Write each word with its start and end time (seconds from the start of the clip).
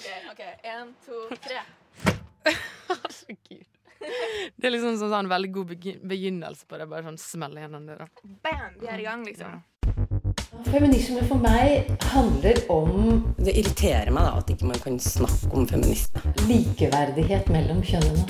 OK, 0.00 0.06
ok, 0.32 0.40
én, 0.64 0.94
to, 1.04 1.36
tre. 1.44 1.60
Herregud. 2.88 3.66
Det 4.56 4.64
er 4.64 4.72
liksom 4.72 4.94
sånn, 4.96 5.10
sånn 5.12 5.28
veldig 5.28 5.50
god 5.52 5.74
begynnelse 6.08 6.64
på 6.64 6.78
det. 6.80 6.86
Bare 6.88 7.04
sånn 7.04 7.18
smelle 7.20 7.60
gjennom 7.60 7.84
døra. 7.84 8.06
Bam! 8.40 8.78
Vi 8.80 8.88
er 8.88 9.02
i 9.02 9.04
gang, 9.04 9.26
liksom. 9.28 9.60
Feminisme 10.70 11.20
for 11.28 11.40
meg 11.40 11.90
handler 12.14 12.58
om 12.72 13.20
Det 13.38 13.52
irriterer 13.60 14.10
meg 14.12 14.24
da 14.24 14.40
at 14.40 14.50
ikke 14.52 14.70
man 14.72 14.80
kan 14.82 14.96
snakke 15.04 15.52
om 15.52 15.68
feminisme. 15.68 16.24
likeverdighet 16.48 17.52
mellom 17.52 17.84
kjønnene. 17.84 18.24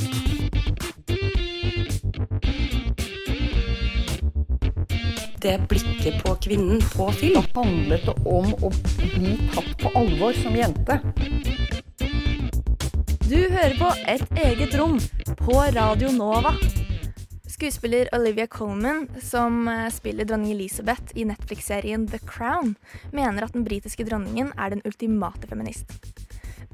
Det 5.41 5.55
blikket 5.68 6.18
på 6.25 6.34
kvinnen 6.45 6.82
på 6.93 7.12
film. 7.12 7.43
handlet 7.55 8.05
det 8.05 8.14
om 8.29 8.50
å 8.61 8.71
bli 9.14 9.37
tatt 9.55 9.71
på 9.80 9.93
alvor 9.96 10.37
som 10.37 10.57
jente. 10.57 10.98
Du 13.30 13.36
hører 13.39 13.76
på 13.79 13.86
Et 14.11 14.39
eget 14.43 14.72
rom 14.75 14.96
på 15.39 15.54
Radio 15.76 16.08
Nova. 16.11 16.50
Skuespiller 17.46 18.08
Olivia 18.16 18.48
Colman, 18.50 19.04
som 19.22 19.68
eh, 19.70 19.86
spiller 19.94 20.26
dronning 20.26 20.56
Elizabeth 20.56 21.14
i 21.14 21.29
Netflix-serien 21.29 22.08
The 22.11 22.18
Crown, 22.26 22.75
mener 23.14 23.46
at 23.46 23.54
den 23.54 23.62
britiske 23.62 24.03
dronningen 24.08 24.50
er 24.58 24.75
den 24.75 24.82
ultimate 24.82 25.46
feminist. 25.46 25.94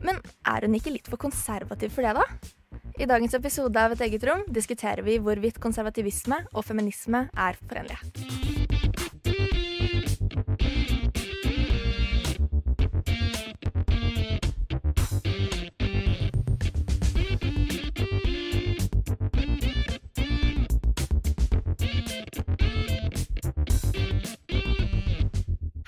Men 0.00 0.22
er 0.48 0.64
hun 0.64 0.78
ikke 0.80 0.94
litt 0.96 1.12
for 1.12 1.20
konservativ 1.20 1.92
for 1.92 2.08
det, 2.08 2.16
da? 2.16 2.24
I 2.96 3.10
dagens 3.10 3.36
episode 3.36 3.76
av 3.76 3.92
Et 3.98 4.06
eget 4.08 4.24
rom 4.24 4.48
diskuterer 4.48 5.04
vi 5.04 5.20
hvorvidt 5.20 5.60
konservativisme 5.60 6.40
og 6.54 6.64
feminisme 6.64 7.26
er 7.36 7.60
forenlige. 7.68 8.00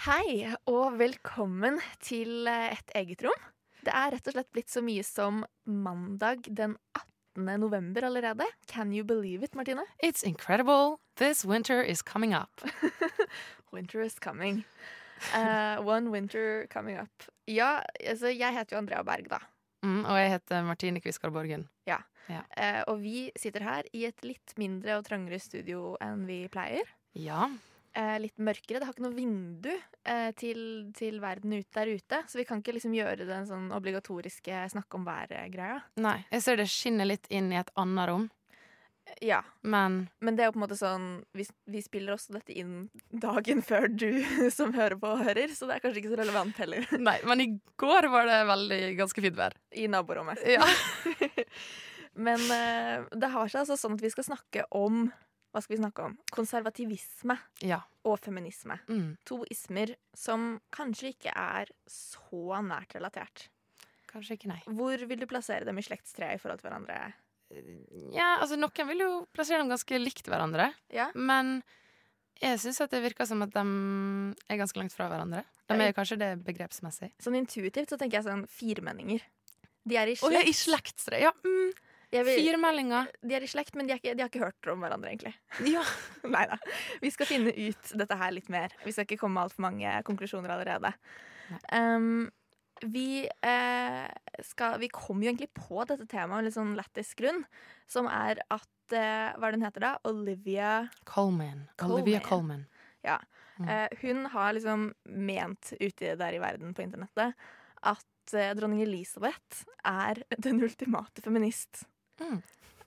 Hei, 0.09 0.47
og 0.65 0.95
velkommen 0.97 1.75
til 2.01 2.47
eh, 2.49 2.71
Et 2.79 2.93
eget 2.97 3.21
rom. 3.27 3.43
Det 3.85 3.93
er 3.93 4.15
rett 4.15 4.31
og 4.31 4.33
slett 4.33 4.49
blitt 4.57 4.73
så 4.73 4.81
mye 4.81 5.03
som 5.05 5.43
mandag 5.69 6.49
den 6.49 6.79
18. 6.97 7.61
november 7.61 8.07
allerede. 8.09 8.47
Can 8.73 8.95
you 8.97 9.05
believe 9.05 9.45
it, 9.45 9.55
Martine? 9.55 9.85
It's 10.03 10.25
incredible. 10.25 10.97
This 11.21 11.45
winter 11.45 11.83
is 11.83 12.01
coming 12.01 12.33
up. 12.33 12.65
Winter 13.75 14.01
is 14.01 14.17
coming. 14.19 14.65
Uh, 15.35 15.77
one 15.85 16.09
winter 16.11 16.67
coming 16.73 16.97
up. 16.97 17.29
Ja, 17.45 17.83
altså, 18.01 18.33
jeg 18.33 18.57
heter 18.57 18.77
jo 18.77 18.81
Andrea 18.81 19.03
Berg, 19.03 19.29
da. 19.29 19.45
Mm, 19.85 20.07
og 20.07 20.17
jeg 20.17 20.31
heter 20.39 20.63
Martine 20.65 21.05
Kviskar 21.05 21.31
Borgen. 21.37 21.69
Eh, 22.57 22.81
og 22.89 23.03
vi 23.05 23.29
sitter 23.37 23.61
her 23.61 23.85
i 23.93 24.07
et 24.09 24.25
litt 24.25 24.57
mindre 24.57 24.97
og 24.97 25.05
trangere 25.05 25.39
studio 25.41 25.99
enn 26.01 26.25
vi 26.29 26.47
pleier. 26.49 26.89
Ja. 27.13 27.51
Eh, 27.99 28.15
litt 28.23 28.39
mørkere. 28.39 28.79
Det 28.79 28.87
har 28.87 28.95
ikke 28.95 29.07
noe 29.09 29.17
vindu 29.17 29.73
eh, 29.73 30.31
til, 30.39 30.59
til 30.95 31.19
verden 31.23 31.57
ut 31.57 31.67
der 31.75 31.91
ute. 31.91 32.21
Så 32.31 32.39
vi 32.39 32.45
kan 32.47 32.61
ikke 32.63 32.77
liksom 32.77 32.95
gjøre 32.95 33.27
den 33.27 33.49
sånn 33.49 33.73
obligatoriske 33.75 34.67
snakke 34.71 35.01
om 35.01 35.07
været-greia. 35.09 35.81
Nei, 36.05 36.21
jeg 36.31 36.45
ser 36.45 36.61
det 36.61 36.69
skinner 36.71 37.09
litt 37.11 37.27
inn 37.35 37.51
i 37.51 37.59
et 37.59 37.73
annet 37.75 38.11
rom, 38.13 38.29
Ja, 39.25 39.41
men 39.63 40.11
Men 40.21 40.37
det 40.37 40.45
er 40.45 40.51
jo 40.51 40.55
på 40.55 40.61
en 40.61 40.67
måte 40.67 40.77
sånn 40.77 41.07
vi, 41.33 41.47
vi 41.65 41.81
spiller 41.81 42.13
også 42.13 42.35
dette 42.37 42.53
inn 42.53 42.91
dagen 43.09 43.63
før 43.65 43.89
du 43.89 44.21
som 44.59 44.75
hører 44.77 45.01
på, 45.01 45.15
hører. 45.25 45.51
Så 45.51 45.67
det 45.67 45.79
er 45.79 45.83
kanskje 45.83 46.05
ikke 46.05 46.15
så 46.15 46.23
relevant 46.23 46.61
heller. 46.63 46.87
Nei, 47.09 47.19
men 47.27 47.43
i 47.43 47.51
går 47.81 48.13
var 48.15 48.31
det 48.31 48.43
veldig 48.53 48.83
ganske 49.01 49.25
fint 49.27 49.41
vær. 49.41 49.59
I 49.75 49.91
naborommet. 49.91 50.45
Ja. 50.47 50.63
Men 52.19 52.43
eh, 52.51 53.05
det 53.15 53.29
har 53.31 53.51
seg 53.51 53.61
altså 53.63 53.77
sånn 53.79 53.95
at 53.95 54.03
vi 54.03 54.11
skal 54.11 54.27
snakke 54.27 54.65
om 54.75 55.05
Hva 55.53 55.63
skal 55.65 55.77
vi 55.77 55.81
snakke 55.81 56.05
om? 56.05 56.17
Konservativisme 56.35 57.39
ja. 57.65 57.81
og 58.07 58.19
feminisme. 58.21 58.77
Mm. 58.91 59.15
To 59.29 59.41
ismer 59.49 59.95
som 60.17 60.59
kanskje 60.75 61.15
ikke 61.15 61.33
er 61.33 61.73
så 61.89 62.61
nært 62.65 62.93
relatert. 62.99 63.49
Kanskje 64.09 64.37
ikke, 64.39 64.51
nei. 64.53 64.61
Hvor 64.67 65.01
vil 65.09 65.21
du 65.21 65.27
plassere 65.29 65.69
dem 65.69 65.81
i 65.81 65.85
slektstreet 65.85 66.37
i 66.37 66.43
forhold 66.43 66.61
til 66.61 66.69
hverandre? 66.69 67.01
Ja, 68.13 68.37
altså 68.43 68.59
Noen 68.61 68.89
vil 68.91 69.05
jo 69.05 69.11
plassere 69.33 69.63
dem 69.63 69.73
ganske 69.73 70.01
likt 70.01 70.27
hverandre, 70.29 70.73
Ja. 70.93 71.09
men 71.17 71.63
jeg 72.39 72.61
syns 72.61 72.79
det 72.91 73.01
virker 73.03 73.27
som 73.27 73.41
at 73.43 73.55
de 73.55 73.65
er 74.49 74.61
ganske 74.61 74.79
langt 74.79 74.95
fra 74.95 75.09
hverandre. 75.11 75.43
De 75.69 75.81
er 75.81 75.97
kanskje 75.97 76.21
det 76.21 76.31
begrepsmessig. 76.45 77.11
Sånn 77.21 77.37
intuitivt 77.41 77.91
så 77.91 77.99
tenker 77.99 78.21
jeg 78.21 78.29
sånn 78.29 78.47
firmenninger. 78.47 79.25
De 79.89 79.97
er 79.97 80.13
i 80.13 80.17
Å 80.21 80.31
ja, 80.33 80.45
i 80.45 80.53
slektstre. 80.53 81.19
Ja, 81.21 81.33
mm, 81.45 81.73
Vil- 82.11 82.39
Firemeldinger. 82.41 83.11
De 83.21 83.35
er 83.37 83.45
i 83.45 83.51
slekt, 83.51 83.75
men 83.77 83.87
de, 83.89 83.97
ikke, 83.99 84.15
de 84.17 84.23
har 84.25 84.31
ikke 84.31 84.41
hørt 84.47 84.69
om 84.73 84.81
hverandre, 84.85 85.11
egentlig. 85.13 85.35
Ja. 85.69 85.83
Nei 86.35 86.47
da. 86.49 86.57
Vi 87.03 87.11
skal 87.13 87.29
finne 87.29 87.53
ut 87.53 87.93
dette 88.01 88.17
her 88.17 88.33
litt 88.33 88.49
mer. 88.53 88.73
Vi 88.87 88.95
skal 88.95 89.05
ikke 89.09 89.19
komme 89.21 89.37
med 89.37 89.49
altfor 89.49 89.67
mange 89.67 89.93
konklusjoner 90.09 90.55
allerede. 90.57 90.95
Um, 91.73 92.31
vi, 92.85 93.27
eh, 93.43 94.09
skal, 94.47 94.79
vi 94.81 94.89
kom 94.95 95.21
jo 95.25 95.31
egentlig 95.33 95.51
på 95.57 95.83
dette 95.89 96.07
temaet 96.09 96.37
med 96.39 96.49
litt 96.49 96.57
sånn 96.57 96.77
lættis 96.79 97.13
grunn, 97.19 97.43
som 97.91 98.07
er 98.09 98.41
at 98.55 98.95
eh, 98.95 99.35
Hva 99.37 99.49
er 99.49 99.53
det 99.53 99.59
hun 99.59 99.67
heter 99.67 99.85
da? 99.85 99.93
Olivia. 100.09 100.73
Colman. 101.09 101.67
Olivia 101.89 102.21
Colman. 102.25 102.65
Mm. 103.59 103.69
eh, 103.69 103.89
Hun 104.05 104.25
har 104.33 104.53
liksom 104.55 104.93
ment 105.11 105.73
ute 105.81 106.15
der 106.21 106.37
i 106.37 106.41
verden 106.43 106.73
på 106.77 106.85
internettet 106.85 107.35
at 107.89 108.35
eh, 108.37 108.53
dronning 108.55 108.83
Elisabeth 108.85 109.65
er 109.89 110.21
den 110.39 110.63
ultimate 110.63 111.25
feminist. 111.25 111.83
Mm. 112.21 112.39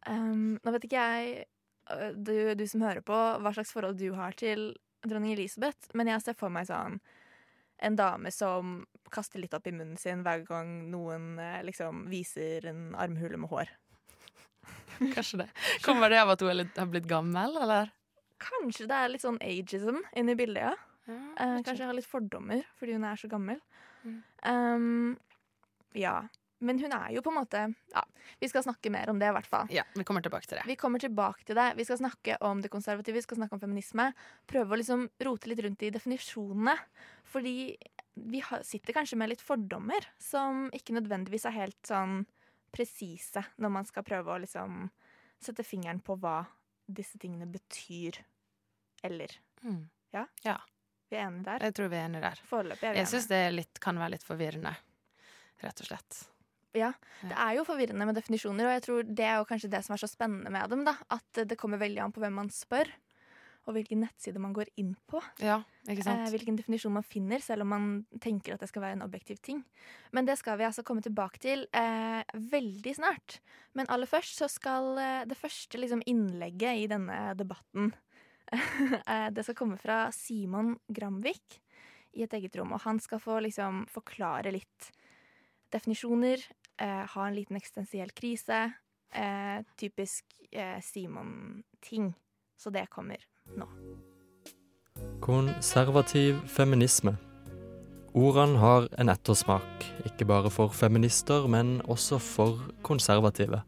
Um, 0.09 0.45
nå 0.63 0.73
vet 0.75 0.87
ikke 0.87 1.01
jeg, 1.01 1.45
øh, 1.93 2.11
du, 2.15 2.35
du 2.57 2.63
som 2.67 2.85
hører 2.85 3.03
på, 3.05 3.15
hva 3.15 3.53
slags 3.55 3.73
forhold 3.75 3.99
du 3.99 4.11
har 4.17 4.37
til 4.37 4.71
dronning 5.05 5.35
Elisabeth, 5.35 5.91
men 5.97 6.09
jeg 6.09 6.23
ser 6.23 6.37
for 6.37 6.53
meg 6.53 6.69
sånn 6.69 6.99
en 7.81 7.95
dame 7.97 8.29
som 8.33 8.83
kaster 9.13 9.41
litt 9.41 9.55
opp 9.57 9.65
i 9.67 9.73
munnen 9.73 9.97
sin 9.97 10.21
hver 10.25 10.43
gang 10.45 10.69
noen 10.91 11.39
eh, 11.41 11.63
liksom 11.65 12.05
viser 12.11 12.67
en 12.69 12.91
armhule 12.93 13.39
med 13.41 13.49
hår. 13.49 13.71
Kanskje 15.15 15.43
det. 15.43 15.49
Kommer 15.85 16.13
det 16.13 16.21
av 16.21 16.35
at 16.35 16.43
hun 16.45 16.51
er 16.53 16.59
litt, 16.61 16.77
har 16.77 16.91
blitt 16.91 17.09
gammel, 17.09 17.57
eller? 17.63 17.89
Kanskje 18.41 18.87
det 18.89 18.99
er 18.99 19.13
litt 19.13 19.25
sånn 19.25 19.41
ageism 19.41 20.01
inni 20.17 20.37
bildet, 20.37 20.69
ja. 20.69 20.75
Ja, 21.09 21.17
kanskje. 21.17 21.63
kanskje 21.65 21.81
jeg 21.81 21.89
har 21.89 21.97
litt 21.97 22.07
fordommer 22.07 22.59
fordi 22.77 22.93
hun 22.95 23.05
er 23.09 23.17
så 23.17 23.27
gammel. 23.31 23.57
Mm. 24.05 24.19
Um, 24.45 25.17
ja. 25.97 26.15
Men 26.61 26.79
hun 26.81 26.93
er 26.93 27.09
jo 27.15 27.23
på 27.25 27.31
en 27.33 27.39
måte 27.39 27.61
Ja, 27.93 28.03
vi 28.41 28.49
skal 28.51 28.63
snakke 28.65 28.91
mer 28.93 29.09
om 29.09 29.19
det, 29.21 29.31
i 29.31 29.35
hvert 29.35 29.49
fall. 29.49 29.71
Ja, 29.73 29.83
vi 29.97 30.05
kommer 30.07 30.21
tilbake 30.21 30.47
til 30.47 30.59
det. 30.59 30.65
Vi 30.69 30.77
kommer 30.79 31.01
tilbake 31.01 31.45
til 31.47 31.57
det. 31.57 31.71
Vi 31.79 31.85
skal 31.87 31.99
snakke 32.03 32.37
om 32.45 32.61
det 32.61 32.71
konservative, 32.73 33.17
vi 33.17 33.25
skal 33.25 33.41
snakke 33.41 33.57
om 33.57 33.63
feminisme. 33.63 34.11
Prøve 34.49 34.75
å 34.75 34.79
liksom 34.81 35.07
rote 35.25 35.49
litt 35.49 35.63
rundt 35.65 35.85
i 35.87 35.91
definisjonene. 35.93 36.77
Fordi 37.33 37.55
vi 38.21 38.43
sitter 38.67 38.97
kanskje 38.97 39.17
med 39.17 39.31
litt 39.31 39.43
fordommer 39.43 40.05
som 40.21 40.67
ikke 40.75 40.95
nødvendigvis 40.97 41.47
er 41.49 41.57
helt 41.57 41.79
sånn 41.87 42.21
presise 42.71 43.43
når 43.59 43.73
man 43.73 43.87
skal 43.87 44.05
prøve 44.07 44.31
å 44.31 44.41
liksom 44.43 44.85
sette 45.41 45.65
fingeren 45.65 46.01
på 46.05 46.15
hva 46.21 46.43
disse 46.91 47.19
tingene 47.19 47.47
betyr. 47.49 48.21
Eller. 49.03 49.33
Mm. 49.63 49.87
Vi 51.11 51.17
er 51.17 51.25
enige 51.25 51.43
der? 51.43 51.63
Jeg 51.67 51.75
tror 51.75 51.89
vi 51.91 51.97
er 51.99 52.05
enige 52.07 52.23
der. 52.23 52.41
Foreløpig 52.47 52.87
er 52.87 52.93
vi 52.95 53.01
Jeg 53.01 53.11
syns 53.11 53.25
det 53.27 53.39
litt, 53.51 53.79
kan 53.83 53.97
være 53.99 54.13
litt 54.15 54.23
forvirrende, 54.23 54.71
rett 55.63 55.81
og 55.83 55.89
slett. 55.89 56.19
Ja, 56.73 56.93
det 57.21 57.35
er 57.35 57.55
jo 57.57 57.65
forvirrende 57.67 58.05
med 58.07 58.15
definisjoner, 58.15 58.65
og 58.69 58.75
jeg 58.77 58.83
tror 58.85 59.03
det 59.03 59.25
er 59.27 59.37
jo 59.41 59.47
kanskje 59.49 59.69
det 59.73 59.81
som 59.85 59.93
er 59.95 60.01
så 60.03 60.07
spennende 60.07 60.51
med 60.53 60.69
dem. 60.71 60.85
da, 60.87 60.93
At 61.11 61.41
det 61.47 61.57
kommer 61.59 61.77
veldig 61.81 61.99
an 62.05 62.13
på 62.15 62.21
hvem 62.23 62.33
man 62.39 62.49
spør, 62.49 62.87
og 63.67 63.75
hvilken 63.75 63.99
nettside 64.01 64.39
man 64.41 64.53
går 64.57 64.71
inn 64.81 64.95
på. 65.07 65.19
Ja, 65.43 65.59
ikke 65.85 65.99
Eh, 66.01 66.03
sant? 66.07 66.29
hvilken 66.33 66.55
definisjon 66.57 66.93
man 66.95 67.03
finner, 67.05 67.39
selv 67.43 67.61
om 67.61 67.67
man 67.69 68.05
tenker 68.19 68.53
at 68.55 68.59
det 68.63 68.69
skal 68.71 68.81
være 68.81 68.93
en 68.97 69.03
objektiv 69.05 69.37
ting. 69.43 69.59
Men 70.11 70.25
det 70.25 70.37
skal 70.39 70.57
vi 70.57 70.63
altså 70.65 70.81
komme 70.83 71.01
tilbake 71.03 71.37
til 71.39 71.67
eh, 71.73 72.23
veldig 72.33 72.95
snart. 72.95 73.39
Men 73.75 73.85
aller 73.89 74.07
først 74.09 74.39
så 74.41 74.47
skal 74.49 74.97
eh, 74.97 75.25
det 75.29 75.37
første 75.37 75.77
liksom, 75.77 76.01
innlegget 76.07 76.85
i 76.85 76.87
denne 76.87 77.35
debatten 77.37 77.93
eh, 79.07 79.29
Det 79.29 79.43
skal 79.45 79.55
komme 79.55 79.77
fra 79.77 80.09
Simon 80.11 80.79
Gramvik 80.89 81.61
i 82.17 82.23
et 82.23 82.33
eget 82.33 82.55
rom. 82.57 82.73
Og 82.73 82.81
han 82.81 82.99
skal 82.99 83.19
få 83.19 83.37
liksom, 83.45 83.85
forklare 83.87 84.51
litt 84.51 84.89
definisjoner, 85.71 86.41
eh, 86.81 87.03
ha 87.13 87.27
en 87.27 87.37
liten 87.37 87.59
eksistensiell 87.59 88.11
krise. 88.17 88.71
Eh, 89.13 89.63
typisk 89.77 90.25
eh, 90.51 90.79
Simon-ting. 90.81 92.13
Så 92.57 92.69
det 92.69 92.87
kommer 92.89 93.17
nå. 93.57 93.67
Konservativ 95.21 96.41
feminisme. 96.47 97.15
Ordene 98.13 98.59
har 98.59 98.87
en 98.99 99.09
ettersmak, 99.09 99.85
ikke 100.05 100.25
bare 100.27 100.49
for 100.51 100.73
feminister, 100.75 101.47
men 101.47 101.79
også 101.87 102.19
for 102.19 102.59
konservative. 102.83 103.61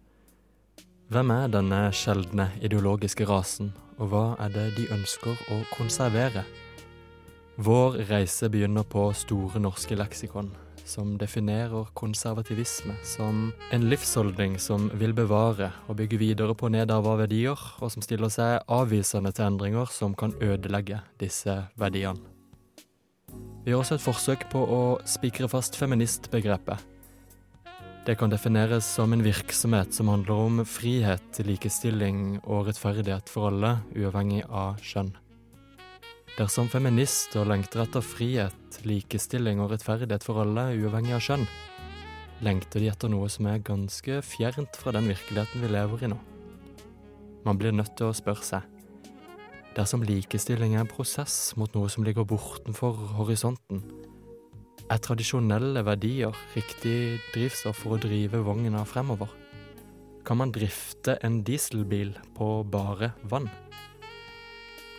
Hvem 1.07 1.31
er 1.31 1.47
denne 1.47 1.79
sjeldne 1.95 2.49
ideologiske 2.61 3.25
rasen, 3.29 3.71
og 3.97 4.11
hva 4.11 4.25
er 4.43 4.51
det 4.51 4.65
de 4.77 4.89
ønsker 4.91 5.39
å 5.53 5.61
konservere? 5.71 6.43
Vår 7.55 8.01
reise 8.09 8.49
begynner 8.49 8.83
på 8.83 9.05
Store 9.15 9.61
norske 9.63 9.95
leksikon, 9.95 10.51
som 10.85 11.15
definerer 11.17 11.89
konservativisme 11.97 12.95
som 13.07 13.51
en 13.71 13.87
livsholdning 13.89 14.57
som 14.59 14.89
vil 14.99 15.15
bevare 15.15 15.71
og 15.87 15.97
bygge 16.01 16.19
videre 16.21 16.55
på 16.55 16.69
nedarva 16.73 17.15
verdier, 17.23 17.59
og 17.79 17.91
som 17.93 18.03
stiller 18.05 18.31
seg 18.33 18.61
avvisende 18.71 19.31
til 19.35 19.47
endringer 19.47 19.91
som 19.91 20.15
kan 20.17 20.35
ødelegge 20.43 21.01
disse 21.21 21.55
verdiene. 21.79 22.21
Vi 23.63 23.71
gjør 23.71 23.79
også 23.85 23.95
et 23.95 24.03
forsøk 24.03 24.49
på 24.51 24.59
å 24.59 24.81
spikre 25.07 25.47
fast 25.47 25.77
feministbegrepet. 25.79 26.89
Det 28.03 28.17
kan 28.19 28.27
defineres 28.27 28.83
som 28.83 29.13
en 29.15 29.23
virksomhet 29.23 29.95
som 29.95 30.09
handler 30.11 30.35
om 30.35 30.63
frihet, 30.67 31.39
likestilling 31.47 32.41
og 32.43 32.67
rettferdighet 32.67 33.31
for 33.31 33.47
alle, 33.47 33.77
uavhengig 33.95 34.41
av 34.51 34.81
kjønn. 34.83 35.13
Dersom 36.33 36.67
feminister 36.67 37.47
lengter 37.47 37.85
etter 37.85 38.03
frihet, 38.03 38.57
likestilling 38.89 39.61
og 39.63 39.71
rettferdighet 39.73 40.25
for 40.25 40.43
alle, 40.43 40.71
uavhengig 40.77 41.15
av 41.17 41.23
kjønn, 41.23 41.47
lengter 42.43 42.83
de 42.83 42.91
etter 42.91 43.11
noe 43.11 43.29
som 43.31 43.47
er 43.47 43.63
ganske 43.63 44.21
fjernt 44.25 44.77
fra 44.79 44.93
den 44.95 45.09
virkeligheten 45.11 45.63
vi 45.63 45.71
lever 45.71 46.05
i 46.05 46.13
nå. 46.13 46.19
Man 47.43 47.59
blir 47.59 47.75
nødt 47.75 47.95
til 47.99 48.11
å 48.11 48.15
spørre 48.15 48.45
seg 48.47 48.69
dersom 49.73 50.03
likestilling 50.05 50.75
er 50.75 50.83
en 50.83 50.89
prosess 50.89 51.53
mot 51.57 51.71
noe 51.73 51.89
som 51.89 52.05
ligger 52.05 52.27
bortenfor 52.29 52.97
horisonten, 53.17 53.81
er 54.91 54.99
tradisjonelle 55.01 55.81
verdier 55.87 56.35
riktig 56.53 57.21
drivstoff 57.33 57.79
for 57.81 57.95
å 57.95 58.01
drive 58.03 58.43
vogna 58.45 58.83
fremover? 58.85 59.31
Kan 60.27 60.39
man 60.39 60.53
drifte 60.55 61.17
en 61.25 61.41
dieselbil 61.47 62.13
på 62.37 62.49
bare 62.69 63.13
vann? 63.31 63.49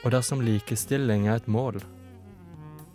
Og 0.05 0.13
dersom 0.13 0.43
likestilling 0.45 1.29
er 1.29 1.39
et 1.39 1.49
mål, 1.49 1.79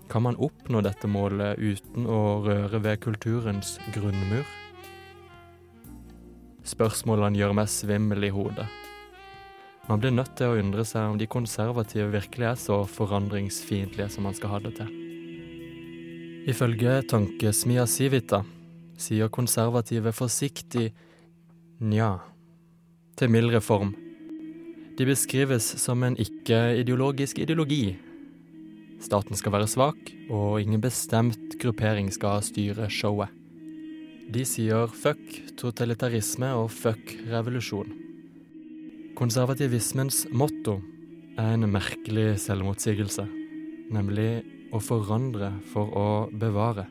kan 0.09 0.25
man 0.25 0.38
oppnå 0.41 0.81
dette 0.81 1.07
målet 1.07 1.59
uten 1.61 2.07
å 2.09 2.41
røre 2.45 2.81
ved 2.83 3.01
kulturens 3.03 3.77
grunnmur? 3.94 4.47
Spørsmålene 6.69 7.39
gjør 7.39 7.56
meg 7.57 7.69
svimmel 7.71 8.27
i 8.27 8.31
hodet. 8.33 8.67
Man 9.89 10.01
blir 10.01 10.13
nødt 10.13 10.35
til 10.38 10.51
å 10.51 10.57
undre 10.61 10.83
seg 10.85 11.13
om 11.13 11.17
de 11.17 11.25
konservative 11.29 12.11
virkelig 12.13 12.45
er 12.51 12.57
så 12.61 12.83
forandringsfiendtlige 12.85 14.09
som 14.13 14.27
man 14.27 14.35
skal 14.38 14.53
ha 14.53 14.59
det 14.65 14.75
til. 14.77 14.91
Ifølge 16.50 17.00
tankesmia 17.09 17.85
Civita 17.89 18.44
sier 19.01 19.31
konservative 19.33 20.13
forsiktig 20.13 20.91
nja 21.79 22.12
til 23.17 23.33
mild 23.33 23.53
reform. 23.55 23.95
De 24.97 25.07
beskrives 25.07 25.65
som 25.79 26.03
en 26.03 26.17
ikke-ideologisk 26.19 27.39
ideologi. 27.39 27.97
Staten 29.00 29.38
skal 29.40 29.54
være 29.56 29.69
svak, 29.72 30.10
og 30.30 30.60
ingen 30.60 30.81
bestemt 30.84 31.56
gruppering 31.62 32.12
skal 32.12 32.44
styre 32.44 32.90
showet. 32.92 33.31
De 34.30 34.44
sier 34.46 34.92
fuck 34.94 35.40
totalitarisme 35.57 36.51
og 36.60 36.68
fuck 36.69 37.16
revolusjon. 37.31 37.90
Konservativismens 39.18 40.28
motto 40.31 40.78
er 41.40 41.56
en 41.56 41.66
merkelig 41.72 42.36
selvmotsigelse, 42.44 43.25
nemlig 43.96 44.44
å 44.75 44.84
forandre 44.84 45.56
for 45.72 45.96
å 45.98 46.10
bevare. 46.30 46.86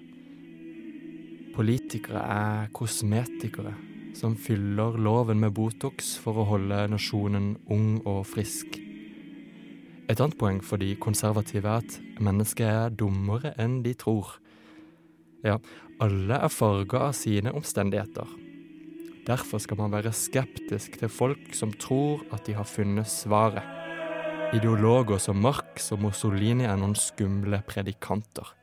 Politikere 1.54 2.24
er 2.24 2.74
kosmetikere 2.74 3.76
som 4.18 4.34
fyller 4.38 4.98
loven 4.98 5.38
med 5.42 5.54
Botox 5.54 6.16
for 6.18 6.40
å 6.40 6.48
holde 6.56 6.84
nasjonen 6.90 7.52
ung 7.70 8.00
og 8.02 8.24
frisk. 8.26 8.87
Et 10.08 10.16
annet 10.16 10.38
poeng 10.40 10.62
for 10.64 10.80
de 10.80 10.94
konservative 10.96 11.68
er 11.68 11.82
at 11.82 11.96
mennesket 12.24 12.64
er 12.64 12.94
dummere 12.96 13.52
enn 13.60 13.82
de 13.84 13.92
tror. 13.92 14.38
Ja, 15.44 15.58
alle 16.00 16.38
er 16.40 16.52
farga 16.52 17.10
av 17.10 17.16
sine 17.18 17.52
omstendigheter. 17.52 18.30
Derfor 19.28 19.60
skal 19.60 19.76
man 19.76 19.92
være 19.92 20.14
skeptisk 20.16 20.96
til 21.02 21.12
folk 21.12 21.52
som 21.52 21.74
tror 21.76 22.24
at 22.32 22.46
de 22.48 22.56
har 22.56 22.64
funnet 22.64 23.10
svaret. 23.12 23.60
Ideologer 24.56 25.20
som 25.20 25.36
Marx 25.44 25.90
og 25.92 26.00
Mussolini 26.00 26.64
er 26.64 26.80
noen 26.80 26.96
skumle 26.96 27.60
predikanter. 27.68 28.54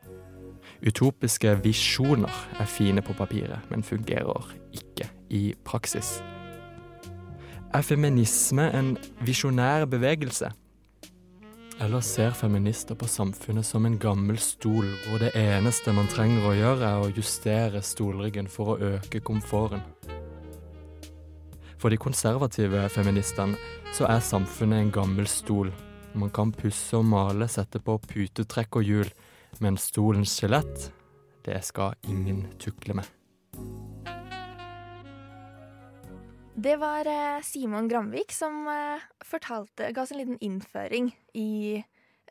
Utopiske 0.82 1.54
visjoner 1.62 2.42
er 2.58 2.66
fine 2.66 3.06
på 3.06 3.14
papiret, 3.14 3.70
men 3.70 3.86
fungerer 3.86 4.50
ikke 4.74 5.12
i 5.30 5.52
praksis. 5.62 6.18
Er 7.70 7.86
feminisme 7.86 8.66
en 8.74 8.96
visjonær 9.22 9.86
bevegelse? 9.86 10.50
Eller 11.80 12.00
ser 12.01 12.31
feminister 12.31 12.95
på 12.95 13.07
samfunnet 13.07 13.66
som 13.68 13.86
en 13.86 13.98
gammel 14.00 14.38
stol, 14.39 14.88
hvor 15.06 15.19
det 15.19 15.33
eneste 15.36 15.92
man 15.92 16.07
trenger 16.07 16.45
å 16.48 16.54
gjøre, 16.56 16.88
er 16.88 17.04
å 17.04 17.10
justere 17.12 17.81
stolryggen 17.83 18.48
for 18.48 18.72
å 18.72 18.94
øke 18.95 19.19
komforten? 19.19 19.83
For 21.75 21.92
de 21.92 22.00
konservative 22.00 22.88
feministene 22.89 23.60
så 23.94 24.07
er 24.07 24.24
samfunnet 24.24 24.86
en 24.86 24.94
gammel 24.95 25.27
stol. 25.27 25.74
Man 26.16 26.31
kan 26.31 26.56
pusse 26.56 26.95
og 26.95 27.10
male, 27.12 27.50
sette 27.51 27.83
på 27.83 27.98
putetrekk 28.07 28.80
og 28.80 28.88
hjul, 28.88 29.12
men 29.60 29.75
stolens 29.75 30.38
skjelett, 30.39 30.89
det 31.44 31.60
skal 31.68 32.00
ingen 32.07 32.45
tukle 32.56 32.95
med. 33.01 33.12
Det 36.56 36.75
var 36.75 37.06
eh, 37.06 37.42
Simon 37.42 37.88
Gramvik 37.88 38.31
som 38.31 38.68
eh, 38.68 39.02
fortalte, 39.25 39.92
ga 39.92 40.02
oss 40.02 40.12
en 40.12 40.18
liten 40.22 40.38
innføring 40.40 41.10
i 41.34 41.84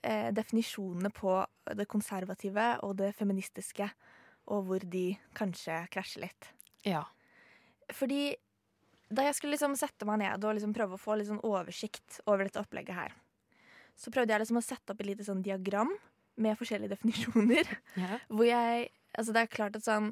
eh, 0.03 0.31
definisjonene 0.33 1.11
på 1.13 1.35
det 1.77 1.85
konservative 1.93 2.71
og 2.87 2.97
det 3.03 3.11
feministiske, 3.19 3.91
og 4.49 4.65
hvor 4.65 4.87
de 4.89 5.11
kanskje 5.37 5.77
krasjer 5.93 6.25
litt. 6.25 6.49
Ja. 6.89 7.03
Fordi 7.93 8.33
da 9.13 9.27
jeg 9.29 9.37
skulle 9.37 9.59
liksom 9.59 9.77
sette 9.77 10.09
meg 10.09 10.23
ned 10.25 10.41
og 10.41 10.57
liksom 10.57 10.73
prøve 10.77 10.97
å 10.97 11.05
få 11.05 11.19
litt 11.21 11.29
sånn 11.29 11.45
oversikt 11.45 12.23
over 12.25 12.47
dette 12.47 12.65
opplegget 12.65 12.97
her, 12.97 13.17
så 13.93 14.09
prøvde 14.11 14.33
jeg 14.33 14.47
liksom 14.47 14.63
å 14.63 14.65
sette 14.65 14.95
opp 14.95 15.05
et 15.05 15.11
lite 15.13 15.29
sånn 15.29 15.45
diagram 15.45 15.93
med 16.41 16.57
forskjellige 16.59 16.95
definisjoner. 16.97 17.77
ja. 18.01 18.21
Hvor 18.33 18.49
jeg 18.49 18.93
Altså, 19.15 19.31
det 19.31 19.45
er 19.45 19.51
klart 19.53 19.77
at 19.79 19.85
sånn 19.87 20.09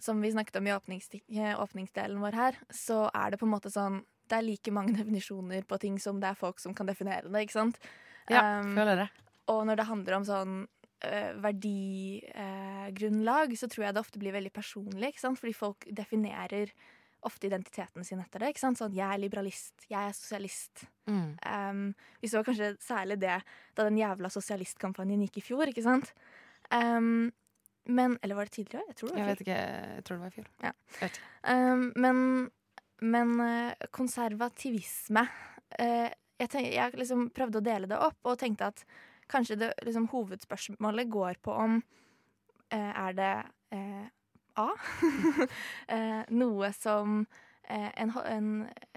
Som 0.00 0.22
vi 0.24 0.32
snakket 0.32 0.56
om 0.60 0.66
i 0.66 0.70
eh, 0.72 1.60
åpningsdelen 1.60 2.20
vår 2.22 2.32
her, 2.38 2.54
så 2.72 3.10
er 3.14 3.30
det 3.30 3.38
på 3.40 3.46
en 3.48 3.54
måte 3.54 3.70
sånn 3.72 3.96
Det 4.30 4.36
er 4.38 4.46
like 4.46 4.70
mange 4.72 4.92
definisjoner 5.00 5.62
på 5.68 5.78
ting 5.82 5.98
som 5.98 6.20
det 6.20 6.28
er 6.30 6.38
folk 6.38 6.58
som 6.62 6.74
kan 6.74 6.86
definere 6.86 7.28
det, 7.28 7.40
ikke 7.46 7.58
sant? 7.58 7.76
ja 8.30 8.60
Um, 8.60 8.74
føler 8.76 8.96
det. 8.96 9.08
og 9.50 9.66
når 9.66 9.76
det 9.80 9.88
handler 9.88 10.14
om 10.14 10.24
sånn 10.28 10.52
uh, 11.02 11.32
verdigrunnlag, 11.42 13.58
så 13.58 13.66
tror 13.68 13.84
jeg 13.86 13.94
det 13.96 14.04
ofte 14.04 14.18
blir 14.22 14.36
veldig 14.36 14.54
personlig. 14.54 15.08
Ikke 15.10 15.24
sant? 15.24 15.40
Fordi 15.40 15.54
folk 15.56 15.78
definerer 15.90 16.66
ofte 17.26 17.46
identiteten 17.46 18.04
sin 18.04 18.20
etter 18.22 18.40
det. 18.40 18.52
Ikke 18.52 18.62
sant? 18.62 18.78
Sånn, 18.80 18.94
jeg 18.96 19.06
er 19.06 19.20
liberalist, 19.20 19.86
jeg 19.90 20.00
er 20.00 20.14
sosialist. 20.16 20.84
Mm. 21.10 21.30
Um, 21.44 21.82
vi 22.22 22.30
så 22.32 22.44
kanskje 22.46 22.74
særlig 22.82 23.20
det 23.24 23.38
da 23.76 23.86
den 23.86 24.00
jævla 24.00 24.28
sosialistkampanjen 24.32 25.24
gikk 25.26 25.40
i 25.40 25.46
fjor, 25.50 25.64
ikke 25.70 25.84
sant? 25.84 26.14
Um, 26.70 27.30
men 27.90 28.16
Eller 28.22 28.38
var 28.38 28.48
det 28.48 28.54
tidligere? 28.54 28.86
Jeg 28.88 28.96
tror 28.96 29.10
det 29.10 29.14
var 29.14 29.20
Jeg 29.20 29.26
i 29.26 29.30
vet 29.30 29.44
ikke, 29.44 29.60
jeg 29.98 30.04
tror 30.06 30.16
det 30.16 30.22
var 30.22 30.32
i 30.32 30.38
fjor. 30.38 30.48
Ja. 30.64 31.12
Um, 31.54 31.84
men 31.96 32.24
men 33.00 33.40
eh, 33.40 33.86
konservativisme 33.96 35.22
uh, 35.24 36.08
jeg, 36.40 36.48
tenk, 36.52 36.66
jeg 36.68 36.98
liksom 37.00 37.30
prøvde 37.32 37.60
å 37.60 37.64
dele 37.64 37.88
det 37.88 37.96
opp 38.00 38.28
og 38.28 38.38
tenkte 38.40 38.68
at 38.68 38.82
kanskje 39.30 39.56
det, 39.60 39.70
liksom, 39.86 40.08
hovedspørsmålet 40.12 41.08
går 41.08 41.40
på 41.40 41.54
om 41.54 41.78
uh, 41.80 42.92
Er 43.06 43.16
det 43.16 43.34
uh, 43.76 44.06
A? 44.60 44.68
noe 46.42 46.68
som 46.76 47.22
en, 47.70 48.10
en, 48.10 48.48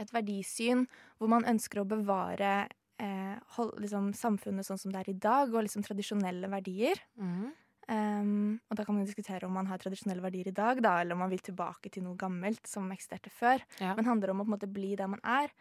et 0.01 0.09
verdisyn 0.11 0.81
hvor 1.21 1.29
man 1.31 1.45
ønsker 1.47 1.79
å 1.79 1.85
bevare 1.87 2.65
hold, 3.53 3.75
liksom, 3.79 4.09
samfunnet 4.17 4.65
sånn 4.65 4.81
som 4.81 4.91
det 4.91 5.03
er 5.03 5.11
i 5.11 5.15
dag, 5.23 5.53
og 5.53 5.63
liksom 5.63 5.85
tradisjonelle 5.85 6.49
verdier. 6.51 6.99
Mhm. 7.21 7.51
Um, 7.87 8.61
og 8.71 8.77
da 8.79 8.85
kan 8.85 8.95
man 8.95 9.03
diskutere 9.03 9.47
om 9.47 9.55
man 9.57 9.67
har 9.67 9.81
tradisjonelle 9.81 10.23
verdier 10.23 10.47
i 10.47 10.55
dag, 10.55 10.79
da, 10.83 10.95
eller 11.01 11.17
om 11.17 11.23
man 11.25 11.31
vil 11.33 11.43
tilbake 11.43 11.91
til 11.91 12.05
noe 12.05 12.15
gammelt 12.19 12.67
som 12.69 12.87
eksisterte 12.95 13.31
før. 13.33 13.63
Ja. 13.81 13.91
Men 13.97 14.07
handler 14.07 14.29
det 14.31 14.35
om 14.35 14.43
å 14.43 14.47
på 14.47 14.51
en 14.53 14.55
måte 14.55 14.71
bli 14.71 14.93
der 14.99 15.11
man 15.11 15.23
er? 15.27 15.51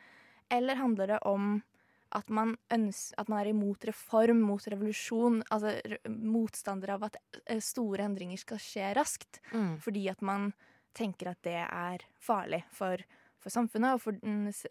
Eller 0.52 0.78
handler 0.78 1.14
det 1.14 1.20
om 1.26 1.56
at 2.12 2.28
man, 2.28 2.56
øns 2.74 3.06
at 3.18 3.30
man 3.32 3.40
er 3.40 3.50
imot 3.52 3.86
reform, 3.88 4.42
mot 4.44 4.66
revolusjon? 4.68 5.40
Altså 5.50 5.74
re 5.88 5.98
motstander 6.12 6.94
av 6.94 7.08
at 7.08 7.18
eh, 7.46 7.62
store 7.64 8.04
endringer 8.06 8.40
skal 8.40 8.60
skje 8.62 8.92
raskt. 8.98 9.40
Mm. 9.54 9.74
Fordi 9.82 10.06
at 10.12 10.22
man 10.24 10.52
tenker 10.96 11.32
at 11.32 11.40
det 11.46 11.58
er 11.64 12.04
farlig 12.20 12.62
for, 12.76 13.00
for 13.40 13.54
samfunnet 13.54 13.96
og 13.96 14.02
for 14.04 14.18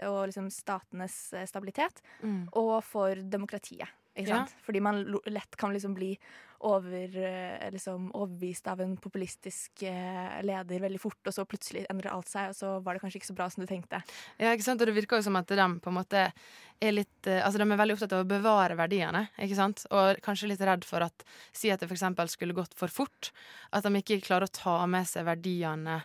og 0.08 0.22
liksom 0.30 0.52
statenes 0.54 1.18
eh, 1.34 1.50
stabilitet. 1.50 2.04
Mm. 2.22 2.46
Og 2.62 2.78
for 2.86 3.26
demokratiet. 3.26 3.90
Ja. 4.20 4.46
Fordi 4.66 4.82
man 4.84 5.04
lett 5.26 5.56
kan 5.56 5.74
liksom 5.74 5.94
bli 5.96 6.18
over, 6.62 7.18
eh, 7.18 7.72
liksom 7.72 8.12
overbevist 8.12 8.68
av 8.68 8.82
en 8.82 8.98
populistisk 8.98 9.84
eh, 9.84 10.42
leder 10.44 10.80
veldig 10.80 11.00
fort, 11.02 11.20
og 11.26 11.34
så 11.34 11.46
plutselig 11.50 11.86
endrer 11.90 12.12
alt 12.14 12.30
seg, 12.30 12.52
og 12.52 12.58
så 12.58 12.74
var 12.84 12.94
det 12.94 13.02
kanskje 13.02 13.22
ikke 13.22 13.30
så 13.32 13.38
bra 13.38 13.48
som 13.50 13.64
du 13.64 13.70
tenkte. 13.70 14.02
Ja, 14.38 14.52
ikke 14.52 14.68
sant? 14.68 14.84
Og 14.84 14.90
det 14.90 14.96
virker 15.00 15.18
jo 15.18 15.26
som 15.26 15.40
at 15.40 15.50
de 15.50 15.68
på 15.82 15.90
en 15.90 15.98
måte 15.98 16.28
er 16.28 16.94
litt 16.94 17.30
eh, 17.30 17.42
Altså, 17.42 17.58
de 17.58 17.66
er 17.66 17.82
veldig 17.82 17.98
opptatt 17.98 18.14
av 18.18 18.26
å 18.26 18.30
bevare 18.30 18.78
verdiene, 18.78 19.26
ikke 19.42 19.58
sant? 19.58 19.86
Og 19.90 20.22
kanskje 20.26 20.52
litt 20.52 20.62
redd 20.62 20.86
for 20.86 21.08
at 21.08 21.26
Si 21.56 21.72
at 21.72 21.82
det 21.82 21.90
eksempel 21.92 22.30
skulle 22.30 22.56
gått 22.58 22.76
for 22.78 22.92
fort. 22.92 23.32
At 23.74 23.86
de 23.86 23.92
ikke 23.98 24.22
klarer 24.24 24.48
å 24.48 24.54
ta 24.54 24.76
med 24.90 25.08
seg 25.10 25.26
verdiene 25.28 26.02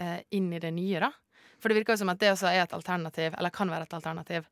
eh, 0.00 0.20
inn 0.36 0.52
i 0.52 0.62
det 0.62 0.72
nye, 0.76 1.02
da. 1.04 1.12
For 1.58 1.68
det 1.68 1.80
virker 1.80 1.96
jo 1.96 2.04
som 2.04 2.12
at 2.12 2.20
det 2.22 2.32
også 2.32 2.48
er 2.50 2.62
et 2.62 2.74
alternativ, 2.76 3.34
eller 3.34 3.52
kan 3.54 3.70
være 3.70 3.88
et 3.88 3.96
alternativ, 3.98 4.48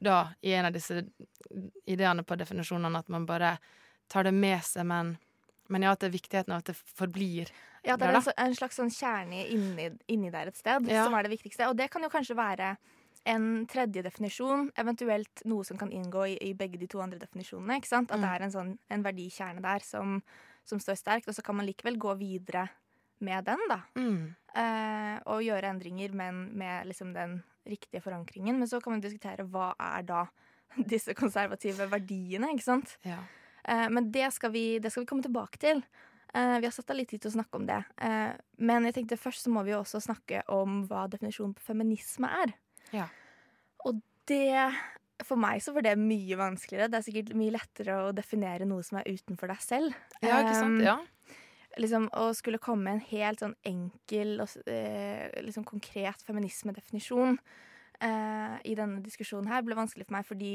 da, 0.00 0.34
i 0.42 0.52
en 0.52 0.66
av 0.66 0.72
disse 0.72 1.04
ideene 1.86 2.24
på 2.24 2.36
definisjonene, 2.40 2.98
at 2.98 3.08
man 3.12 3.26
bare 3.26 3.56
tar 4.10 4.24
det 4.24 4.34
med 4.34 4.62
seg, 4.64 4.86
men 4.86 5.16
men 5.72 5.80
ja, 5.80 5.94
at 5.96 6.00
det 6.02 6.10
er 6.10 6.12
viktigheten 6.18 6.52
av 6.52 6.58
at 6.60 6.66
det 6.68 6.74
forblir 6.76 7.48
Ja, 7.86 7.94
det 7.96 8.04
er 8.10 8.18
en, 8.18 8.26
en 8.36 8.54
slags 8.56 8.76
sånn 8.76 8.90
kjerne 8.92 9.46
inni, 9.48 9.86
inni 10.12 10.28
der 10.30 10.50
et 10.50 10.58
sted 10.60 10.84
Ja. 10.90 11.06
som 11.06 11.14
er 11.16 11.24
det 11.24 11.30
viktigste. 11.32 11.70
Og 11.70 11.76
det 11.78 11.86
kan 11.90 12.02
jo 12.04 12.10
kanskje 12.12 12.36
være 12.36 12.74
en 13.24 13.64
tredje 13.66 14.02
definisjon, 14.04 14.66
eventuelt 14.76 15.40
noe 15.48 15.64
som 15.64 15.78
kan 15.80 15.88
inngå 15.90 16.26
i, 16.34 16.36
i 16.50 16.52
begge 16.52 16.76
de 16.78 16.86
to 16.86 17.00
andre 17.00 17.18
definisjonene. 17.18 17.78
ikke 17.80 17.88
sant? 17.88 18.12
At 18.12 18.20
det 18.20 18.28
Mm. 18.28 18.34
er 18.34 18.42
en 18.44 18.52
sånn 18.52 18.78
en 18.90 19.02
verdikjerne 19.02 19.62
der 19.64 19.80
som, 19.80 20.22
som 20.68 20.78
står 20.78 21.00
sterkt, 21.00 21.28
og 21.28 21.34
så 21.34 21.42
kan 21.42 21.56
man 21.56 21.64
likevel 21.66 21.96
gå 21.96 22.12
videre 22.20 22.68
med 23.20 23.44
den, 23.48 23.64
da. 23.68 23.80
mm. 23.96 24.34
Eh, 24.54 25.20
og 25.26 25.40
gjøre 25.42 25.72
endringer, 25.72 26.12
men 26.12 26.50
med 26.58 26.86
liksom 26.86 27.14
den 27.14 27.42
riktige 27.68 28.02
forankringen. 28.04 28.58
Men 28.58 28.70
så 28.70 28.80
kan 28.82 28.94
man 28.94 29.04
diskutere 29.04 29.46
hva 29.48 29.72
er 29.80 30.06
da 30.08 30.24
disse 30.92 31.14
konservative 31.16 31.88
verdiene, 31.90 32.52
ikke 32.54 32.66
sant? 32.66 32.96
Ja. 33.06 33.20
Eh, 33.64 33.86
men 33.90 34.10
det 34.12 34.30
skal, 34.36 34.52
vi, 34.54 34.66
det 34.82 34.92
skal 34.92 35.04
vi 35.04 35.10
komme 35.12 35.24
tilbake 35.24 35.60
til. 35.62 35.84
Eh, 36.34 36.56
vi 36.60 36.66
har 36.66 36.74
satt 36.74 36.90
av 36.90 36.98
litt 36.98 37.12
tid 37.12 37.22
til 37.22 37.30
å 37.32 37.36
snakke 37.36 37.60
om 37.60 37.68
det. 37.68 37.80
Eh, 38.02 38.32
men 38.66 38.88
jeg 38.88 38.98
tenkte 38.98 39.20
først 39.20 39.46
så 39.46 39.52
må 39.54 39.62
vi 39.66 39.74
jo 39.74 39.82
også 39.82 40.02
snakke 40.02 40.42
om 40.52 40.82
hva 40.90 41.06
definisjonen 41.12 41.54
på 41.56 41.68
feminisme 41.68 42.30
er. 42.42 42.56
Ja. 42.94 43.08
Og 43.86 44.02
det 44.28 44.50
For 45.22 45.38
meg 45.38 45.60
så 45.62 45.70
var 45.70 45.84
det 45.86 45.92
mye 46.00 46.36
vanskeligere. 46.36 46.88
Det 46.90 46.98
er 46.98 47.04
sikkert 47.06 47.36
mye 47.38 47.52
lettere 47.54 47.98
å 48.02 48.12
definere 48.12 48.66
noe 48.66 48.82
som 48.82 48.98
er 48.98 49.06
utenfor 49.06 49.52
deg 49.52 49.60
selv. 49.62 49.94
ja, 50.24 50.40
ikke 50.42 50.56
sant? 50.58 50.82
Ja. 50.82 50.96
Liksom, 51.80 52.08
å 52.16 52.30
skulle 52.36 52.62
komme 52.62 52.86
med 52.86 52.98
en 52.98 53.06
helt 53.10 53.42
sånn 53.42 53.56
enkel 53.66 54.40
og 54.44 54.54
eh, 54.70 55.28
liksom 55.44 55.66
konkret 55.68 56.24
feminismedefinisjon 56.26 57.38
eh, 58.00 58.56
i 58.64 58.74
denne 58.78 59.02
diskusjonen 59.04 59.50
her 59.50 59.64
ble 59.66 59.78
vanskelig 59.78 60.08
for 60.08 60.16
meg 60.16 60.26
fordi 60.28 60.54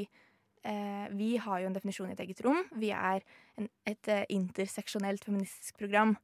eh, 0.64 1.08
vi 1.16 1.32
har 1.42 1.62
jo 1.62 1.70
en 1.70 1.78
definisjon 1.78 2.12
i 2.12 2.16
et 2.18 2.26
eget 2.26 2.44
rom. 2.46 2.62
Vi 2.80 2.92
er 2.96 3.26
en, 3.60 3.70
et 3.90 4.12
eh, 4.12 4.28
interseksjonelt 4.36 5.26
feministisk 5.28 5.80
program 5.82 6.16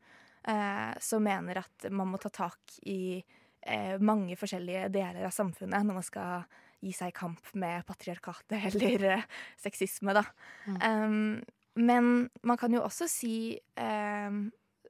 eh, 0.47 0.93
som 1.03 1.25
mener 1.25 1.63
at 1.65 1.89
man 1.91 2.13
må 2.13 2.21
ta 2.21 2.31
tak 2.33 2.79
i 2.85 3.17
eh, 3.19 3.95
mange 3.99 4.37
forskjellige 4.39 4.89
deler 4.95 5.27
av 5.27 5.35
samfunnet 5.35 5.85
når 5.85 5.99
man 6.01 6.07
skal 6.07 6.47
gi 6.85 6.93
seg 6.93 7.11
i 7.11 7.17
kamp 7.17 7.53
med 7.57 7.85
patriarkatet 7.87 8.67
eller 8.69 9.23
sexisme, 9.61 10.13
da. 10.15 10.25
Um, 10.67 11.41
men 11.75 12.29
man 12.45 12.59
kan 12.59 12.71
jo 12.75 12.83
også 12.85 13.07
si 13.11 13.35
um, 13.79 14.45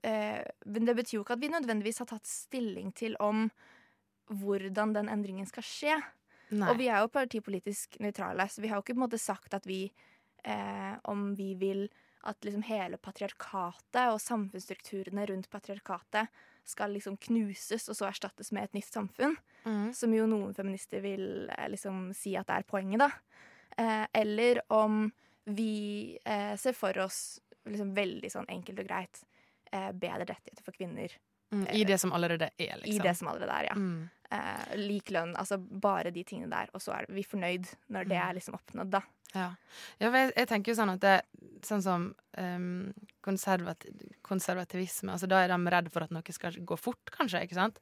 Men 0.05 0.85
det 0.85 0.93
betyr 0.97 1.17
jo 1.17 1.24
ikke 1.24 1.33
at 1.38 1.41
vi 1.41 1.50
nødvendigvis 1.50 2.01
har 2.03 2.09
tatt 2.09 2.27
stilling 2.29 2.91
til 2.93 3.15
om 3.24 3.47
hvordan 4.29 4.93
den 4.93 5.09
endringen 5.09 5.47
skal 5.50 5.65
skje. 5.65 5.95
Nei. 6.53 6.69
Og 6.69 6.77
vi 6.77 6.89
er 6.91 7.01
jo 7.01 7.13
partipolitisk 7.13 7.97
nøytrale, 8.03 8.45
så 8.50 8.62
vi 8.62 8.69
har 8.69 8.77
jo 8.77 8.85
ikke 8.85 8.93
på 8.93 9.01
en 9.01 9.05
måte 9.07 9.21
sagt 9.21 9.55
at 9.57 9.65
vi 9.65 9.88
eh, 10.43 10.93
Om 11.03 11.33
vi 11.35 11.53
vil 11.57 11.88
at 12.25 12.45
liksom 12.45 12.63
hele 12.65 12.97
patriarkatet 12.97 14.09
og 14.09 14.21
samfunnsstrukturene 14.21 15.25
rundt 15.29 15.50
patriarkatet 15.50 16.31
skal 16.65 16.95
liksom 16.95 17.17
knuses 17.21 17.85
og 17.89 17.97
så 17.97 18.07
erstattes 18.09 18.50
med 18.51 18.65
et 18.65 18.79
nytt 18.79 18.89
samfunn. 18.89 19.35
Mm. 19.65 19.91
Som 19.93 20.15
jo 20.17 20.25
noen 20.29 20.55
feminister 20.57 21.03
vil 21.05 21.50
eh, 21.53 21.67
liksom 21.69 22.09
si 22.17 22.33
at 22.38 22.50
det 22.50 22.57
er 22.57 22.67
poenget, 22.69 23.05
da. 23.05 23.12
Eh, 23.77 24.05
eller 24.21 24.63
om 24.74 25.05
vi 25.45 26.17
eh, 26.25 26.55
ser 26.57 26.74
for 26.74 26.97
oss 27.03 27.38
liksom 27.69 27.93
veldig 27.97 28.31
sånn 28.33 28.50
enkelt 28.50 28.81
og 28.81 28.89
greit 28.89 29.21
eh, 29.21 29.35
bedre 29.94 30.25
rettigheter 30.25 30.65
for 30.65 30.75
kvinner 30.77 31.13
Mm. 31.53 31.67
I 31.72 31.84
det 31.84 31.98
som 32.01 32.13
allerede 32.13 32.50
er, 32.58 32.77
liksom. 32.82 32.96
i 32.96 33.00
det 33.08 33.12
som 33.17 33.27
allerede 33.27 33.53
er, 33.53 33.67
ja. 33.70 33.75
Mm. 33.75 34.10
Eh, 34.32 34.77
lik 34.82 35.12
lønn, 35.13 35.36
altså 35.38 35.60
bare 35.62 36.12
de 36.12 36.24
tingene 36.25 36.50
der, 36.50 36.72
og 36.74 36.82
så 36.82 36.96
er 36.98 37.05
vi 37.13 37.24
fornøyd 37.24 37.67
når 37.94 38.08
det 38.10 38.17
Mm. 38.17 38.29
er 38.29 38.34
liksom 38.34 38.58
oppnådd, 38.58 38.89
da. 38.89 39.01
Ja. 39.36 39.55
ja 40.00 40.10
for 40.10 40.17
jeg, 40.17 40.34
jeg 40.36 40.48
tenker 40.48 40.72
jo 40.72 40.77
sånn 40.82 40.94
at 40.96 41.01
det 41.01 41.22
Sånn 41.65 41.82
som 41.82 42.03
um, 42.38 42.94
konservati 43.25 43.89
konservativisme 44.22 45.12
altså 45.12 45.27
Da 45.27 45.39
er 45.44 45.48
de 45.50 45.72
redd 45.74 45.88
for 45.91 46.03
at 46.03 46.12
noe 46.12 46.34
skal 46.36 46.51
gå 46.51 46.77
fort, 46.77 47.10
kanskje. 47.12 47.41
ikke 47.41 47.58
sant? 47.58 47.79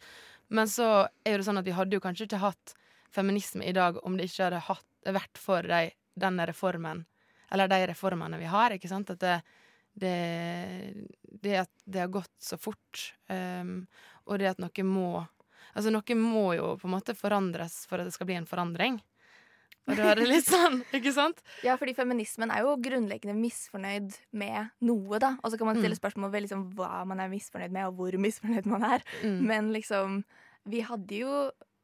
Men 0.49 0.67
så 0.67 1.07
er 1.25 1.37
det 1.37 1.45
sånn 1.47 1.59
at 1.59 1.65
vi 1.65 1.75
hadde 1.75 1.97
jo 1.97 1.99
kanskje 1.99 2.29
ikke 2.29 2.39
hatt 2.39 2.73
feminisme 3.11 3.65
i 3.65 3.73
dag 3.75 3.97
om 4.05 4.15
det 4.17 4.29
ikke 4.29 4.45
hadde 4.45 4.61
hatt, 4.69 4.85
vært 5.05 5.37
for 5.37 5.61
de, 5.61 5.91
denne 6.15 6.45
reformen, 6.47 7.05
eller 7.51 7.67
de 7.67 7.81
reformene 7.91 8.39
vi 8.39 8.45
har. 8.45 8.71
ikke 8.71 8.87
sant? 8.87 9.09
At 9.09 9.19
det, 9.19 9.41
det, 9.99 10.13
det 11.43 11.55
at 11.63 11.71
det 11.85 12.03
har 12.05 12.11
gått 12.13 12.33
så 12.41 12.57
fort, 12.57 13.13
um, 13.29 13.83
og 14.25 14.39
det 14.41 14.53
at 14.55 14.61
noe 14.63 14.87
må 14.87 15.07
Altså, 15.73 15.89
noe 15.89 16.15
må 16.19 16.51
jo 16.53 16.75
på 16.77 16.85
en 16.85 16.91
måte 16.93 17.15
forandres 17.17 17.87
for 17.89 17.97
at 17.97 18.05
det 18.05 18.13
skal 18.13 18.27
bli 18.29 18.35
en 18.37 18.45
forandring. 18.45 18.99
Og 19.87 19.95
da 19.97 20.11
er 20.11 20.19
det 20.21 20.27
litt 20.29 20.45
sånn, 20.45 20.83
ikke 20.99 21.09
sant? 21.15 21.39
Ja, 21.65 21.73
fordi 21.81 21.95
feminismen 21.97 22.51
er 22.53 22.61
jo 22.61 22.75
grunnleggende 22.77 23.33
misfornøyd 23.39 24.13
med 24.37 24.69
noe, 24.85 25.17
da. 25.23 25.31
Og 25.41 25.49
så 25.49 25.57
kan 25.57 25.71
man 25.71 25.79
stille 25.79 25.95
Mm. 25.97 26.01
spørsmål 26.03 26.29
ved 26.35 26.45
liksom 26.45 26.67
hva 26.77 27.01
man 27.09 27.23
er 27.23 27.31
misfornøyd 27.33 27.73
med, 27.73 27.87
og 27.89 27.97
hvor 27.97 28.19
misfornøyd 28.21 28.69
man 28.69 28.85
er. 28.85 29.01
Mm. 29.23 29.39
Men 29.49 29.73
liksom, 29.73 30.21
vi 30.69 30.83
hadde 30.85 31.23
jo 31.23 31.33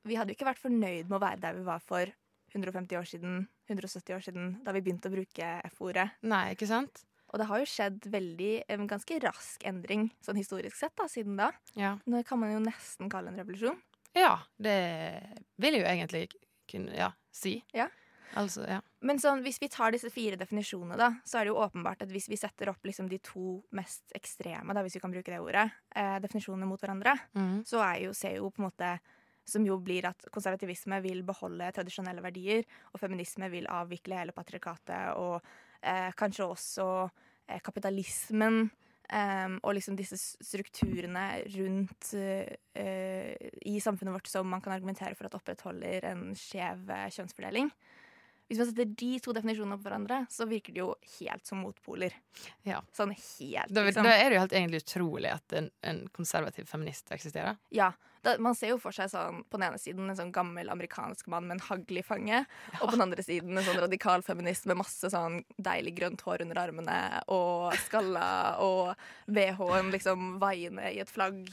vi 0.05 0.15
hadde 0.19 0.31
jo 0.31 0.37
ikke 0.37 0.51
vært 0.51 0.61
fornøyd 0.61 1.09
med 1.09 1.17
å 1.17 1.23
være 1.25 1.41
der 1.47 1.57
vi 1.57 1.65
var 1.65 1.81
for 1.81 2.13
150 2.53 2.95
år 3.01 3.09
siden, 3.09 3.41
170 3.71 4.15
år 4.15 4.23
siden, 4.27 4.51
da 4.63 4.71
vi 4.77 4.85
begynte 4.85 5.09
å 5.09 5.15
bruke 5.17 5.49
F-ordet. 5.73 6.11
Nei, 6.29 6.51
ikke 6.53 6.69
sant? 6.69 7.07
Og 7.29 7.39
det 7.39 7.45
har 7.49 7.59
jo 7.61 7.69
skjedd 7.69 8.07
veldig, 8.09 8.51
en 8.73 8.87
ganske 8.89 9.19
rask 9.21 9.63
endring, 9.69 10.09
sånn 10.25 10.39
historisk 10.39 10.75
sett, 10.79 10.95
da, 10.97 11.05
siden 11.11 11.37
da. 11.37 11.51
Ja. 11.77 11.95
Nå 12.09 12.23
kan 12.25 12.39
man 12.41 12.51
jo 12.55 12.59
nesten 12.63 13.09
kalle 13.11 13.29
en 13.29 13.37
revolusjon. 13.37 13.77
ja, 14.17 14.39
det 14.57 14.77
vil 15.61 15.75
jeg 15.77 15.83
jo 15.83 15.89
egentlig 15.91 16.23
kunne 16.69 16.95
ja, 16.97 17.11
si. 17.31 17.59
Ja. 17.73 17.87
Altså, 18.37 18.61
ja. 18.69 18.79
Men 19.01 19.17
sånn, 19.21 19.39
hvis 19.41 19.57
vi 19.61 19.69
tar 19.73 19.89
disse 19.93 20.09
fire 20.13 20.37
definisjonene, 20.37 20.97
da, 20.99 21.07
så 21.25 21.39
er 21.39 21.47
det 21.47 21.53
jo 21.53 21.61
åpenbart 21.63 22.03
at 22.05 22.11
hvis 22.13 22.27
vi 22.29 22.37
setter 22.37 22.69
opp 22.69 22.83
liksom 22.85 23.07
de 23.09 23.17
to 23.25 23.55
mest 23.73 24.11
ekstreme, 24.17 24.73
da, 24.77 24.83
hvis 24.85 24.97
vi 24.99 25.01
kan 25.01 25.13
bruke 25.13 25.31
det 25.33 25.39
ordet, 25.41 25.65
eh, 25.97 26.17
definisjonene 26.21 26.67
mot 26.69 26.81
hverandre, 26.81 27.15
Mm. 27.33 27.63
så 27.65 27.81
er 27.81 28.03
jo, 28.05 28.13
ser 28.13 28.35
jo 28.37 28.51
på 28.51 28.61
en 28.61 28.67
måte 28.69 28.91
som 29.49 29.65
jo 29.65 29.79
blir 29.81 30.05
at 30.05 30.27
konservativisme 30.29 31.01
vil 31.01 31.23
beholde 31.25 31.71
tradisjonelle 31.73 32.21
verdier, 32.21 32.65
og 32.93 32.99
feminisme 33.01 33.49
vil 33.49 33.65
avvikle 33.65 34.19
hele 34.19 34.31
patriarkatet, 34.35 35.17
og 35.17 35.41
eh, 35.81 36.11
kanskje 36.17 36.45
også 36.45 36.89
eh, 37.47 37.59
kapitalismen. 37.63 38.69
em, 39.09 39.59
og 39.63 39.73
liksom 39.73 39.95
disse 39.97 40.17
strukturene 40.21 41.41
rundt 41.55 42.13
eh, 42.13 42.45
eh, 42.77 43.33
i 43.65 43.79
samfunnet 43.79 44.13
vårt 44.13 44.27
som 44.27 44.45
man 44.45 44.61
kan 44.61 44.73
argumentere 44.73 45.15
for 45.15 45.25
at 45.25 45.33
opprettholder 45.33 46.05
en 46.11 46.35
skjev 46.37 46.89
eh, 46.93 47.09
kjønnsfordeling. 47.09 47.71
Hvis 48.49 48.57
man 48.57 48.69
setter 48.71 48.89
de 48.97 49.11
to 49.21 49.33
definisjonene 49.37 49.77
opp 49.77 49.85
hverandre, 49.85 50.23
så 50.33 50.47
virker 50.49 50.73
de 50.73 50.81
jo 50.81 50.89
helt 51.19 51.45
som 51.45 51.61
motpoler. 51.61 52.15
Ja. 52.65 52.81
Sånn 52.97 53.13
helt, 53.13 53.69
Da, 53.69 53.83
liksom. 53.85 54.07
da 54.07 54.15
er 54.17 54.29
det 54.31 54.39
jo 54.39 54.43
helt 54.43 54.55
egentlig 54.57 54.83
utrolig 54.83 55.33
at 55.35 55.53
en, 55.53 55.69
en 55.85 56.07
konservativ 56.15 56.65
feminist 56.69 57.11
eksisterer. 57.13 57.59
Ja, 57.69 57.91
da, 58.25 58.33
Man 58.41 58.55
ser 58.57 58.73
jo 58.73 58.79
for 58.81 58.91
seg 58.95 59.11
sånn, 59.13 59.43
på 59.47 59.59
den 59.59 59.69
ene 59.69 59.79
siden 59.79 60.09
en 60.09 60.17
sånn 60.17 60.33
gammel 60.35 60.67
amerikansk 60.73 61.29
mann 61.31 61.45
med 61.47 61.59
en 61.59 61.63
hagl 61.69 62.01
i 62.01 62.03
fanget, 62.03 62.49
og 62.79 62.89
på 62.89 62.95
den 62.97 63.05
andre 63.05 63.23
siden 63.23 63.55
en 63.55 63.63
sånn 63.63 63.79
radikal 63.79 64.25
feminist 64.25 64.67
med 64.67 64.79
masse 64.81 65.11
sånn 65.13 65.39
deilig 65.55 65.93
grønt 66.01 66.25
hår 66.25 66.43
under 66.43 66.59
armene 66.65 66.97
og 67.31 67.77
skalla 67.85 68.25
og 68.65 68.91
BH-en 69.31 69.93
liksom 69.93 70.33
vaiende 70.41 70.89
i 70.91 70.99
et 71.05 71.13
flagg, 71.13 71.45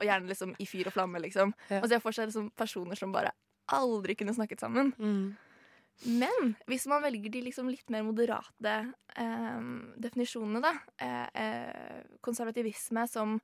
og 0.00 0.08
gjerne 0.08 0.32
liksom 0.32 0.56
i 0.58 0.66
fyr 0.66 0.90
og 0.90 0.96
flamme, 0.96 1.22
liksom. 1.22 1.54
Ja. 1.68 1.84
Man 1.84 1.92
ser 1.92 2.02
for 2.02 2.16
seg 2.16 2.32
liksom 2.32 2.50
personer 2.58 2.98
som 2.98 3.14
bare 3.14 3.30
aldri 3.72 4.16
kunne 4.18 4.34
snakket 4.34 4.64
sammen. 4.64 4.90
Men 6.02 6.54
hvis 6.66 6.86
man 6.90 7.02
velger 7.04 7.30
de 7.30 7.44
liksom 7.46 7.68
litt 7.70 7.90
mer 7.92 8.04
moderate 8.06 8.72
eh, 9.16 9.66
definisjonene, 10.02 10.62
da 10.64 10.72
eh, 10.98 11.28
eh, 11.42 12.00
Konservativisme 12.24 13.04
som 13.10 13.36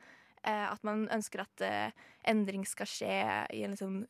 eh, 0.42 0.66
at 0.66 0.82
man 0.86 1.06
ønsker 1.14 1.44
at 1.44 1.64
eh, 1.66 2.08
endring 2.28 2.64
skal 2.68 2.90
skje 2.90 3.20
i 3.54 3.62
en 3.66 3.76
liksom 3.76 4.00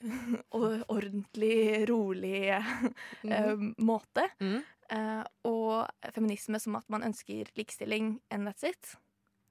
ordentlig, 0.95 1.85
rolig 1.91 2.49
eh, 2.55 3.67
måte. 3.77 4.29
Mm. 4.41 4.59
Eh, 4.89 5.25
og 5.49 6.09
feminisme 6.17 6.61
som 6.63 6.79
at 6.81 6.89
man 6.93 7.05
ønsker 7.11 7.53
likestilling 7.59 8.17
and 8.33 8.49
that's 8.49 8.65
it. 8.67 8.97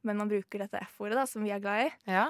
Men 0.06 0.22
man 0.22 0.32
bruker 0.32 0.64
dette 0.64 0.82
F-ordet, 0.88 1.18
da, 1.20 1.26
som 1.30 1.46
vi 1.46 1.54
er 1.54 1.62
glad 1.62 1.88
i. 1.88 1.94
Ja. 2.10 2.28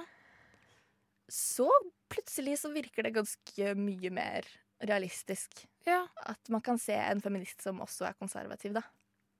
Så 1.32 1.68
plutselig 2.12 2.58
så 2.62 2.72
virker 2.72 3.04
det 3.04 3.16
ganske 3.18 3.74
mye 3.80 4.12
mer 4.16 4.48
realistisk. 4.88 5.66
Ja. 5.88 6.04
At 6.28 6.52
man 6.52 6.64
kan 6.64 6.80
se 6.82 6.96
en 7.00 7.22
feminist 7.24 7.64
som 7.64 7.80
også 7.84 8.10
er 8.10 8.18
konservativ, 8.20 8.76
da. 8.76 8.84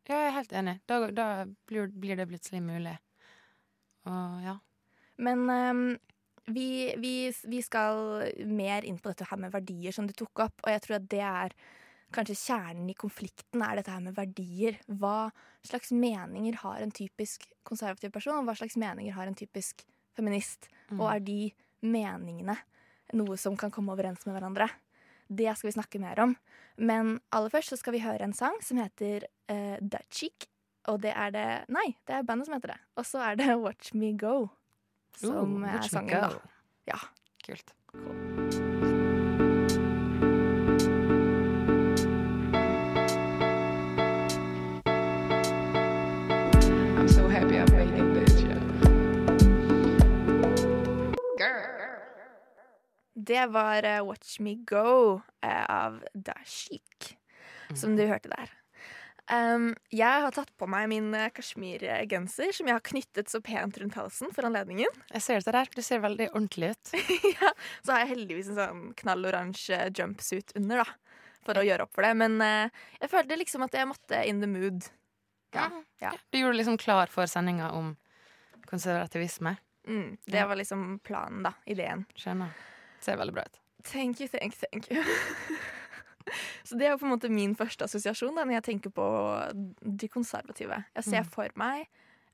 Ja, 0.08 0.16
jeg 0.16 0.30
er 0.30 0.38
helt 0.38 0.54
enig. 0.56 0.78
Da, 0.88 1.00
da 1.12 1.28
blir, 1.68 1.90
blir 1.92 2.20
det 2.20 2.30
plutselig 2.30 2.62
mulig. 2.64 2.96
Og 4.08 4.46
ja. 4.46 4.56
Men 5.20 5.44
um, 5.50 5.82
vi, 6.54 6.94
vi, 7.02 7.16
vi 7.44 7.60
skal 7.66 8.32
mer 8.48 8.88
inn 8.88 9.02
på 9.02 9.12
dette 9.12 9.28
her 9.28 9.42
med 9.42 9.52
verdier 9.52 9.96
som 9.96 10.08
du 10.08 10.16
tok 10.16 10.46
opp, 10.46 10.64
og 10.64 10.72
jeg 10.72 10.84
tror 10.86 11.00
at 11.02 11.10
det 11.12 11.26
er 11.28 11.58
kanskje 12.16 12.38
kjernen 12.40 12.88
i 12.88 12.96
konflikten, 12.96 13.60
er 13.60 13.82
dette 13.82 13.92
her 13.92 14.04
med 14.06 14.16
verdier. 14.16 14.80
Hva 14.88 15.28
slags 15.68 15.92
meninger 15.92 16.62
har 16.64 16.80
en 16.80 16.94
typisk 16.96 17.50
konservativ 17.68 18.14
person, 18.16 18.40
og 18.40 18.48
hva 18.48 18.56
slags 18.56 18.80
meninger 18.80 19.18
har 19.18 19.28
en 19.28 19.36
typisk 19.36 19.84
feminist? 20.16 20.70
Mm. 20.88 21.02
Og 21.02 21.08
er 21.12 21.26
de 21.28 21.40
meningene 21.84 22.56
noe 23.18 23.36
som 23.40 23.60
kan 23.60 23.74
komme 23.76 23.92
overens 23.92 24.24
med 24.28 24.38
hverandre? 24.38 24.70
Det 25.28 25.50
skal 25.58 25.70
vi 25.70 25.76
snakke 25.76 26.02
mer 26.02 26.20
om. 26.24 26.36
Men 26.78 27.18
aller 27.36 27.52
først 27.54 27.74
så 27.74 27.80
skal 27.80 27.96
vi 27.98 28.04
høre 28.06 28.24
en 28.24 28.36
sang 28.38 28.60
som 28.64 28.80
heter 28.82 29.28
uh, 29.52 29.78
That 29.82 30.08
Chic. 30.14 30.48
Og 30.88 31.02
det 31.04 31.12
er 31.16 31.34
det 31.36 31.48
Nei, 31.74 31.90
det 32.08 32.16
er 32.16 32.28
bandet 32.28 32.48
som 32.48 32.56
heter 32.56 32.76
det. 32.76 32.80
Og 32.96 33.08
så 33.10 33.24
er 33.26 33.40
det 33.40 33.50
Watch 33.66 33.94
Me 33.98 34.14
Go. 34.18 34.48
Som 35.18 35.64
Uh, 35.64 35.76
er 35.76 35.88
sangen, 35.90 36.30
da. 36.30 36.32
Ja. 36.88 37.00
Kult. 37.44 37.74
I'm 37.94 38.37
Det 53.28 53.46
var 53.52 53.84
uh, 53.84 54.06
Watch 54.08 54.40
Me 54.40 54.56
Go 54.56 55.20
uh, 55.46 55.66
av 55.70 56.00
Dashik, 56.14 57.18
som 57.76 57.98
du 57.98 58.06
hørte 58.08 58.32
der. 58.32 58.54
Um, 59.28 59.74
jeg 59.92 60.22
har 60.24 60.32
tatt 60.32 60.54
på 60.56 60.70
meg 60.72 60.86
min 60.88 61.10
eh, 61.12 61.28
kasjmirgenser, 61.36 62.54
som 62.56 62.70
jeg 62.70 62.78
har 62.78 62.86
knyttet 62.88 63.28
så 63.28 63.42
pent 63.44 63.76
rundt 63.82 63.98
halsen 64.00 64.32
for 64.32 64.48
anledningen. 64.48 64.94
Jeg 65.18 65.26
ser 65.26 65.44
det 65.44 65.52
der. 65.52 65.72
Det 65.76 65.84
ser 65.84 66.00
veldig 66.00 66.30
ordentlig 66.30 66.70
ut. 66.72 66.94
ja, 67.42 67.52
så 67.84 67.92
har 67.92 68.06
jeg 68.06 68.14
heldigvis 68.14 68.54
en 68.54 68.60
sånn 68.62 68.86
knalloransje 69.02 69.82
jumpsuit 69.98 70.56
under, 70.56 70.86
da. 70.86 71.20
For 71.44 71.60
å 71.60 71.66
gjøre 71.68 71.84
opp 71.88 71.92
for 71.96 72.08
det. 72.08 72.14
Men 72.24 72.40
uh, 72.40 72.88
jeg 73.02 73.12
følte 73.12 73.40
liksom 73.40 73.68
at 73.68 73.76
jeg 73.76 73.90
måtte 73.92 74.24
in 74.30 74.40
the 74.44 74.48
mood. 74.52 74.88
Ja. 75.56 75.68
ja. 76.04 76.14
Du 76.32 76.40
gjorde 76.40 76.62
liksom 76.62 76.80
klar 76.80 77.12
for 77.12 77.28
sendinga 77.28 77.74
om 77.76 77.98
konservativisme. 78.68 79.58
Mm, 79.88 80.18
det 80.24 80.48
var 80.48 80.60
liksom 80.60 81.00
planen, 81.04 81.44
da. 81.48 81.56
Ideen. 81.68 82.08
Skjønner. 82.16 82.56
Ser 83.08 83.18
veldig 83.20 83.34
bra 83.40 83.46
ut. 83.48 83.60
Thank 83.88 84.20
you, 84.20 84.28
thank 84.28 84.58
thank 84.60 84.90
you. 84.92 85.04
Så 86.68 86.76
det 86.76 86.90
er 86.90 86.92
jo 86.92 87.00
på 87.00 87.08
en 87.08 87.14
måte 87.14 87.30
min 87.32 87.54
første 87.56 87.86
assosiasjon 87.88 88.36
da, 88.36 88.44
når 88.44 88.58
jeg 88.58 88.66
tenker 88.68 88.92
på 88.92 89.06
de 89.80 90.10
konservative. 90.12 90.82
Jeg 90.98 91.06
ser 91.08 91.24
Mm. 91.24 91.30
for 91.32 91.54
meg 91.56 91.86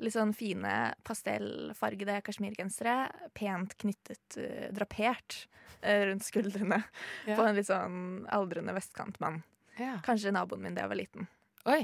litt 0.01 0.15
sånn 0.15 0.33
fine 0.35 0.71
pastellfargede 1.05 2.15
kasjmirgensere, 2.25 2.95
pent 3.37 3.75
knyttet, 3.77 4.37
uh, 4.41 4.71
drapert 4.73 5.43
uh, 5.85 6.09
rundt 6.09 6.25
skuldrene 6.25 6.81
Ja. 7.29 7.35
på 7.37 7.45
en 7.45 7.55
litt 7.55 7.69
sånn 7.69 8.25
aldrende 8.33 8.73
vestkantmann. 8.73 9.43
Ja. 9.77 9.99
Kanskje 10.03 10.33
naboen 10.33 10.61
min 10.65 10.73
da 10.75 10.87
jeg 10.87 10.89
var 10.95 11.01
liten. 11.03 11.27
Oi, 11.69 11.83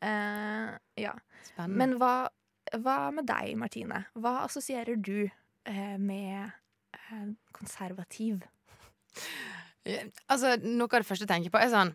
Eh, 0.00 0.70
ja. 0.96 1.10
spennende. 1.44 1.76
Men 1.76 1.98
hva, 2.00 2.28
hva 2.80 3.10
med 3.12 3.26
deg, 3.28 3.50
Martine? 3.60 4.04
Hva 4.16 4.44
assosierer 4.46 4.96
du 4.96 5.28
med 6.00 6.50
konservativ? 7.56 8.44
Altså, 10.28 10.56
Noe 10.62 10.88
av 10.88 11.00
det 11.00 11.08
første 11.08 11.24
jeg 11.24 11.32
tenker 11.32 11.54
på, 11.54 11.60
er 11.60 11.72
sånn 11.72 11.94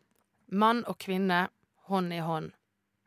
mann 0.53 0.83
og 0.89 0.97
kvinne 1.01 1.47
hånd 1.89 2.13
i 2.13 2.21
hånd. 2.23 2.53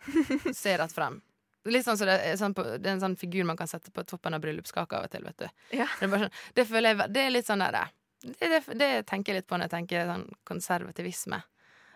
Se 0.56 0.76
rett 0.78 0.94
frem. 0.94 1.20
Litt 1.66 1.86
sånn 1.86 1.98
det, 1.98 2.14
er 2.30 2.38
sånn 2.38 2.54
på, 2.54 2.62
det 2.78 2.86
er 2.86 2.94
en 2.94 3.02
sånn 3.02 3.18
figur 3.18 3.46
man 3.48 3.58
kan 3.58 3.70
sette 3.70 3.90
på 3.94 4.04
toppen 4.06 4.36
av 4.36 4.42
bryllupskaka 4.44 5.00
av 5.00 5.08
og 5.08 5.12
til. 5.12 5.24
vet 5.26 5.42
du. 5.42 5.46
Ja. 5.80 5.88
Det, 5.98 6.06
er 6.06 6.26
sånn, 6.26 6.36
det 6.54 6.64
føler 6.68 6.92
jeg 6.92 7.08
Det 7.14 7.24
er 7.24 7.32
litt 7.34 7.48
sånn 7.48 7.64
der 7.64 7.78
det, 8.26 8.48
det, 8.48 8.60
det 8.78 8.90
tenker 9.06 9.32
jeg 9.32 9.42
litt 9.42 9.48
på 9.50 9.58
når 9.58 9.66
jeg 9.66 9.74
tenker 9.74 10.10
sånn 10.10 10.28
konservativisme. 10.48 11.40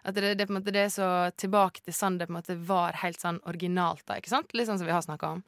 At 0.07 0.17
det, 0.17 0.33
det, 0.40 0.49
måte, 0.52 0.73
det 0.75 0.87
er 0.87 0.93
så 0.93 1.09
tilbake 1.38 1.85
til 1.85 1.95
sånn 1.95 2.19
det 2.19 2.26
på 2.29 2.35
en 2.35 2.40
måte 2.40 2.57
var 2.67 2.99
helt 3.02 3.21
sånn 3.21 3.40
originalt. 3.49 4.05
da, 4.09 4.19
ikke 4.21 4.33
sant? 4.33 4.52
Litt 4.57 4.69
sånn 4.69 4.81
som 4.81 4.88
vi 4.88 4.95
har 4.95 5.05
snakka 5.07 5.37
om. 5.37 5.45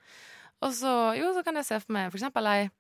Og 0.63 0.75
så, 0.77 0.93
jo, 1.19 1.33
så 1.35 1.43
kan 1.47 1.59
jeg 1.59 1.69
se 1.69 1.81
for 1.83 1.97
meg 1.97 2.11
for 2.13 2.21
eksempel 2.21 2.49
ei 2.51 2.71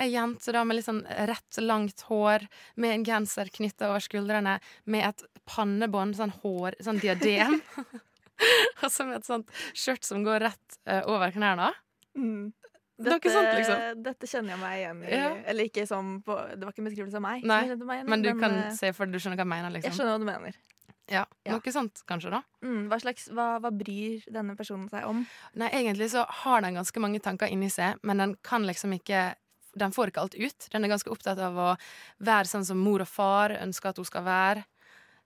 Ei 0.00 0.10
jente 0.12 0.54
da 0.54 0.64
med 0.64 0.78
litt 0.78 0.88
sånn 0.88 1.02
rett, 1.28 1.60
langt 1.62 2.06
hår, 2.08 2.46
med 2.76 2.96
en 2.96 3.06
genser 3.06 3.52
knytta 3.52 3.90
over 3.90 4.04
skuldrene, 4.04 4.58
med 4.84 5.08
et 5.10 5.26
pannebånd, 5.48 6.16
sånn 6.18 6.34
hår, 6.42 6.78
sånn 6.84 7.00
diadem. 7.02 7.60
og 8.82 8.88
så 8.90 9.06
med 9.08 9.20
et 9.20 9.28
sånt 9.28 9.62
skjørt 9.72 10.06
som 10.06 10.24
går 10.26 10.44
rett 10.48 10.80
uh, 10.90 11.02
over 11.10 11.34
knærne. 11.34 11.72
Mm. 12.18 12.50
Noe 13.02 13.32
sant, 13.32 13.48
liksom. 13.56 14.02
Dette 14.04 14.28
kjenner 14.30 14.54
jeg 14.54 14.60
meg 14.60 14.74
igjen 14.78 15.00
i. 15.02 15.14
Ja. 15.16 15.30
Eller 15.50 15.70
ikke 15.70 15.86
som 15.88 16.18
på, 16.22 16.36
Det 16.54 16.62
var 16.62 16.74
ikke 16.74 16.84
en 16.84 16.90
beskrivelse 16.90 17.18
av 17.18 17.24
meg. 17.24 17.46
Nei, 17.48 17.62
som 17.72 17.88
meg 17.88 18.02
igjen 18.02 18.12
Men 18.12 18.22
du 18.22 18.30
kan 18.38 18.58
eh, 18.60 18.74
se 18.76 18.92
for 18.94 19.10
du 19.10 19.18
skjønner 19.18 19.40
hva 19.40 19.46
jeg 19.46 19.52
mener, 19.54 19.72
Jeg 19.72 19.80
liksom. 19.80 19.96
skjønner 19.96 20.14
hva 20.14 20.22
du 20.22 20.28
mener. 20.28 20.60
Ja, 21.10 21.24
Ja. 21.44 21.56
Noe 21.56 21.72
sånt, 21.74 22.04
kanskje, 22.08 22.30
da. 22.30 22.42
Mm, 22.62 22.84
hva, 22.88 22.98
slags, 23.02 23.26
hva, 23.34 23.46
hva 23.60 23.72
bryr 23.74 24.22
denne 24.32 24.54
personen 24.56 24.86
seg 24.92 25.04
om? 25.08 25.24
Nei, 25.58 25.68
egentlig 25.80 26.12
så 26.12 26.22
har 26.42 26.62
den 26.62 26.78
ganske 26.78 27.02
mange 27.02 27.20
tanker 27.24 27.50
inni 27.50 27.68
seg, 27.72 27.98
men 28.06 28.22
den 28.22 28.36
kan 28.46 28.64
liksom 28.68 28.94
ikke 28.96 29.32
Den 29.78 29.94
får 29.94 30.10
ikke 30.10 30.24
alt 30.26 30.36
ut. 30.36 30.68
Den 30.72 30.84
er 30.84 30.92
ganske 30.92 31.12
opptatt 31.12 31.40
av 31.40 31.56
å 31.56 31.70
være 32.24 32.50
sånn 32.50 32.66
som 32.68 32.80
mor 32.80 33.04
og 33.04 33.08
far 33.08 33.54
ønsker 33.56 33.92
at 33.92 34.00
hun 34.00 34.08
skal 34.08 34.26
være. 34.26 34.64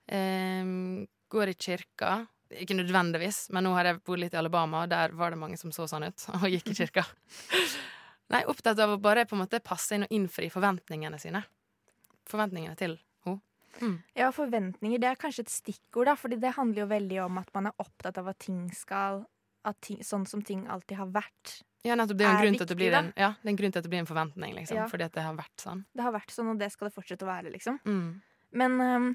Um, 0.07 1.07
går 1.33 1.51
i 1.51 1.57
kirka. 1.59 2.13
Ikke 2.63 2.77
nødvendigvis, 2.79 3.49
men 3.51 3.67
nå 3.67 3.73
har 3.75 3.91
jeg 3.91 4.03
bodd 4.07 4.23
litt 4.23 4.37
i 4.37 4.39
Alabama, 4.39 4.85
og 4.85 4.93
der 4.93 5.17
var 5.19 5.35
det 5.35 5.41
mange 5.41 5.59
som 5.59 5.73
så 5.75 5.89
sånn 5.91 6.07
ut, 6.07 6.29
og 6.39 6.47
gikk 6.53 6.71
i 6.71 6.79
kirka. 6.79 7.03
Nei, 8.33 8.45
opptatt 8.51 8.79
av 8.83 8.95
å 8.95 9.01
bare 9.03 9.27
på 9.27 9.35
en 9.35 9.43
måte 9.43 9.63
passe 9.63 9.95
inn 9.95 10.07
og 10.07 10.15
innfri 10.15 10.51
forventningene 10.51 11.19
sine. 11.23 11.43
Forventningene 12.31 12.79
til 12.79 12.95
henne. 12.95 13.03
Ja, 14.17 14.31
forventninger 14.33 15.01
det 15.03 15.09
er 15.11 15.19
kanskje 15.21 15.47
et 15.47 15.53
stikkord, 15.53 16.09
da, 16.09 16.17
fordi 16.19 16.39
det 16.41 16.55
handler 16.57 16.85
jo 16.85 16.91
veldig 16.93 17.19
om 17.27 17.41
at 17.43 17.51
man 17.57 17.71
er 17.71 17.83
opptatt 17.83 18.19
av 18.21 18.31
at 18.33 18.39
ting 18.47 18.67
skal 18.75 19.25
at 19.67 19.81
ting, 19.83 19.99
Sånn 20.07 20.27
som 20.31 20.45
ting 20.47 20.67
alltid 20.71 21.01
har 21.01 21.11
vært. 21.11 21.57
Ja, 21.87 21.97
nettopp. 21.99 22.19
Det 22.19 22.27
er 22.27 22.35
en 22.35 22.43
grunn 22.43 22.59
til 22.59 22.67
at 22.67 22.73
det 22.73 22.79
blir 22.81 22.97
en, 22.99 23.13
ja, 23.15 23.31
det 23.39 23.49
er 23.49 23.55
en 23.55 23.61
grunn 23.61 23.75
til 23.75 23.83
at 23.83 23.87
det 23.87 23.93
blir 23.93 24.03
en 24.03 24.09
forventning, 24.09 24.57
liksom. 24.59 24.81
Ja. 24.81 24.89
Fordi 24.91 25.07
at 25.07 25.15
det 25.15 25.23
har 25.27 25.37
vært 25.39 25.63
sånn. 25.63 25.85
Det 25.95 26.05
har 26.07 26.15
vært 26.17 26.35
sånn, 26.35 26.51
og 26.53 26.61
det 26.61 26.73
skal 26.75 26.91
det 26.91 26.97
fortsette 26.97 27.27
å 27.27 27.31
være, 27.31 27.53
liksom. 27.55 27.79
Mm. 27.87 28.09
Men 28.57 28.77
um, 28.81 29.09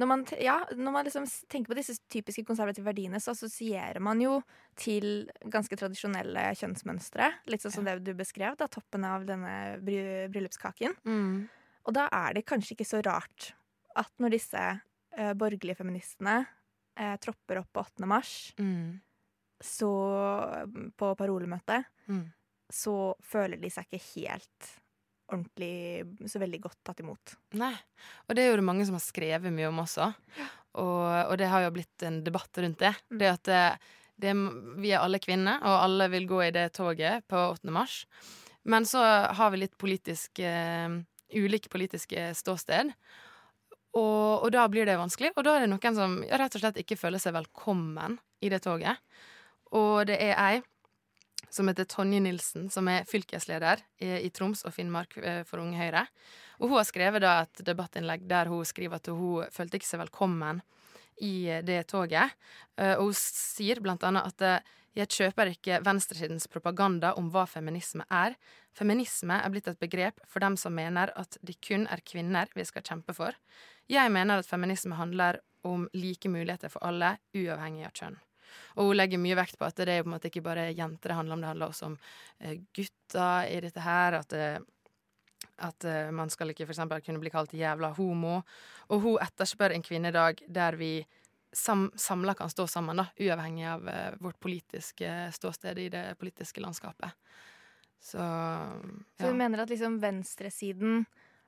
når 0.00 0.10
man, 0.10 0.24
ja, 0.42 0.56
når 0.74 0.94
man 0.96 1.06
liksom 1.06 1.26
tenker 1.50 1.70
på 1.70 1.78
disse 1.78 1.94
typiske 2.10 2.42
konservative 2.46 2.86
verdiene, 2.88 3.20
så 3.22 3.34
assosierer 3.34 4.02
man 4.02 4.22
jo 4.22 4.40
til 4.80 5.28
ganske 5.52 5.78
tradisjonelle 5.78 6.48
kjønnsmønstre. 6.58 7.30
Litt 7.52 7.62
sånn 7.62 7.76
som 7.76 7.86
det 7.86 8.00
du 8.02 8.10
beskrev, 8.18 8.56
da, 8.58 8.66
toppen 8.66 9.06
av 9.06 9.26
denne 9.28 9.54
bry 9.84 10.26
bryllupskaken. 10.34 10.98
Mm. 11.06 11.46
Og 11.84 11.94
da 11.94 12.08
er 12.10 12.34
det 12.38 12.46
kanskje 12.48 12.74
ikke 12.74 12.88
så 12.88 13.02
rart 13.06 13.52
at 13.94 14.10
når 14.18 14.34
disse 14.34 14.66
uh, 14.74 15.32
borgerlige 15.38 15.78
feministene 15.78 16.40
uh, 16.42 17.16
tropper 17.22 17.62
opp 17.62 17.70
på 17.70 17.86
8. 17.86 18.08
mars, 18.10 18.36
Mm. 18.58 18.98
Så 19.64 19.90
på 21.00 21.12
parolemøtet, 21.18 21.86
Mm. 22.10 22.24
så 22.68 23.14
føler 23.24 23.60
de 23.60 23.70
seg 23.72 23.86
ikke 23.88 24.02
helt 24.14 24.72
ordentlig 25.32 26.28
så 26.28 26.40
veldig 26.42 26.60
godt 26.66 26.80
tatt 26.84 27.00
imot. 27.00 27.34
Nei. 27.56 27.72
Og 28.28 28.36
det 28.36 28.44
er 28.44 28.50
jo 28.52 28.58
det 28.60 28.66
mange 28.68 28.84
som 28.84 28.96
har 28.98 29.04
skrevet 29.04 29.52
mye 29.54 29.70
om 29.70 29.80
også. 29.80 30.10
Og, 30.76 31.04
og 31.30 31.34
det 31.40 31.48
har 31.48 31.64
jo 31.64 31.72
blitt 31.74 32.04
en 32.04 32.20
debatt 32.26 32.60
rundt 32.60 32.82
det. 32.82 32.92
Mm. 33.08 33.18
Det 33.22 33.30
at 33.30 33.48
det, 33.48 33.62
det, 34.20 34.34
vi 34.82 34.92
er 34.92 35.00
alle 35.00 35.20
kvinner, 35.22 35.62
og 35.64 35.80
alle 35.86 36.10
vil 36.12 36.28
gå 36.28 36.42
i 36.44 36.52
det 36.54 36.68
toget 36.76 37.24
på 37.30 37.40
8. 37.54 37.72
mars. 37.72 38.02
Men 38.64 38.84
så 38.88 39.00
har 39.36 39.52
vi 39.52 39.62
litt 39.64 39.76
politisk 39.80 40.40
uh, 40.44 41.00
ulike 41.34 41.72
politiske 41.72 42.30
ståsted. 42.36 42.92
Og, 43.94 44.42
og 44.42 44.48
da 44.52 44.64
blir 44.68 44.88
det 44.88 44.98
vanskelig. 44.98 45.32
Og 45.36 45.44
da 45.46 45.56
er 45.56 45.64
det 45.64 45.72
noen 45.72 45.96
som 45.96 46.18
ja, 46.26 46.38
rett 46.40 46.56
og 46.56 46.64
slett 46.64 46.80
ikke 46.82 46.98
føler 46.98 47.22
seg 47.22 47.36
velkommen 47.36 48.18
i 48.44 48.50
det 48.52 48.64
toget. 48.64 49.00
Og 49.74 50.06
det 50.08 50.20
er 50.22 50.38
ei 50.38 50.62
som 51.54 51.68
heter 51.70 51.86
Tonje 51.86 52.18
Nilsen, 52.22 52.68
som 52.70 52.88
er 52.90 53.06
fylkesleder 53.06 53.82
i, 54.02 54.30
Troms 54.34 54.64
og 54.66 54.74
Finnmark 54.74 55.16
eh, 55.20 55.42
for 55.46 55.62
Unge 55.62 55.78
Høyre. 55.78 56.06
Og 56.58 56.70
hun 56.70 56.80
har 56.80 56.88
skrevet 56.88 57.26
et 57.30 57.62
debattinnlegg 57.66 58.24
der 58.30 58.50
hun 58.50 58.66
skriver 58.66 58.98
at 58.98 59.10
hun 59.12 59.46
følte 59.54 59.78
ikke 59.78 59.90
seg 59.90 60.02
velkommen 60.02 60.62
i 61.22 61.46
eh, 61.46 61.62
det 61.62 61.84
toget. 61.92 62.34
Eh, 62.74 62.96
Og 62.96 63.12
hun 63.12 63.20
sier 63.20 63.82
blant 63.84 64.02
annet 64.06 64.26
at 64.32 64.66
jeg 64.94 65.10
kjøper 65.10 65.50
ikke 65.50 65.80
venstresidens 65.86 66.46
propaganda 66.50 67.14
om 67.18 67.30
hva 67.34 67.46
feminisme 67.50 68.06
er. 68.10 68.36
Feminisme 68.74 69.38
er 69.38 69.50
blitt 69.50 69.70
et 69.70 69.80
begrep 69.82 70.20
for 70.30 70.42
dem 70.42 70.58
som 70.58 70.74
mener 70.74 71.10
at 71.18 71.38
det 71.42 71.58
kun 71.62 71.88
er 71.90 72.02
kvinner 72.06 72.50
vi 72.54 72.66
skal 72.66 72.86
kjempe 72.86 73.14
for. 73.14 73.34
Jeg 73.90 74.10
mener 74.14 74.42
at 74.42 74.50
feminisme 74.50 74.98
handler 74.98 75.42
om 75.66 75.88
like 75.94 76.30
muligheter 76.30 76.70
for 76.70 76.86
alle, 76.86 77.16
uavhengig 77.34 77.86
av 77.88 77.98
kjønn. 77.98 78.22
Og 78.76 78.90
hun 78.90 78.98
legger 78.98 79.22
mye 79.22 79.38
vekt 79.38 79.58
på 79.58 79.66
at 79.66 79.80
det 79.80 79.88
er 79.88 80.00
jo 80.00 80.06
på 80.06 80.12
en 80.12 80.16
måte 80.16 80.30
ikke 80.30 80.44
bare 80.44 80.68
jenter 80.72 81.12
det 81.12 81.18
handler 81.18 81.36
om, 81.36 81.42
det 81.42 81.50
handler 81.52 81.72
også 81.72 81.90
om 81.90 81.98
eh, 82.40 82.60
gutter 82.76 83.50
i 83.50 83.58
dette 83.64 83.84
her. 83.84 84.18
At, 84.20 84.30
det, 84.34 85.50
at 85.68 85.88
eh, 85.88 86.12
man 86.14 86.32
skal 86.32 86.52
ikke 86.52 86.68
eksempel 86.68 87.04
kunne 87.04 87.22
bli 87.22 87.32
kalt 87.34 87.54
jævla 87.56 87.94
homo. 87.98 88.40
Og 88.90 89.04
hun 89.04 89.20
etterspør 89.22 89.74
en 89.74 89.86
kvinnedag 89.86 90.44
der 90.46 90.80
vi 90.80 90.94
sam, 91.54 91.90
samla 91.96 92.34
kan 92.34 92.50
stå 92.50 92.66
sammen, 92.66 92.98
da, 92.98 93.08
uavhengig 93.20 93.66
av 93.70 93.88
eh, 93.88 94.14
vårt 94.20 94.40
politiske 94.40 95.10
ståsted 95.32 95.78
i 95.78 95.88
det 95.92 96.06
politiske 96.18 96.60
landskapet. 96.60 97.14
Så 98.04 98.20
Så 99.18 99.30
du 99.30 99.38
mener 99.38 99.62
at 99.62 99.70
liksom 99.70 99.96
venstresiden 100.02 101.06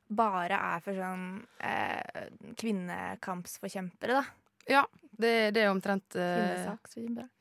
bare 0.08 0.56
er 0.56 0.82
for 0.84 0.96
sånn 0.96 1.26
eh, 1.60 2.28
kvinnekampsforkjempere, 2.56 4.22
da? 4.22 4.24
Ja 4.68 4.84
det, 5.16 5.50
det 5.56 5.62
er 5.64 5.70
omtrent 5.72 6.16
eh. 6.20 6.64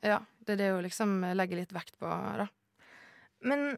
Ja. 0.00 0.20
Det 0.46 0.54
er 0.54 0.60
det 0.62 0.68
å 0.72 0.82
liksom 0.84 1.18
legge 1.36 1.58
litt 1.58 1.72
vekt 1.76 1.98
på, 2.00 2.08
da. 2.08 2.46
Men 3.44 3.74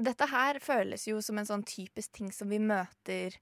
dette 0.00 0.26
her 0.30 0.58
føles 0.62 1.06
jo 1.08 1.18
som 1.24 1.38
en 1.40 1.48
sånn 1.48 1.64
typisk 1.66 2.12
ting 2.16 2.30
som 2.32 2.48
vi 2.52 2.58
møter 2.62 3.34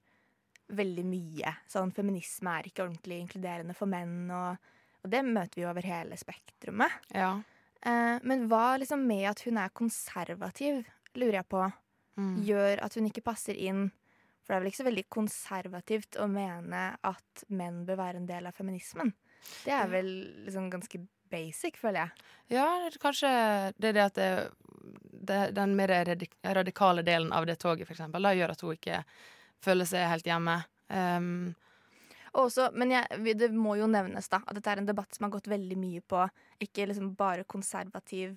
veldig 0.73 1.05
mye. 1.05 1.53
Sånn 1.69 1.91
feminisme 1.95 2.55
er 2.59 2.69
ikke 2.69 2.85
ordentlig 2.87 3.19
inkluderende 3.23 3.75
for 3.77 3.89
menn, 3.91 4.27
og, 4.33 4.57
og 5.03 5.13
det 5.13 5.21
møter 5.25 5.59
vi 5.59 5.63
jo 5.65 5.69
over 5.71 5.85
hele 5.85 6.17
spektrumet. 6.19 6.97
Ja. 7.13 7.31
Eh, 7.81 8.17
men 8.23 8.47
hva 8.51 8.77
liksom 8.81 9.05
med 9.09 9.27
at 9.31 9.45
hun 9.45 9.57
er 9.61 9.69
konservativ, 9.75 10.83
lurer 11.15 11.41
jeg 11.41 11.49
på, 11.49 11.67
Mm. 12.19 12.41
gjør 12.43 12.81
at 12.83 12.95
hun 12.97 13.05
ikke 13.07 13.21
passer 13.23 13.55
inn? 13.55 13.85
For 14.49 14.55
det 14.55 14.57
er 14.57 14.63
vel 14.63 14.71
ikke 14.71 14.81
så 14.81 14.87
veldig 14.87 15.05
konservativt 15.13 16.17
å 16.17 16.25
mene 16.25 16.79
at 17.05 17.43
menn 17.53 17.83
bør 17.85 17.99
være 17.99 18.17
en 18.17 18.25
del 18.25 18.49
av 18.49 18.55
feminismen. 18.57 19.11
Det 19.61 19.75
er 19.77 19.91
vel 19.91 20.09
liksom 20.47 20.71
ganske 20.73 21.03
basic, 21.29 21.77
føler 21.77 22.01
jeg. 22.01 22.25
Ja, 22.57 22.65
kanskje 22.97 23.29
det 23.77 23.91
er 23.91 23.93
det 23.99 24.05
at 24.07 24.17
det, 24.17 24.31
det, 25.29 25.39
den 25.53 25.77
mer 25.77 25.93
radikale 26.57 27.05
delen 27.05 27.29
av 27.29 27.45
det 27.45 27.59
toget, 27.61 27.93
da 27.93 28.33
gjør 28.33 28.55
at 28.55 28.65
hun 28.65 28.73
ikke 28.73 29.03
føler 29.61 29.85
seg 29.85 30.09
helt 30.09 30.25
hjemme. 30.25 30.57
Um, 30.89 31.53
Også, 32.41 32.71
men 32.73 32.95
jeg, 32.97 33.37
det 33.37 33.51
må 33.53 33.75
jo 33.77 33.85
nevnes 33.85 34.33
da, 34.33 34.41
at 34.41 34.57
dette 34.57 34.73
er 34.73 34.81
en 34.81 34.89
debatt 34.89 35.13
som 35.13 35.27
har 35.27 35.35
gått 35.37 35.49
veldig 35.53 35.77
mye 35.77 36.01
på 36.01 36.25
ikke 36.65 36.89
liksom 36.89 37.13
bare 37.19 37.45
konservativ 37.45 38.33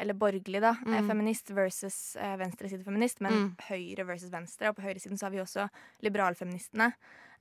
eller 0.00 0.14
borgerlig, 0.16 0.60
da, 0.64 0.74
eh, 0.86 1.00
Mm. 1.00 1.08
feminist 1.12 1.50
versus 1.56 2.16
eh, 2.16 2.36
venstresidefeminist, 2.40 3.20
men 3.20 3.32
Mm. 3.32 3.56
høyre 3.68 4.06
versus 4.08 4.30
venstre. 4.32 4.68
Og 4.72 4.76
på 4.76 4.82
høyresiden 4.88 5.18
så 5.20 5.28
har 5.28 5.30
vi 5.36 5.42
også 5.44 5.68
liberalfeministene. 6.02 6.92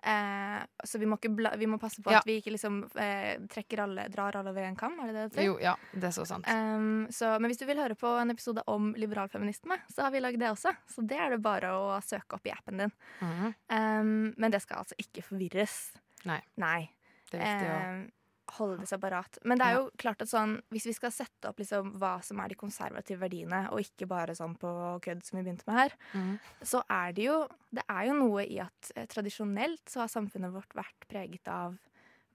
Eh, 0.02 0.62
så 0.88 0.98
vi 1.00 1.06
må, 1.12 1.17
bla, 1.36 1.50
vi 1.60 1.65
må 1.67 1.78
passe 1.78 2.00
på 2.02 2.12
Ja. 2.12 2.19
at 2.19 2.26
vi 2.26 2.38
ikke 2.39 2.54
liksom 2.54 2.86
eh, 2.95 3.36
alle, 3.84 4.06
drar 4.10 4.36
alle 4.39 4.50
over 4.54 4.63
en 4.63 4.76
kam. 4.76 4.98
Er 5.02 5.08
det 5.12 5.13
det 5.13 5.34
det 5.41 5.45
jo, 5.45 5.58
ja, 5.60 5.76
det 5.93 6.04
er 6.06 6.15
så 6.15 6.26
sant. 6.26 6.48
Um, 6.48 7.08
så, 7.12 7.34
men 7.39 7.52
hvis 7.52 7.60
du 7.60 7.65
vil 7.65 7.78
høre 7.78 7.95
på 8.00 8.13
en 8.22 8.32
episode 8.32 8.63
om 8.67 8.93
liberalfeminisme, 8.95 9.76
så 9.91 10.04
har 10.04 10.12
vi 10.12 10.19
lagd 10.22 10.39
det 10.39 10.48
også. 10.54 10.72
Så 10.88 11.06
det 11.06 11.19
er 11.19 11.30
det 11.32 11.41
bare 11.41 11.67
å 11.76 12.00
søke 12.02 12.34
opp 12.39 12.45
i 12.48 12.52
appen 12.52 12.78
din. 12.78 12.91
Mm. 13.22 13.54
Um, 13.69 14.34
men 14.38 14.52
det 14.52 14.62
skal 14.62 14.78
altså 14.86 14.95
ikke 14.98 15.22
forvirres. 15.24 15.91
Nei. 16.26 16.39
Nei. 16.58 16.89
Det 17.30 17.39
er 17.41 17.43
viktig 17.43 17.69
å 17.69 17.80
Eh, 17.80 18.08
holde 18.57 18.79
det 18.81 18.89
separat. 18.89 19.38
Men 19.43 19.57
det 19.59 19.65
er 19.67 19.71
Ja. 19.73 19.79
jo 19.79 19.91
klart 19.97 20.21
at 20.21 20.27
sånn, 20.27 20.62
hvis 20.71 20.85
vi 20.85 20.93
skal 20.93 21.12
sette 21.12 21.49
opp 21.49 21.57
liksom 21.59 21.93
hva 21.99 22.23
som 22.23 22.39
er 22.39 22.49
de 22.49 22.55
konservative 22.55 23.19
verdiene, 23.19 23.69
og 23.71 23.79
ikke 23.79 24.07
bare 24.07 24.35
sånn 24.35 24.57
på 24.57 24.99
kødd 25.01 25.23
som 25.23 25.38
vi 25.39 25.43
begynte 25.43 25.67
med 25.67 25.75
her, 25.77 25.91
mm. 26.13 26.39
så 26.63 26.83
er 26.89 27.13
det 27.13 27.23
jo 27.25 27.47
Det 27.71 27.83
er 27.88 28.07
jo 28.07 28.13
noe 28.17 28.41
i 28.49 28.57
at 28.59 28.91
eh, 28.95 29.05
tradisjonelt 29.05 29.85
så 29.85 29.99
har 30.01 30.07
samfunnet 30.07 30.51
vårt 30.51 30.73
vært 30.73 31.07
preget 31.07 31.47
av 31.47 31.77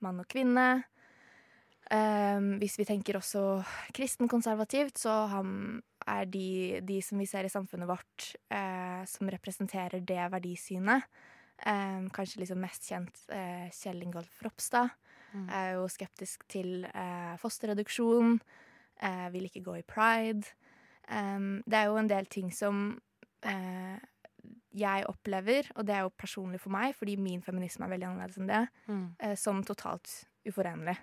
mann 0.01 0.21
og 0.21 0.29
kvinne. 0.29 0.85
Ehm, 1.93 2.55
hvis 2.63 2.79
vi 2.79 2.87
tenker 2.89 3.19
også 3.19 3.43
kristenkonservativt, 3.97 4.97
så 5.03 5.27
han, 5.33 5.83
er 6.07 6.25
de, 6.25 6.81
de 6.85 7.01
som 7.05 7.21
vi 7.21 7.27
ser 7.29 7.45
i 7.45 7.53
samfunnet 7.53 7.89
vårt, 7.89 8.31
eh, 8.53 9.05
som 9.09 9.29
representerer 9.29 10.01
det 10.05 10.31
verdisynet 10.33 11.05
ehm, 11.67 12.09
Kanskje 12.15 12.41
liksom 12.43 12.61
mest 12.61 12.89
kjent 12.89 13.27
eh, 13.33 13.69
Kjell 13.73 14.03
Ingolf 14.05 14.41
Ropstad. 14.45 14.95
Mm. 15.35 15.49
Er 15.51 15.73
jo 15.75 15.87
skeptisk 15.91 16.45
til 16.49 16.85
eh, 16.87 17.35
fosterreduksjon. 17.43 18.37
Eh, 19.03 19.29
vil 19.35 19.49
ikke 19.49 19.65
gå 19.67 19.79
i 19.81 19.83
pride. 19.87 20.47
Um, 21.11 21.63
det 21.69 21.75
er 21.81 21.89
jo 21.91 21.97
en 22.01 22.09
del 22.09 22.27
ting 22.33 22.53
som 22.55 23.01
eh, 23.45 23.99
jeg 24.75 25.05
opplever, 25.11 25.69
og 25.77 25.85
det 25.87 25.95
er 25.95 26.01
jo 26.07 26.13
personlig 26.19 26.61
for 26.63 26.73
meg, 26.75 26.95
fordi 26.97 27.17
min 27.21 27.43
feminisme 27.45 27.85
er 27.85 27.93
veldig 27.93 28.07
annerledes 28.09 28.39
enn 28.41 28.49
det, 28.49 28.63
Mm. 28.89 29.05
eh, 29.21 29.35
som 29.37 29.61
totalt 29.65 30.25
uforenlig 30.47 30.97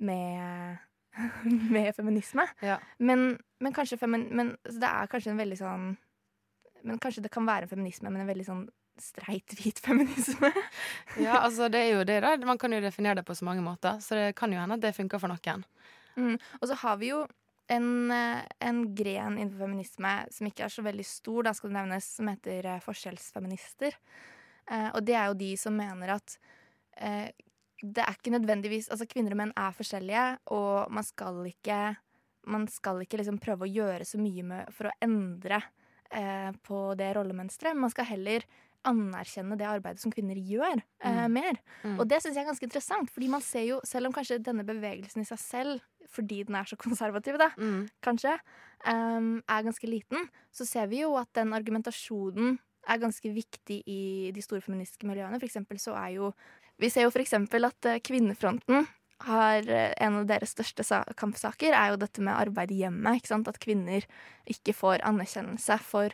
med, 0.00 0.78
med 1.74 1.94
feminisme. 1.96 2.44
Ja. 2.62 2.78
Men, 2.98 3.38
men 3.60 3.72
kanskje 3.72 3.98
femin, 3.98 4.28
men, 4.36 4.56
så 4.68 4.78
det 4.80 4.90
er 4.90 5.06
kanskje 5.10 5.30
en 5.32 5.40
veldig 5.42 5.58
sånn 5.58 5.90
Men 6.82 6.96
kanskje 6.98 7.20
det 7.22 7.30
kan 7.30 7.44
være 7.44 7.66
en 7.66 7.68
feminisme, 7.68 8.08
men 8.08 8.22
en 8.22 8.28
veldig 8.30 8.44
sånn 8.46 8.62
streit, 9.02 9.54
hvit 9.58 9.80
feminisme. 9.82 10.52
ja, 11.26 11.40
altså 11.40 11.68
det 11.72 11.82
er 11.86 11.92
jo 11.98 12.06
det, 12.08 12.20
da. 12.24 12.34
Man 12.46 12.60
kan 12.60 12.72
jo 12.74 12.82
definere 12.82 13.20
det 13.20 13.26
på 13.28 13.36
så 13.38 13.46
mange 13.48 13.64
måter, 13.64 14.00
så 14.04 14.18
det 14.18 14.32
kan 14.38 14.52
jo 14.52 14.60
hende 14.60 14.78
at 14.78 14.84
det 14.84 14.96
funker 14.96 15.22
for 15.22 15.32
noen. 15.32 15.64
Mm. 16.16 16.36
Og 16.60 16.66
så 16.68 16.78
har 16.82 16.98
vi 17.00 17.12
jo 17.12 17.24
en, 17.70 18.10
eh, 18.10 18.42
en 18.66 18.82
gren 18.94 19.38
innenfor 19.38 19.64
feminisme 19.64 20.14
som 20.34 20.48
ikke 20.48 20.66
er 20.66 20.74
så 20.74 20.84
veldig 20.86 21.06
stor, 21.06 21.46
da 21.46 21.54
skal 21.54 21.70
det 21.70 21.78
nevnes, 21.78 22.08
som 22.18 22.30
heter 22.30 22.66
eh, 22.66 22.82
forskjellsfeminister. 22.84 23.96
Eh, 24.70 24.90
og 24.90 25.04
det 25.06 25.16
er 25.16 25.30
jo 25.30 25.38
de 25.38 25.54
som 25.58 25.76
mener 25.76 26.16
at 26.16 26.36
eh, 26.98 27.30
det 27.80 28.02
er 28.04 28.12
ikke 28.12 28.34
nødvendigvis 28.34 28.90
Altså, 28.92 29.06
kvinner 29.08 29.32
og 29.32 29.40
menn 29.40 29.52
er 29.56 29.76
forskjellige, 29.76 30.24
og 30.52 30.90
man 30.92 31.06
skal 31.06 31.44
ikke 31.48 31.80
man 32.50 32.66
skal 32.72 33.02
ikke 33.04 33.20
liksom 33.20 33.38
prøve 33.42 33.66
å 33.66 33.70
gjøre 33.70 34.06
så 34.08 34.18
mye 34.20 34.44
med, 34.46 34.72
for 34.74 34.88
å 34.88 34.96
endre 35.04 35.60
eh, 36.08 36.50
på 36.64 36.82
det 36.98 37.12
rollemønsteret. 37.16 37.76
Man 37.76 37.92
skal 37.92 38.08
heller 38.08 38.46
anerkjenne 38.84 39.56
det 39.58 39.66
arbeidet 39.68 40.00
som 40.00 40.12
kvinner 40.12 40.36
gjør, 40.36 40.82
eh, 41.04 41.10
Mm. 41.26 41.32
mer. 41.32 41.58
Mm. 41.84 41.98
Og 42.00 42.08
det 42.08 42.22
syns 42.22 42.34
jeg 42.34 42.44
er 42.44 42.50
ganske 42.52 42.62
interessant, 42.68 43.10
fordi 43.10 43.28
man 43.28 43.40
ser 43.40 43.64
jo, 43.66 43.80
selv 43.84 44.06
om 44.06 44.12
kanskje 44.12 44.42
denne 44.42 44.64
bevegelsen 44.64 45.20
i 45.20 45.24
seg 45.28 45.38
selv, 45.38 45.80
fordi 46.08 46.44
den 46.46 46.56
er 46.56 46.64
så 46.64 46.76
konservativ, 46.84 47.38
da, 47.38 47.50
Mm. 47.58 47.88
kanskje, 48.02 48.38
um, 48.86 49.42
er 49.48 49.62
ganske 49.62 49.86
liten, 49.88 50.28
så 50.52 50.66
ser 50.66 50.86
vi 50.88 51.00
jo 51.02 51.14
at 51.16 51.28
den 51.34 51.52
argumentasjonen 51.52 52.58
er 52.88 52.98
ganske 52.98 53.28
viktig 53.34 53.82
i 53.86 54.30
de 54.32 54.40
store 54.42 54.62
feministiske 54.62 55.04
miljøene. 55.06 55.38
For 55.38 55.46
eksempel 55.46 55.76
så 55.78 55.94
er 55.96 56.14
jo 56.16 56.32
Vi 56.80 56.88
ser 56.88 57.02
jo 57.02 57.10
for 57.10 57.20
eksempel 57.20 57.66
at 57.66 57.84
eh, 57.84 57.98
Kvinnefronten 58.00 58.86
har 59.20 59.58
eh, 59.68 59.92
En 60.00 60.14
av 60.22 60.26
deres 60.26 60.54
største 60.54 60.80
kampsaker 61.14 61.74
er 61.76 61.90
jo 61.90 61.96
dette 62.00 62.22
med 62.22 62.32
arbeid 62.34 62.70
i 62.72 62.78
hjemmet. 62.80 63.30
At 63.46 63.58
kvinner 63.60 64.00
ikke 64.48 64.72
får 64.72 65.02
anerkjennelse 65.04 65.78
for 65.84 66.08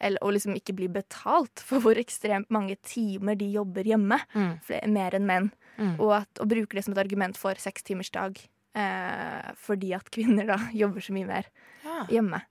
eller, 0.00 0.18
og 0.22 0.32
liksom 0.36 0.56
ikke 0.58 0.74
blir 0.76 0.90
betalt 0.92 1.62
for 1.64 1.80
hvor 1.84 1.98
ekstremt 2.00 2.50
mange 2.54 2.76
timer 2.82 3.36
de 3.38 3.50
jobber 3.54 3.86
hjemme. 3.86 4.18
Mm. 4.34 4.50
Flere, 4.66 4.88
mer 4.90 5.14
enn 5.18 5.26
menn. 5.28 5.50
Mm. 5.78 5.94
Og, 5.98 6.10
at, 6.22 6.40
og 6.42 6.50
bruker 6.50 6.78
det 6.78 6.84
som 6.86 6.94
et 6.96 7.02
argument 7.04 7.38
for 7.38 7.54
sekstimersdag. 7.60 8.40
Eh, 8.74 9.52
fordi 9.62 9.92
at 9.94 10.10
kvinner 10.10 10.48
da 10.50 10.58
jobber 10.82 11.04
så 11.04 11.14
mye 11.14 11.28
mer 11.30 11.50
Ja. 11.84 12.04
hjemme. 12.10 12.42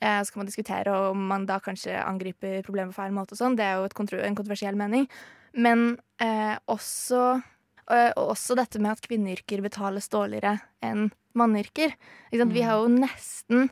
Eh, 0.00 0.20
så 0.24 0.32
kan 0.32 0.40
man 0.42 0.48
diskutere 0.48 0.92
om 1.10 1.26
man 1.28 1.46
da 1.48 1.58
kanskje 1.60 1.96
angriper 2.04 2.62
problemet 2.66 2.94
på 2.94 3.00
feil 3.02 3.12
måte 3.16 3.36
og 3.36 3.40
sånn. 3.40 3.56
Det 3.56 3.64
er 3.64 3.78
jo 3.80 3.88
kontro 3.96 4.20
en 4.24 4.36
kontroversiell 4.36 4.76
mening. 4.76 5.08
Men 5.52 5.98
eh, 6.22 6.56
også 6.70 7.42
eh, 7.90 8.12
også 8.16 8.54
dette 8.58 8.78
med 8.80 8.92
at 8.94 9.02
kvinneyrker 9.04 9.60
betales 9.64 10.08
dårligere 10.12 10.58
enn 10.84 11.08
manneyrker. 11.36 11.92
Vi 12.32 12.62
har 12.64 12.80
jo 12.80 12.88
nesten 12.92 13.68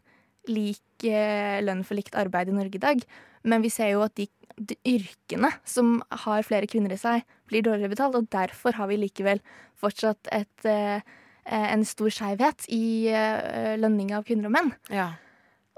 lik 0.49 0.81
lønn 1.07 1.85
for 1.87 1.95
likt 1.95 2.17
arbeid 2.19 2.51
i 2.51 2.57
Norge 2.57 2.75
i 2.75 2.83
dag, 2.83 3.05
men 3.47 3.63
vi 3.63 3.71
ser 3.71 3.93
jo 3.93 4.03
at 4.03 4.17
de, 4.19 4.27
de 4.59 4.75
yrkene 4.89 5.51
som 5.69 6.01
har 6.25 6.43
flere 6.47 6.67
kvinner 6.71 6.93
i 6.95 6.99
seg, 7.01 7.23
blir 7.49 7.65
dårligere 7.65 7.95
betalt, 7.95 8.19
og 8.19 8.29
derfor 8.33 8.77
har 8.77 8.91
vi 8.91 8.99
likevel 9.01 9.41
fortsatt 9.79 10.29
et, 10.35 10.69
eh, 10.69 11.01
en 11.47 11.85
stor 11.87 12.13
skeivhet 12.13 12.67
i 12.75 13.09
eh, 13.13 13.77
lønning 13.81 14.13
av 14.17 14.27
kvinner 14.29 14.51
og 14.51 14.57
menn. 14.59 14.75
ja. 14.91 15.15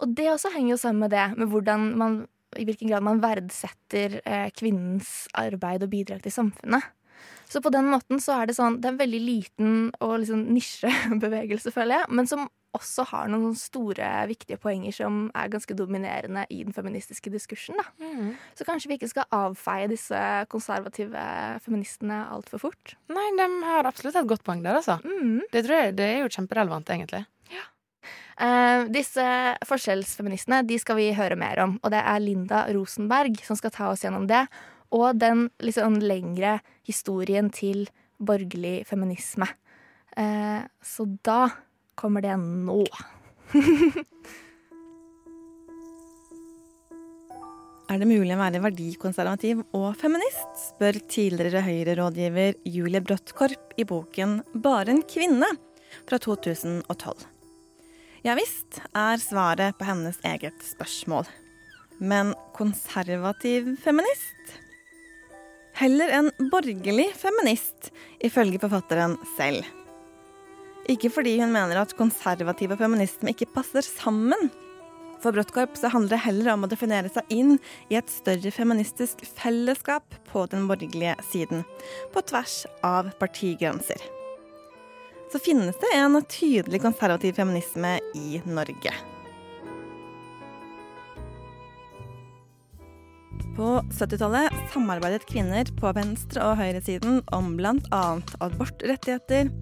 Og 0.00 0.14
det 0.16 0.30
også 0.32 0.48
henger 0.54 0.72
jo 0.72 0.80
sammen 0.80 1.04
med 1.04 1.12
det, 1.12 1.26
med 1.36 1.50
hvordan 1.52 1.82
man, 2.00 2.14
i 2.56 2.64
hvilken 2.64 2.88
grad 2.88 3.04
man 3.04 3.20
verdsetter 3.20 4.16
eh, 4.24 4.48
kvinnens 4.56 5.28
arbeid 5.36 5.84
og 5.84 5.92
bidrag 5.92 6.22
til 6.24 6.32
samfunnet. 6.32 6.86
Så 7.50 7.60
på 7.60 7.72
den 7.74 7.90
måten 7.90 8.22
så 8.22 8.38
er 8.38 8.48
det 8.48 8.56
sånn, 8.56 8.78
det 8.80 8.88
er 8.88 8.94
en 8.94 9.02
veldig 9.02 9.20
liten 9.20 9.74
og 10.00 10.14
liksom 10.22 10.46
nisjebevegelse, 10.54 11.72
føler 11.76 12.00
jeg, 12.00 12.10
men 12.16 12.30
som 12.30 12.48
også 12.76 13.04
har 13.10 13.30
noen 13.32 13.56
store, 13.58 14.08
viktige 14.30 14.60
poenger 14.62 14.94
som 14.94 15.24
er 15.34 15.50
ganske 15.50 15.74
dominerende 15.74 16.44
i 16.54 16.60
den 16.62 16.74
feministiske 16.76 17.32
diskursen. 17.32 17.80
Mm. 17.98 18.36
Så 18.54 18.66
kanskje 18.68 18.92
vi 18.92 19.00
ikke 19.00 19.10
skal 19.10 19.28
avfeie 19.34 19.88
disse 19.90 20.20
konservative 20.52 21.24
feministene 21.64 22.22
altfor 22.30 22.66
fort. 22.68 22.94
Nei, 23.10 23.26
de 23.40 23.48
har 23.66 23.90
absolutt 23.90 24.20
et 24.20 24.30
godt 24.30 24.46
poeng 24.46 24.62
der, 24.66 24.78
altså. 24.78 25.00
Mm. 25.02 25.42
Det 25.50 25.66
tror 25.66 25.76
jeg 25.80 25.98
det 25.98 26.08
er 26.12 26.22
jo 26.22 26.32
kjemperelevant, 26.36 26.94
egentlig. 26.94 27.24
Eh, 28.40 28.86
disse 28.88 29.24
forskjellsfeministene 29.68 30.62
de 30.64 30.78
skal 30.80 30.96
vi 30.96 31.10
høre 31.16 31.36
mer 31.38 31.60
om. 31.64 31.76
Og 31.84 31.92
det 31.92 32.00
er 32.00 32.22
Linda 32.24 32.64
Rosenberg 32.72 33.40
som 33.44 33.58
skal 33.58 33.74
ta 33.74 33.90
oss 33.92 34.04
gjennom 34.06 34.28
det. 34.30 34.46
Og 34.96 35.18
den 35.20 35.48
liksom 35.62 36.00
lengre 36.02 36.58
historien 36.88 37.50
til 37.54 37.88
borgerlig 38.20 38.82
feminisme. 38.88 39.46
Uh, 40.18 40.66
så 40.82 41.06
da 41.24 41.44
kommer 42.00 42.24
det 42.24 42.36
nå. 42.40 42.84
Er 47.90 47.98
det 47.98 48.06
mulig 48.06 48.36
å 48.36 48.38
være 48.38 48.60
verdikonservativ 48.62 49.64
og 49.74 49.88
feminist, 49.98 50.50
spør 50.68 51.00
tidligere 51.10 51.64
Høyre-rådgiver 51.66 52.60
Julie 52.70 53.00
Bråttkorp 53.02 53.74
i 53.82 53.86
boken 53.88 54.36
Bare 54.62 54.94
en 54.94 55.02
kvinne 55.10 55.48
fra 56.06 56.20
2012. 56.22 57.24
Ja 58.22 58.36
visst 58.38 58.78
er 58.94 59.18
svaret 59.18 59.74
på 59.80 59.88
hennes 59.88 60.20
eget 60.28 60.62
spørsmål. 60.62 61.26
Men 61.98 62.30
konservativ 62.54 63.74
feminist? 63.82 64.54
Heller 65.80 66.14
en 66.14 66.30
borgerlig 66.52 67.08
feminist, 67.18 67.90
ifølge 68.22 68.62
forfatteren 68.62 69.18
selv. 69.34 69.66
Ikke 70.90 71.10
fordi 71.12 71.36
hun 71.38 71.52
mener 71.54 71.78
at 71.78 71.94
konservativ 71.98 72.72
og 72.74 72.80
feminisme 72.80 73.30
ikke 73.30 73.50
passer 73.54 73.84
sammen, 73.86 74.50
for 75.20 75.36
Bråttkorp 75.36 75.76
så 75.76 75.90
handler 75.92 76.16
det 76.16 76.24
heller 76.24 76.54
om 76.54 76.64
å 76.64 76.70
definere 76.70 77.10
seg 77.12 77.28
inn 77.34 77.58
i 77.92 77.98
et 77.98 78.08
større 78.10 78.50
feministisk 78.54 79.20
fellesskap 79.28 80.16
på 80.30 80.46
den 80.50 80.64
borgerlige 80.70 81.14
siden, 81.28 81.62
på 82.14 82.24
tvers 82.24 82.64
av 82.86 83.12
partigrenser. 83.20 84.00
Så 85.30 85.38
finnes 85.38 85.76
det 85.78 85.92
en 85.94 86.18
tydelig 86.24 86.80
konservativ 86.82 87.36
feminisme 87.38 87.98
i 88.18 88.40
Norge. 88.48 88.96
På 93.54 93.76
70-tallet 93.92 94.56
samarbeidet 94.72 95.28
kvinner 95.28 95.68
på 95.78 95.92
venstre- 95.94 96.48
og 96.48 96.56
høyresiden 96.58 97.20
om 97.36 97.52
bl.a. 97.60 98.04
abortrettigheter, 98.40 99.52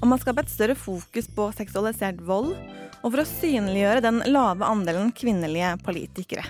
om 0.00 0.12
å 0.12 0.18
skape 0.20 0.44
et 0.44 0.52
større 0.52 0.76
fokus 0.78 1.28
på 1.36 1.50
seksualisert 1.56 2.20
vold 2.24 2.54
og 3.00 3.06
for 3.06 3.22
å 3.22 3.28
synliggjøre 3.28 4.04
den 4.04 4.20
lave 4.28 4.66
andelen 4.66 5.12
kvinnelige 5.16 5.76
politikere. 5.84 6.44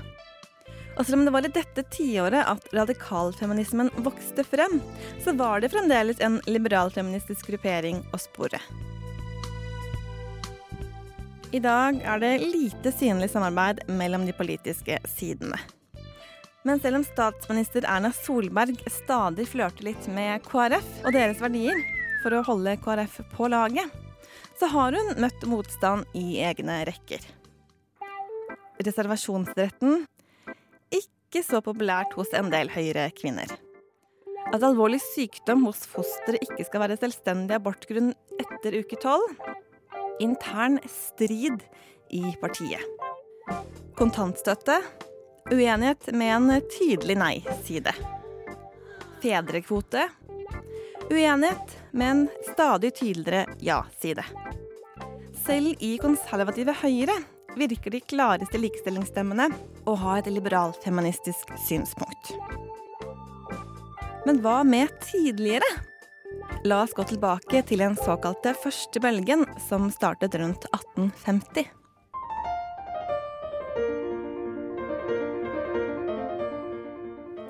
Og 0.98 1.06
selv 1.06 1.20
om 1.20 1.24
det 1.24 1.32
var 1.32 1.46
i 1.46 1.52
dette 1.54 1.84
tiåret 1.94 2.44
at 2.50 2.66
radikalfeminismen 2.76 3.92
vokste 4.04 4.44
frem, 4.44 4.80
så 5.24 5.32
var 5.38 5.62
det 5.62 5.70
fremdeles 5.72 6.20
en 6.20 6.40
liberalfeministisk 6.50 7.52
gruppering 7.52 8.02
å 8.12 8.20
spore. 8.20 8.60
I 11.50 11.58
dag 11.62 12.02
er 12.06 12.20
det 12.22 12.34
lite 12.44 12.92
synlig 12.94 13.30
samarbeid 13.32 13.82
mellom 13.88 14.26
de 14.26 14.34
politiske 14.36 15.00
sidene. 15.16 15.58
Men 16.62 16.82
selv 16.82 17.00
om 17.00 17.06
statsminister 17.06 17.86
Erna 17.88 18.12
Solberg 18.12 18.76
stadig 18.92 19.48
flørter 19.48 19.88
litt 19.88 20.10
med 20.12 20.44
KrF 20.44 20.90
og 21.06 21.16
deres 21.16 21.40
verdier 21.40 21.80
for 22.22 22.36
å 22.36 22.44
holde 22.46 22.76
KrF 22.84 23.20
på 23.32 23.48
laget, 23.52 23.88
så 24.60 24.68
har 24.70 24.96
hun 24.96 25.14
møtt 25.22 25.46
motstand 25.48 26.08
i 26.16 26.40
egne 26.44 26.82
rekker. 26.88 27.24
Reservasjonsretten 28.80 30.04
ikke 30.92 31.42
så 31.46 31.60
populært 31.64 32.14
hos 32.18 32.32
en 32.36 32.50
del 32.52 32.70
Høyre-kvinner. 32.72 33.52
At 34.50 34.64
alvorlig 34.66 34.98
sykdom 35.04 35.66
hos 35.68 35.84
fosteret 35.86 36.42
ikke 36.42 36.64
skal 36.66 36.82
være 36.84 36.96
selvstendig 36.98 37.58
abortgrunn 37.60 38.12
etter 38.40 38.80
uke 38.80 38.98
tolv. 39.00 39.36
Intern 40.20 40.80
strid 40.90 41.62
i 42.10 42.24
partiet. 42.40 42.82
Kontantstøtte. 44.00 44.80
Uenighet 45.50 46.10
med 46.14 46.34
en 46.34 46.66
tydelig 46.70 47.16
nei-side. 47.20 47.94
Fedrekvote. 49.22 50.08
Uenighet 51.10 51.76
med 51.90 52.10
en 52.10 52.28
stadig 52.52 52.94
tydeligere 52.94 53.46
ja-side. 53.58 54.24
Selv 55.46 55.74
i 55.82 55.96
konservative 55.98 56.74
Høyre 56.82 57.16
virker 57.58 57.90
de 57.90 58.00
klareste 58.12 58.60
likestillingsstemmene 58.62 59.48
å 59.90 59.96
ha 59.98 60.18
et 60.20 60.30
liberalfeministisk 60.30 61.50
synspunkt. 61.66 62.30
Men 64.28 64.38
hva 64.44 64.60
med 64.62 64.94
tidligere? 65.02 65.66
La 66.62 66.84
oss 66.84 66.94
gå 66.94 67.02
tilbake 67.10 67.64
til 67.66 67.82
den 67.82 67.98
såkalte 67.98 68.54
første 68.62 69.02
bølgen, 69.02 69.46
som 69.66 69.90
startet 69.90 70.38
rundt 70.38 70.68
1850. 70.70 71.79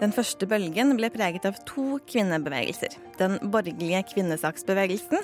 Den 0.00 0.14
første 0.16 0.46
bølgen 0.48 0.94
ble 0.96 1.10
preget 1.12 1.44
av 1.44 1.58
to 1.68 1.98
kvinnebevegelser. 2.08 2.94
Den 3.18 3.36
borgerlige 3.52 4.00
kvinnesaksbevegelsen 4.14 5.20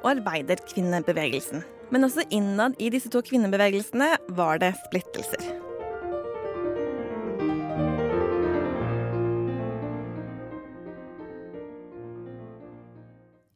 og 0.00 0.06
arbeiderkvinnebevegelsen. 0.14 1.60
Men 1.92 2.08
også 2.08 2.24
innad 2.32 2.78
i 2.80 2.88
disse 2.92 3.12
to 3.12 3.20
kvinnebevegelsene 3.24 4.14
var 4.32 4.62
det 4.62 4.72
splittelser. 4.86 5.44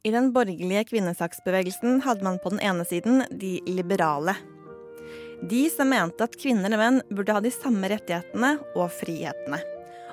I 0.04 0.12
den 0.12 0.30
borgerlige 0.36 0.84
kvinnesaksbevegelsen 0.92 2.04
hadde 2.04 2.28
man 2.28 2.36
på 2.44 2.52
den 2.52 2.60
ene 2.64 2.84
siden 2.88 3.24
de 3.40 3.56
liberale. 3.68 4.36
De 5.48 5.64
som 5.72 5.88
mente 5.88 6.28
at 6.28 6.36
kvinner 6.36 6.76
og 6.76 6.80
menn 6.84 7.02
burde 7.08 7.32
ha 7.36 7.40
de 7.40 7.52
samme 7.56 7.88
rettighetene 7.88 8.56
og 8.76 8.88
frihetene. 9.00 9.64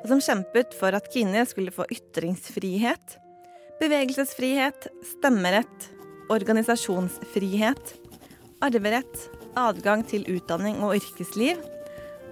Og 0.06 0.12
som 0.12 0.20
kjempet 0.22 0.76
for 0.78 0.94
at 0.94 1.08
kvinner 1.10 1.48
skulle 1.50 1.74
få 1.74 1.88
ytringsfrihet, 1.90 3.16
bevegelsesfrihet, 3.80 4.86
stemmerett, 5.16 5.88
organisasjonsfrihet, 6.30 7.96
arverett, 8.62 9.24
adgang 9.58 10.06
til 10.06 10.28
utdanning 10.30 10.78
og 10.86 11.00
yrkesliv, 11.00 11.58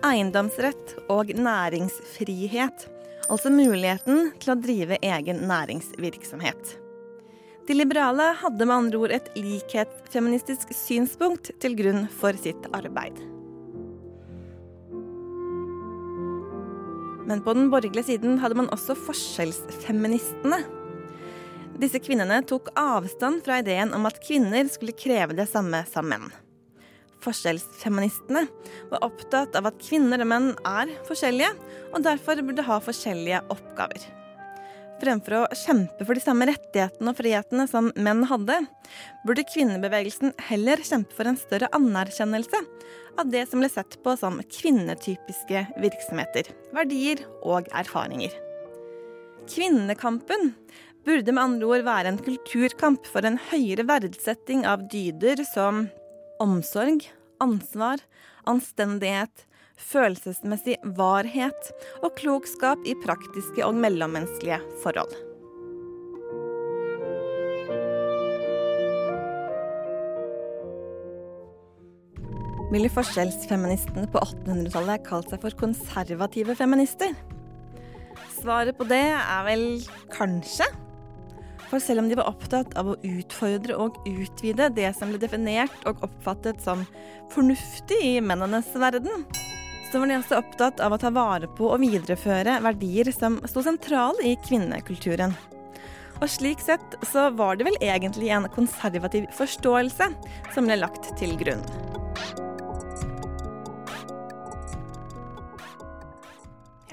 eiendomsrett 0.05 0.93
og 1.09 1.33
næringsfrihet, 1.33 2.85
altså 3.25 3.49
muligheten 3.49 4.29
til 4.37 4.53
å 4.53 4.59
drive 4.69 5.01
egen 5.01 5.41
næringsvirksomhet. 5.49 6.77
De 7.65 7.73
liberale 7.73 8.35
hadde 8.37 8.69
med 8.69 8.77
andre 8.83 9.01
ord 9.01 9.17
et 9.17 9.33
likhetsfeministisk 9.33 10.77
synspunkt 10.77 11.55
til 11.57 11.79
grunn 11.81 12.05
for 12.21 12.37
sitt 12.37 12.69
arbeid. 12.69 13.32
Men 17.27 17.43
på 17.43 17.53
den 17.55 17.69
borgerlige 17.71 18.11
siden 18.11 18.39
hadde 18.43 18.57
man 18.59 18.71
også 18.75 18.95
forskjellsfeministene. 18.99 20.59
Disse 21.81 22.01
kvinnene 22.03 22.41
tok 22.45 22.69
avstand 22.77 23.41
fra 23.45 23.61
ideen 23.63 23.93
om 23.95 24.05
at 24.09 24.19
kvinner 24.23 24.67
skulle 24.71 24.95
kreve 24.97 25.35
det 25.37 25.47
samme 25.51 25.81
som 25.89 26.09
menn. 26.11 26.27
Forskjellsfeministene 27.23 28.43
var 28.91 29.05
opptatt 29.07 29.55
av 29.55 29.69
at 29.71 29.79
kvinner 29.81 30.21
og 30.21 30.29
menn 30.29 30.51
er 30.67 30.91
forskjellige, 31.07 31.53
og 31.93 32.03
derfor 32.05 32.43
burde 32.43 32.67
ha 32.67 32.81
forskjellige 32.83 33.39
oppgaver. 33.53 34.22
Fremfor 35.03 35.35
å 35.41 35.47
kjempe 35.57 36.05
for 36.07 36.15
de 36.15 36.23
samme 36.23 36.45
rettighetene 36.47 37.11
og 37.11 37.17
frihetene 37.17 37.65
som 37.67 37.89
menn 37.99 38.21
hadde, 38.29 38.61
burde 39.27 39.43
kvinnebevegelsen 39.49 40.31
heller 40.47 40.79
kjempe 40.79 41.17
for 41.17 41.27
en 41.27 41.39
større 41.39 41.67
anerkjennelse 41.75 42.61
av 43.19 43.27
det 43.33 43.43
som 43.49 43.59
ble 43.59 43.67
sett 43.73 43.97
på 44.05 44.15
som 44.19 44.39
kvinnetypiske 44.47 45.65
virksomheter, 45.83 46.47
verdier 46.71 47.25
og 47.43 47.67
erfaringer. 47.75 48.31
Kvinnekampen 49.51 50.53
burde 51.03 51.35
med 51.35 51.43
andre 51.43 51.67
ord 51.67 51.87
være 51.89 52.13
en 52.13 52.23
kulturkamp 52.23 53.09
for 53.11 53.27
en 53.27 53.41
høyere 53.49 53.83
verdsetting 53.89 54.63
av 54.69 54.87
dyder 54.93 55.43
som 55.49 55.89
omsorg, 56.43 57.03
ansvar, 57.43 57.99
anstendighet, 58.47 59.49
følelsesmessig 59.79 60.77
varhet 60.97 61.69
og 62.03 62.15
klokskap 62.19 62.81
i 62.87 62.95
praktiske 63.03 63.65
og 63.65 63.77
mellommenneskelige 63.77 64.61
forhold. 64.83 65.13
Ville 72.73 72.89
forskjellsfeministene 72.89 74.07
på 74.09 74.17
1800-tallet 74.23 75.03
kalt 75.05 75.29
seg 75.29 75.43
for 75.43 75.53
konservative 75.59 76.55
feminister? 76.57 77.11
Svaret 78.39 78.73
på 78.79 78.87
det 78.89 79.03
er 79.13 79.43
vel 79.45 79.67
kanskje. 80.15 80.65
For 81.69 81.81
selv 81.81 82.01
om 82.01 82.09
de 82.09 82.17
var 82.17 82.31
opptatt 82.31 82.73
av 82.77 82.89
å 82.89 82.97
utfordre 83.05 83.77
og 83.77 83.99
utvide 84.09 84.71
det 84.73 84.89
som 84.97 85.13
ble 85.13 85.21
definert 85.21 85.85
og 85.89 86.01
oppfattet 86.05 86.65
som 86.65 86.81
fornuftig 87.33 87.99
i 88.09 88.17
mennenes 88.25 88.73
verden, 88.73 89.23
var 90.01 90.09
de 90.09 90.15
også 90.17 90.37
opptatt 90.39 90.79
av 90.81 90.93
å 90.95 90.97
ta 91.01 91.09
vare 91.13 91.49
på 91.57 91.67
og 91.69 91.81
videreføre 91.83 92.55
verdier 92.65 93.11
som 93.13 93.35
sto 93.49 93.61
sentrale 93.65 94.23
i 94.25 94.37
kvinnekulturen. 94.41 95.35
Og 96.21 96.29
slik 96.31 96.61
sett 96.63 96.95
så 97.09 97.27
var 97.35 97.57
det 97.59 97.67
vel 97.67 97.77
egentlig 97.83 98.29
en 98.31 98.47
konservativ 98.53 99.27
forståelse 99.37 100.07
som 100.55 100.69
ble 100.69 100.77
lagt 100.79 101.09
til 101.19 101.35
grunn. 101.39 101.61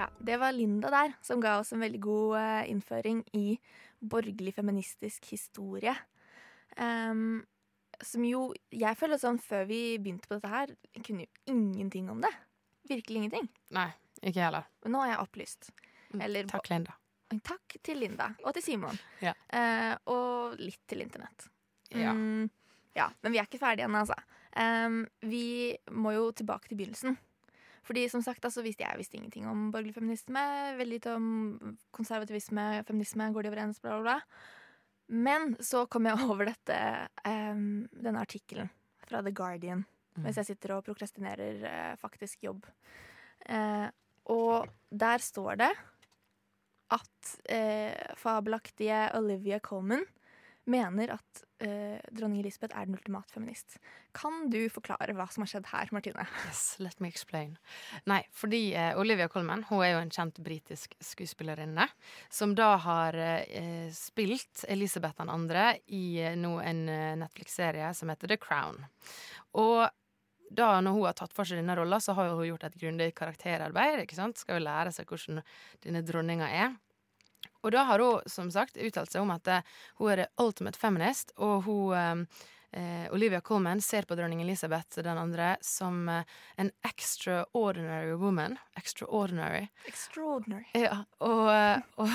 Ja, 0.00 0.08
det 0.18 0.40
var 0.42 0.56
Linda 0.56 0.90
der 0.92 1.14
som 1.22 1.40
ga 1.44 1.58
oss 1.60 1.72
en 1.76 1.84
veldig 1.84 2.02
god 2.02 2.36
eh, 2.40 2.70
innføring 2.72 3.22
i 3.36 3.60
borgerlig 4.00 4.56
feministisk 4.56 5.30
historie. 5.30 5.94
Um, 6.76 7.42
som 8.00 8.24
jo 8.24 8.52
Jeg 8.72 8.96
føler 8.96 9.20
sånn 9.20 9.40
før 9.42 9.66
vi 9.68 9.98
begynte 10.00 10.28
på 10.28 10.38
dette 10.38 10.52
her, 10.52 10.72
kunne 11.04 11.26
jo 11.26 11.52
ingenting 11.52 12.08
om 12.10 12.22
det. 12.24 12.32
Virkelig 12.88 13.16
ingenting. 13.16 13.48
Nei, 13.76 13.90
Ikke 14.22 14.42
heller. 14.44 14.66
Nå 14.84 15.00
er 15.04 15.14
jeg 15.14 15.22
opplyst. 15.22 15.70
Mm, 16.10 16.20
Eller 16.26 16.48
Takk, 16.50 16.68
Linda. 16.70 16.96
Takk 17.46 17.76
til 17.86 18.00
Linda 18.02 18.32
og 18.42 18.54
til 18.56 18.64
Simon. 18.64 18.98
Ja. 19.22 19.32
Eh, 19.48 19.94
og 20.10 20.58
litt 20.58 20.82
til 20.90 21.04
internett. 21.04 21.46
Ja. 21.94 22.12
Mm, 22.12 22.48
ja, 22.98 23.06
men 23.22 23.32
vi 23.32 23.38
er 23.38 23.46
ikke 23.46 23.60
ferdige 23.62 23.86
ennå, 23.86 24.02
altså. 24.02 24.16
Um, 24.50 25.04
vi 25.22 25.76
må 25.94 26.12
jo 26.16 26.30
tilbake 26.34 26.68
til 26.68 26.80
begynnelsen. 26.80 27.18
Fordi 27.86 28.08
som 28.10 28.22
sagt, 28.22 28.44
altså, 28.44 28.64
visste 28.66 28.84
jeg 28.84 28.98
visste 28.98 29.16
ingenting 29.18 29.46
om 29.48 29.70
borgerlig 29.72 29.94
feminisme. 29.94 30.42
Veldig 30.78 30.98
lite 30.98 31.14
om 31.14 31.76
konservativisme, 31.96 32.82
feminisme, 32.88 33.30
går 33.32 33.46
de 33.46 33.52
overens, 33.52 33.80
bla, 33.82 33.96
bla, 33.98 34.02
bla. 34.02 34.18
Men 35.10 35.54
så 35.62 35.86
kom 35.90 36.06
jeg 36.06 36.18
over 36.30 36.50
dette, 36.50 36.80
um, 37.26 37.86
denne 37.94 38.26
artikkelen 38.26 38.70
fra 39.06 39.22
The 39.26 39.32
Guardian. 39.34 39.86
Mens 40.18 40.40
jeg 40.40 40.50
sitter 40.50 40.74
og 40.76 40.84
prokrastinerer 40.86 41.64
eh, 41.68 41.94
faktisk 42.00 42.44
jobb. 42.48 42.66
Eh, 43.46 43.86
og 44.30 44.68
der 44.90 45.22
står 45.22 45.60
det 45.62 45.70
at 46.90 47.34
eh, 47.48 48.14
fabelaktige 48.18 49.04
Olivia 49.18 49.60
Colman 49.62 50.02
mener 50.70 51.12
at 51.16 51.42
uh, 51.64 51.98
dronning 52.14 52.40
Elisabeth 52.42 52.76
er 52.76 52.88
den 52.88 52.96
ultimate 52.98 53.32
feminist. 53.34 53.78
Kan 54.16 54.48
du 54.52 54.60
forklare 54.72 55.14
hva 55.16 55.26
som 55.32 55.44
har 55.44 55.52
skjedd 55.52 55.70
her, 55.72 55.92
Martine? 55.94 56.26
Yes, 56.46 56.64
let 56.82 56.98
me 57.02 57.10
explain. 57.10 57.56
Nei, 58.10 58.22
fordi 58.36 58.62
uh, 58.74 58.94
Olivia 59.00 59.28
Colman 59.32 59.66
hun 59.70 59.84
er 59.84 59.94
jo 59.94 60.02
en 60.02 60.12
kjent 60.14 60.40
britisk 60.44 60.96
skuespillerinne. 61.12 61.88
Som 62.32 62.56
da 62.58 62.72
har 62.82 63.18
uh, 63.18 63.86
spilt 63.94 64.64
Elisabeth 64.70 65.20
2. 65.20 65.64
i 65.96 66.04
nå 66.38 66.56
en 66.64 66.84
Netflix-serie 67.24 67.92
som 67.96 68.12
heter 68.12 68.30
The 68.30 68.40
Crown. 68.40 68.84
Og 69.58 69.88
da 70.50 70.70
når 70.82 70.96
hun 70.96 71.06
har 71.06 71.16
tatt 71.18 71.34
for 71.34 71.46
seg 71.46 71.60
denne 71.60 71.76
rolla, 71.78 72.00
så 72.02 72.14
har 72.18 72.32
hun 72.34 72.46
gjort 72.48 72.66
et 72.66 72.78
grundig 72.80 73.12
karakterarbeid. 73.18 74.02
ikke 74.02 74.18
sant? 74.18 74.38
Skal 74.40 74.58
jo 74.58 74.66
lære 74.66 74.92
seg 74.94 75.10
hvordan 75.10 75.42
denne 75.84 76.02
dronninga 76.06 76.48
er. 76.50 76.74
Og 77.62 77.74
da 77.74 77.84
har 77.88 78.02
hun 78.04 78.30
som 78.30 78.50
sagt 78.52 78.78
uttalt 78.80 79.12
seg 79.12 79.24
om 79.24 79.34
at 79.34 79.48
eh, 79.50 79.76
hun 80.00 80.12
er 80.12 80.24
the 80.24 80.44
ultimate 80.44 80.78
feminist, 80.78 81.34
og 81.36 81.66
hun 81.68 81.94
eh, 81.96 82.40
eh, 82.80 83.06
Olivia 83.12 83.40
Colman 83.40 83.80
ser 83.80 84.08
på 84.08 84.16
dronning 84.18 84.42
Elisabeth 84.42 85.02
den 85.02 85.18
andre 85.18 85.56
som 85.64 86.08
eh, 86.08 86.22
en 86.56 86.70
extraordinary 86.86 88.14
woman. 88.16 88.56
Extraordinary. 88.76 89.68
Extraordinary. 89.86 90.66
Ja, 90.74 91.02
og, 91.18 91.50
eh, 91.54 91.82
og, 92.00 92.14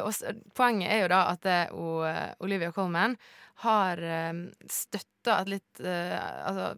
og, 0.00 0.10
og 0.10 0.42
poenget 0.54 0.92
er 0.92 1.04
jo 1.04 1.14
da 1.14 1.22
at 1.32 1.48
eh, 1.48 2.34
Olivia 2.42 2.72
Colman 2.72 3.16
har 3.62 4.00
um, 4.32 4.46
støtta 4.66 5.42
et 5.42 5.50
litt 5.52 5.82
eh, 5.84 6.16
Altså 6.18 6.72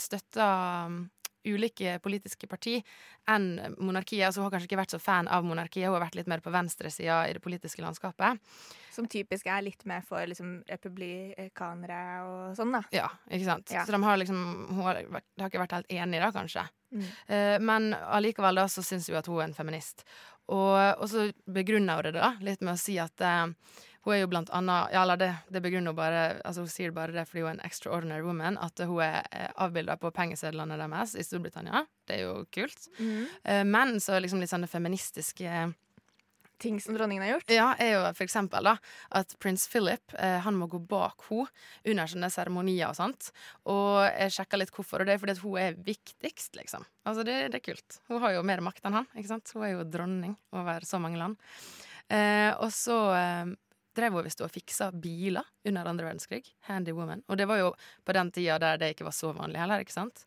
støtta 0.00 0.46
um, 0.86 1.02
ulike 1.48 1.98
politiske 2.04 2.48
parti 2.50 2.78
enn 3.30 3.76
monarkiet. 3.78 4.26
Altså, 4.26 4.40
hun 4.40 4.48
har 4.48 4.54
kanskje 4.56 4.70
ikke 4.70 4.80
vært 4.80 4.94
så 4.94 5.00
fan 5.02 5.28
av 5.30 5.46
monarkiet, 5.46 5.88
hun 5.88 5.96
har 5.96 6.04
vært 6.04 6.18
litt 6.18 6.30
mer 6.30 6.42
på 6.44 6.52
venstresida 6.54 7.22
i 7.28 7.36
det 7.36 7.42
politiske 7.44 7.84
landskapet. 7.84 8.40
Som 8.94 9.08
typisk 9.10 9.48
er 9.48 9.64
litt 9.64 9.84
mer 9.88 10.04
for 10.06 10.24
liksom, 10.26 10.60
republikanere 10.68 12.00
og 12.26 12.58
sånn, 12.58 12.74
da. 12.76 12.82
Ja, 12.94 13.08
ikke 13.30 13.48
sant? 13.48 13.72
Ja. 13.72 13.86
Så 13.86 13.94
de 13.94 14.02
har 14.04 14.20
liksom 14.20 14.40
Hun 14.70 14.82
har, 14.84 15.00
de 15.04 15.42
har 15.42 15.48
ikke 15.48 15.62
vært 15.62 15.78
helt 15.78 15.94
enig 15.94 16.20
da, 16.22 16.32
kanskje. 16.34 16.66
Mm. 16.90 17.06
Eh, 17.30 17.56
men 17.62 17.92
allikevel 17.94 18.58
da 18.58 18.66
så 18.70 18.82
syns 18.84 19.08
hun 19.10 19.20
at 19.20 19.30
hun 19.30 19.40
er 19.40 19.48
en 19.48 19.56
feminist. 19.56 20.04
Og, 20.50 20.74
og 20.98 21.06
så 21.10 21.28
begrunner 21.46 22.00
hun 22.00 22.10
det 22.10 22.18
da 22.18 22.34
litt 22.42 22.64
med 22.64 22.74
å 22.74 22.80
si 22.80 22.96
at 23.02 23.22
eh, 23.22 23.52
hun 24.06 24.14
er 24.14 24.22
jo 24.22 24.30
blant 24.32 24.50
annet 24.56 24.94
Ja, 24.94 25.04
det, 25.20 25.30
det 25.52 25.60
begrunner 25.60 25.92
hun 25.92 25.98
bare 25.98 26.22
Altså 26.46 26.64
hun 26.64 26.72
sier 26.72 26.94
bare 26.96 27.12
det 27.12 27.26
fordi 27.28 27.44
hun 27.44 27.52
er 27.52 27.58
en 27.58 27.66
extraordinary 27.66 28.24
woman, 28.24 28.56
at 28.60 28.80
hun 28.80 29.02
er 29.04 29.20
eh, 29.28 29.50
avbilda 29.60 29.98
på 30.00 30.12
pengesedlene 30.16 30.78
deres 30.80 31.14
i 31.18 31.26
Storbritannia. 31.26 31.84
Det 32.08 32.16
er 32.16 32.24
jo 32.24 32.40
kult. 32.54 32.88
Mm. 32.98 33.22
Eh, 33.44 33.62
men 33.68 34.00
så 34.00 34.18
liksom 34.20 34.40
litt 34.40 34.52
sånne 34.52 34.70
feministiske 34.70 35.70
Ting 36.60 36.76
som 36.80 36.92
dronningen 36.92 37.24
har 37.24 37.30
gjort. 37.30 37.52
ja, 37.56 37.68
er 37.80 37.94
jo 37.94 38.00
for 38.12 38.26
eksempel 38.26 38.66
da 38.68 38.74
at 39.16 39.32
prins 39.40 39.62
Philip 39.72 40.12
eh, 40.18 40.36
han 40.44 40.58
må 40.60 40.68
gå 40.68 40.76
bak 40.90 41.24
henne 41.30 41.48
under 41.88 42.10
sånne 42.12 42.28
seremonier 42.28 42.90
og 42.90 42.98
sånt. 42.98 43.30
Og 43.64 44.04
jeg 44.04 44.34
sjekka 44.34 44.60
litt 44.60 44.72
hvorfor, 44.74 45.00
og 45.00 45.08
det 45.08 45.14
er 45.14 45.22
fordi 45.22 45.36
at 45.38 45.40
hun 45.40 45.56
er 45.56 45.78
viktigst, 45.86 46.58
liksom. 46.60 46.84
Altså 47.08 47.24
det, 47.24 47.38
det 47.54 47.62
er 47.62 47.64
kult. 47.64 47.96
Hun 48.12 48.20
har 48.20 48.36
jo 48.36 48.44
mer 48.44 48.60
makt 48.64 48.84
enn 48.84 48.98
han, 49.00 49.08
ikke 49.16 49.32
sant. 49.32 49.54
Hun 49.56 49.64
er 49.64 49.72
jo 49.72 49.88
dronning 49.88 50.36
over 50.52 50.84
så 50.84 51.00
mange 51.00 51.22
land. 51.22 51.40
Eh, 52.12 52.52
og 52.60 52.68
så 52.76 52.98
eh, 53.16 53.56
drev 53.96 54.16
hun 54.16 54.26
visst 54.26 54.42
og 54.44 54.52
fiksa 54.52 54.90
biler 54.92 55.46
under 55.66 55.90
andre 55.90 56.10
verdenskrig. 56.10 56.44
Handy 56.68 56.94
woman. 56.96 57.24
Og 57.28 57.40
det 57.40 57.48
var 57.50 57.60
jo 57.60 57.72
på 58.06 58.16
den 58.16 58.32
tida 58.34 58.58
der 58.62 58.80
det 58.80 58.94
ikke 58.94 59.08
var 59.08 59.16
så 59.16 59.32
vanlig 59.36 59.62
heller, 59.62 59.84
ikke 59.84 59.96
sant. 59.96 60.26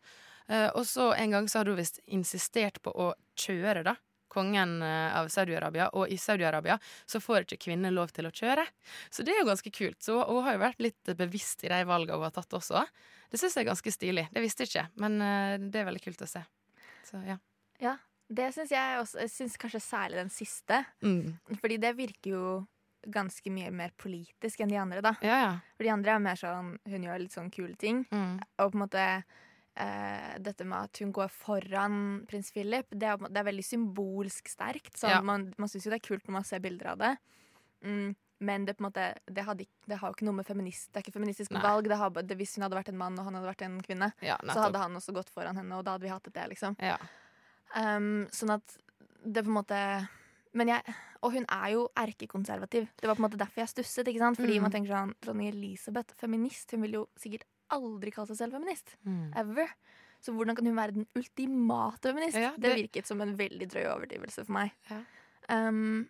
Uh, 0.52 0.70
og 0.76 0.84
så 0.88 1.14
en 1.16 1.38
gang 1.38 1.46
så 1.48 1.62
hadde 1.62 1.72
hun 1.72 1.80
visst 1.80 2.02
insistert 2.12 2.82
på 2.84 2.92
å 2.92 3.14
kjøre, 3.40 3.86
da 3.88 3.96
kongen 4.34 4.82
eh, 4.82 5.18
av 5.18 5.28
Saudi-Arabia, 5.30 5.90
og 5.94 6.10
i 6.10 6.18
Saudi-Arabia 6.18 6.80
så 7.06 7.22
får 7.22 7.46
ikke 7.46 7.62
kvinner 7.68 7.94
lov 7.94 8.14
til 8.16 8.28
å 8.28 8.34
kjøre. 8.34 8.66
Så 9.14 9.26
det 9.26 9.36
er 9.36 9.44
jo 9.44 9.50
ganske 9.52 9.74
kult. 9.74 10.00
Så 10.04 10.18
hun 10.18 10.42
har 10.48 10.58
jo 10.58 10.64
vært 10.64 10.82
litt 10.84 11.14
bevisst 11.20 11.64
i 11.66 11.72
de 11.72 11.84
valgene 11.90 12.18
hun 12.18 12.28
har 12.28 12.34
tatt 12.36 12.58
også. 12.58 12.82
Det 13.30 13.42
syns 13.42 13.58
jeg 13.58 13.66
er 13.66 13.72
ganske 13.72 13.94
stilig. 13.94 14.26
Det 14.34 14.44
visste 14.44 14.66
jeg 14.66 14.74
ikke, 14.74 14.88
men 15.04 15.20
eh, 15.26 15.60
det 15.62 15.82
er 15.82 15.90
veldig 15.92 16.04
kult 16.08 16.26
å 16.26 16.32
se. 16.34 16.44
Så 17.10 17.22
ja. 17.28 17.38
Ja, 17.82 17.98
det 18.34 18.52
syns 18.56 18.74
jeg 18.74 19.00
også. 19.02 19.22
Jeg 19.22 19.34
syns 19.34 19.60
kanskje 19.62 19.84
særlig 19.86 20.22
den 20.24 20.34
siste. 20.34 20.84
Mm. 21.06 21.36
Fordi 21.60 21.80
det 21.82 21.96
virker 22.00 22.34
jo 22.34 22.46
ganske 23.12 23.52
mye 23.52 23.72
mer 23.76 23.94
politisk 24.00 24.64
enn 24.64 24.72
de 24.72 24.80
andre, 24.80 25.02
da. 25.04 25.14
Ja, 25.26 25.40
ja. 25.42 25.54
For 25.78 25.88
de 25.88 25.94
andre 25.94 26.16
er 26.16 26.22
mer 26.24 26.40
sånn 26.40 26.78
Hun 26.90 27.08
gjør 27.08 27.24
litt 27.24 27.36
sånn 27.36 27.52
kule 27.54 27.76
ting. 27.80 28.06
Mm. 28.12 28.38
Og 28.64 28.72
på 28.72 28.78
en 28.78 28.84
måte 28.84 29.06
eh, 29.76 30.34
dette 30.40 30.66
med 30.66 30.90
at 30.90 31.04
hun 31.04 31.14
går 31.16 31.32
foran 31.34 32.02
prins 32.30 32.52
Philip, 32.54 32.88
det 32.92 33.10
er, 33.10 33.18
det 33.30 33.42
er 33.42 33.48
veldig 33.50 33.66
symbolsk 33.68 34.52
sterkt. 34.52 34.98
Sånn, 34.98 35.16
Ja. 35.18 35.22
Man, 35.22 35.52
man 35.58 35.72
syns 35.72 35.88
jo 35.88 35.94
det 35.94 36.02
er 36.02 36.08
kult 36.08 36.28
når 36.28 36.38
man 36.40 36.48
ser 36.48 36.64
bilder 36.64 36.94
av 36.94 37.02
det. 37.02 37.16
Mm, 37.84 38.14
men 38.44 38.66
det, 38.66 38.76
på 38.78 38.84
en 38.84 38.88
måte, 38.90 39.06
det, 39.28 39.44
hadde, 39.48 39.66
det 39.88 39.98
har 40.00 40.10
jo 40.10 40.16
ikke 40.18 40.26
noe 40.28 40.38
med 40.38 40.48
feminist 40.48 40.90
Det 40.92 41.00
er 41.00 41.04
ikke 41.06 41.16
feministisk 41.16 41.52
Nei. 41.56 41.64
valg. 41.64 41.88
Det 41.88 41.98
har, 42.00 42.16
det, 42.16 42.38
hvis 42.40 42.56
hun 42.58 42.66
hadde 42.66 42.80
vært 42.80 42.92
en 42.92 43.00
mann 43.00 43.20
og 43.20 43.28
han 43.28 43.38
hadde 43.40 43.52
vært 43.52 43.66
en 43.68 43.78
kvinne, 43.84 44.10
ja 44.24 44.38
så 44.48 44.66
hadde 44.66 44.82
han 44.82 44.96
også 45.00 45.16
gått 45.16 45.32
foran 45.32 45.60
henne, 45.60 45.78
og 45.78 45.86
da 45.88 45.96
hadde 45.96 46.08
vi 46.08 46.12
hatt 46.12 46.28
det, 46.34 46.48
liksom. 46.56 46.76
Ja. 46.84 46.98
Um, 47.74 48.28
sånn 48.36 48.54
at 48.58 48.76
det 49.24 49.46
på 49.46 49.50
en 49.50 49.58
måte 49.58 49.80
jeg, 50.54 50.96
Og 51.24 51.32
hun 51.34 51.46
er 51.50 51.68
jo 51.72 51.90
erkekonservativ. 51.96 52.88
Det 53.00 53.08
var 53.08 53.16
på 53.16 53.24
en 53.24 53.30
måte 53.30 53.38
derfor 53.40 53.62
jeg 53.64 53.68
stusset. 53.70 54.08
ikke 54.08 54.20
sant? 54.20 54.38
Fordi 54.38 54.58
Mm. 54.60 54.62
man 54.62 54.72
tenker 54.72 54.90
sånn 54.92 55.14
Dronning 55.22 55.48
Elisabeth, 55.54 56.14
feminist. 56.16 56.72
Hun 56.72 56.82
vil 56.82 56.92
jo 56.92 57.08
sikkert 57.18 57.44
aldri 57.72 58.12
kalle 58.12 58.28
seg 58.28 58.38
selv 58.38 58.52
feminist. 58.54 58.96
Mm. 59.06 59.34
Ever. 59.36 59.68
Så 60.22 60.32
hvordan 60.34 60.56
kan 60.56 60.66
hun 60.66 60.76
være 60.76 60.94
den 60.94 61.08
ultimate 61.16 62.02
feminist? 62.02 62.36
Ja, 62.38 62.52
det... 62.52 62.62
det- 62.62 62.76
virket 62.92 63.06
som 63.08 63.22
en 63.22 63.36
veldig 63.38 63.68
drøy 63.70 63.86
overdrivelse 63.88 64.46
for 64.46 64.52
meg. 64.54 64.72
Ja. 64.90 65.02
Um, 65.50 66.10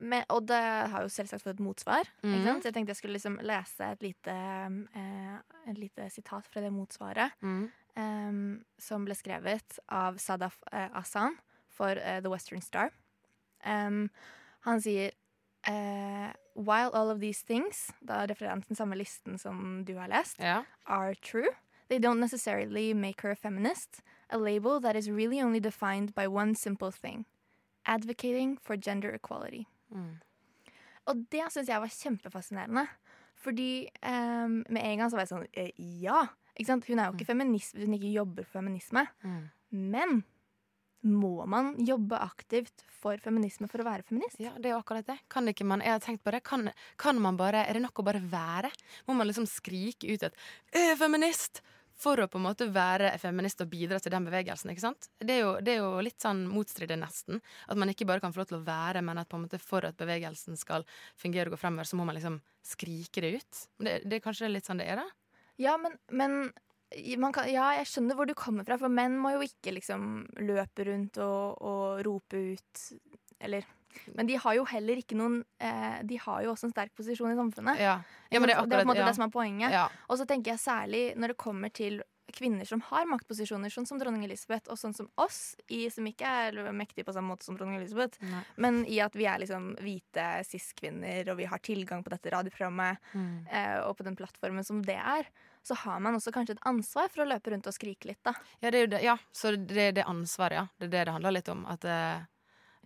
men, 0.00 0.24
og 0.30 0.46
det 0.46 0.58
har 0.90 1.02
jo 1.02 1.08
selvsagt 1.08 1.42
fått 1.42 1.54
et 1.58 1.60
motsvar. 1.64 2.04
Sant? 2.22 2.62
Så 2.62 2.68
jeg 2.68 2.74
tenkte 2.74 2.88
jeg 2.92 2.96
skulle 2.96 3.14
liksom 3.18 3.38
lese 3.42 3.80
et 3.80 4.00
lite, 4.02 4.28
eh, 4.94 5.38
et 5.70 5.78
lite 5.78 6.10
sitat 6.10 6.46
fra 6.46 6.60
det 6.60 6.72
motsvaret 6.72 7.32
Mm. 7.42 7.70
um, 7.96 8.64
som 8.78 9.04
ble 9.04 9.14
skrevet 9.14 9.78
av 9.88 10.16
Sadaf 10.18 10.62
eh, 10.72 10.88
Asan 10.94 11.36
for 11.68 11.90
eh, 11.90 12.20
The 12.20 12.28
Western 12.30 12.60
Star. 12.60 12.90
Um, 13.68 14.08
han 14.66 14.80
sier 14.80 15.12
uh, 15.68 16.32
While 16.58 16.90
all 16.92 17.10
of 17.12 17.20
these 17.20 17.42
things, 17.46 17.92
da 18.02 18.24
refererer 18.26 18.50
han 18.56 18.62
til 18.64 18.72
den 18.72 18.80
samme 18.80 18.96
listen 18.98 19.38
som 19.38 19.84
du 19.86 19.94
har 19.98 20.08
lest, 20.10 20.40
Ja. 20.40 20.62
are 20.86 21.14
true, 21.14 21.52
they 21.88 21.98
don't 21.98 22.18
necessarily 22.20 22.92
make 22.92 23.20
her 23.22 23.30
a 23.30 23.36
feminist, 23.36 24.00
a 24.30 24.38
label 24.38 24.80
that 24.80 24.96
is 24.96 25.08
really 25.10 25.40
only 25.40 25.60
defined 25.60 26.14
by 26.14 26.26
one 26.26 26.54
simple 26.56 26.90
thing 26.90 27.26
advocating 27.86 28.58
for 28.60 28.76
gender 28.76 29.10
equality. 29.14 29.64
Mm. 29.94 30.18
Og 31.06 31.24
det 31.32 31.46
syns 31.52 31.68
jeg 31.68 31.80
var 31.80 31.88
kjempefascinerende. 31.88 32.86
Fordi 33.38 33.86
um, 34.02 34.64
med 34.68 34.82
en 34.82 34.98
gang 34.98 35.10
så 35.10 35.16
var 35.16 35.24
jeg 35.24 35.30
sånn 35.32 35.46
eh, 35.54 35.70
Ja! 36.02 36.26
Hun 36.58 36.98
er 36.98 37.04
jo 37.06 37.14
ikke 37.14 37.28
feminist 37.28 37.76
hvis 37.76 37.86
hun 37.86 37.94
ikke 37.94 38.10
jobber 38.10 38.42
for 38.42 38.58
feminisme. 38.58 39.04
Mm. 39.22 39.44
Men 39.70 40.24
må 41.06 41.46
man 41.46 41.74
jobbe 41.86 42.18
aktivt 42.18 42.84
for 42.98 43.20
feminisme 43.22 43.68
for 43.70 43.82
å 43.82 43.86
være 43.86 44.06
feminist? 44.08 44.38
Ja, 44.42 44.54
det 44.58 44.72
er 44.72 44.78
akkurat 44.78 45.06
det. 45.06 45.18
Kan 45.30 45.50
ikke 45.50 45.66
man, 45.68 45.82
jeg 45.84 45.94
har 45.94 46.02
tenkt 46.04 46.24
på 46.26 46.34
det, 46.34 46.42
kan, 46.46 46.70
kan 46.98 47.20
man 47.22 47.38
bare, 47.38 47.64
er 47.66 47.78
det 47.78 47.84
nok 47.84 48.02
å 48.02 48.06
bare 48.08 48.22
være? 48.22 48.72
Må 49.06 49.16
man 49.18 49.28
liksom 49.30 49.46
skrike 49.48 50.10
ut 50.10 50.30
at 50.30 50.34
'jeg 50.72 50.94
er 50.94 50.96
feminist'? 51.00 51.62
For 51.98 52.14
å 52.14 52.28
på 52.30 52.38
en 52.38 52.44
måte 52.46 52.68
være 52.70 53.10
feminist 53.18 53.60
og 53.60 53.70
bidra 53.72 53.98
til 53.98 54.12
den 54.14 54.24
bevegelsen. 54.28 54.70
ikke 54.70 54.80
sant? 54.80 55.08
Det 55.18 55.34
er 55.34 55.40
jo, 55.40 55.58
det 55.58 55.72
er 55.72 55.78
jo 55.82 55.98
litt 55.98 56.22
sånn 56.22 56.44
motstridig, 56.46 56.94
nesten. 56.94 57.40
At 57.66 57.76
man 57.76 57.90
ikke 57.90 58.06
bare 58.06 58.20
kan 58.20 58.30
få 58.30 58.38
lov 58.38 58.46
til 58.46 58.58
å 58.60 58.66
være, 58.68 59.02
men 59.02 59.18
at 59.18 59.28
på 59.28 59.34
en 59.34 59.42
måte 59.48 59.58
for 59.58 59.82
at 59.82 59.98
bevegelsen 59.98 60.56
skal 60.56 60.86
fungere 61.18 61.50
og 61.50 61.56
gå 61.56 61.58
fremover, 61.58 61.90
så 61.90 61.98
må 61.98 62.06
man 62.06 62.14
liksom 62.14 62.38
skrike 62.62 63.20
det 63.20 63.32
ut. 63.40 63.66
Det, 63.82 63.96
det 64.06 64.14
er 64.14 64.22
kanskje 64.22 64.46
litt 64.46 64.70
sånn 64.70 64.78
det 64.78 64.86
er, 64.86 65.02
da? 65.02 65.08
Ja, 65.58 65.74
men, 65.76 65.98
men 66.14 66.52
kan, 67.34 67.48
ja, 67.52 67.70
jeg 67.78 67.88
skjønner 67.90 68.16
hvor 68.16 68.28
du 68.28 68.34
kommer 68.38 68.64
fra, 68.64 68.78
for 68.80 68.88
menn 68.92 69.18
må 69.20 69.34
jo 69.36 69.42
ikke 69.44 69.74
liksom 69.76 70.26
løpe 70.40 70.86
rundt 70.88 71.18
og, 71.20 71.58
og 71.60 72.04
rope 72.06 72.40
ut 72.54 72.84
Eller 73.40 73.66
Men 74.16 74.26
de 74.26 74.36
har 74.40 74.54
jo 74.56 74.64
heller 74.64 75.00
ikke 75.00 75.16
noen 75.18 75.40
eh, 75.60 76.00
De 76.08 76.16
har 76.24 76.42
jo 76.44 76.52
også 76.54 76.68
en 76.68 76.72
sterk 76.74 76.94
posisjon 76.96 77.32
i 77.32 77.38
samfunnet. 77.38 77.80
Ja, 77.82 77.98
ja 78.30 78.40
men 78.40 78.48
det 78.48 78.54
er 78.56 78.62
akkurat, 78.62 78.70
det 78.70 78.78
er 78.78 78.84
på 78.84 78.88
en 78.88 78.92
måte 78.94 79.08
det 79.08 79.16
som 79.18 79.26
er 79.28 79.34
poenget. 79.34 79.72
ja. 79.74 79.88
Og 80.08 80.18
så 80.20 80.26
tenker 80.28 80.54
jeg 80.54 80.64
særlig 80.64 81.02
når 81.16 81.34
det 81.34 81.42
kommer 81.44 81.74
til 81.74 82.00
kvinner 82.34 82.66
som 82.68 82.82
har 82.84 83.06
maktposisjoner, 83.08 83.72
sånn 83.72 83.86
som 83.88 83.98
dronning 84.00 84.24
Elisabeth, 84.26 84.68
og 84.68 84.76
sånn 84.76 84.94
som 84.94 85.08
oss, 85.16 85.56
i, 85.72 85.86
som 85.92 86.04
ikke 86.04 86.28
er 86.28 86.58
mektige 86.76 87.06
på 87.08 87.14
samme 87.16 87.32
måte 87.32 87.46
som 87.46 87.56
dronning 87.56 87.78
Elisabeth, 87.80 88.20
Nei. 88.20 88.42
men 88.60 88.82
i 88.84 88.98
at 89.00 89.16
vi 89.16 89.24
er 89.30 89.40
liksom 89.40 89.70
hvite 89.80 90.26
cis-kvinner, 90.44 91.30
og 91.32 91.38
vi 91.40 91.48
har 91.48 91.62
tilgang 91.64 92.04
på 92.04 92.12
dette 92.12 92.32
radioprogrammet, 92.36 93.00
Mm. 93.14 93.46
eh, 93.48 93.78
og 93.80 93.96
på 93.96 94.04
den 94.04 94.16
plattformen 94.18 94.64
som 94.64 94.82
det 94.84 94.98
er, 95.00 95.24
så 95.68 95.76
har 95.84 96.00
man 96.00 96.16
også 96.18 96.32
kanskje 96.34 96.56
et 96.56 96.64
ansvar 96.68 97.12
for 97.12 97.24
å 97.24 97.28
løpe 97.28 97.52
rundt 97.52 97.68
og 97.70 97.76
skrike 97.76 98.08
litt, 98.10 98.22
da. 98.26 98.32
Ja, 98.62 98.70
det 98.72 98.80
er 98.80 98.86
jo 98.86 98.90
det, 98.96 99.02
ja, 99.04 99.18
så 99.36 99.52
det 99.56 99.84
er 99.90 99.92
det 100.00 100.08
ansvaret, 100.08 100.58
ja. 100.62 100.66
Det 100.80 100.88
er 100.88 100.96
det 100.96 101.04
det 101.10 101.16
handler 101.18 101.36
litt 101.38 101.48
om. 101.52 101.64
At, 101.68 101.84
eh, 101.84 102.24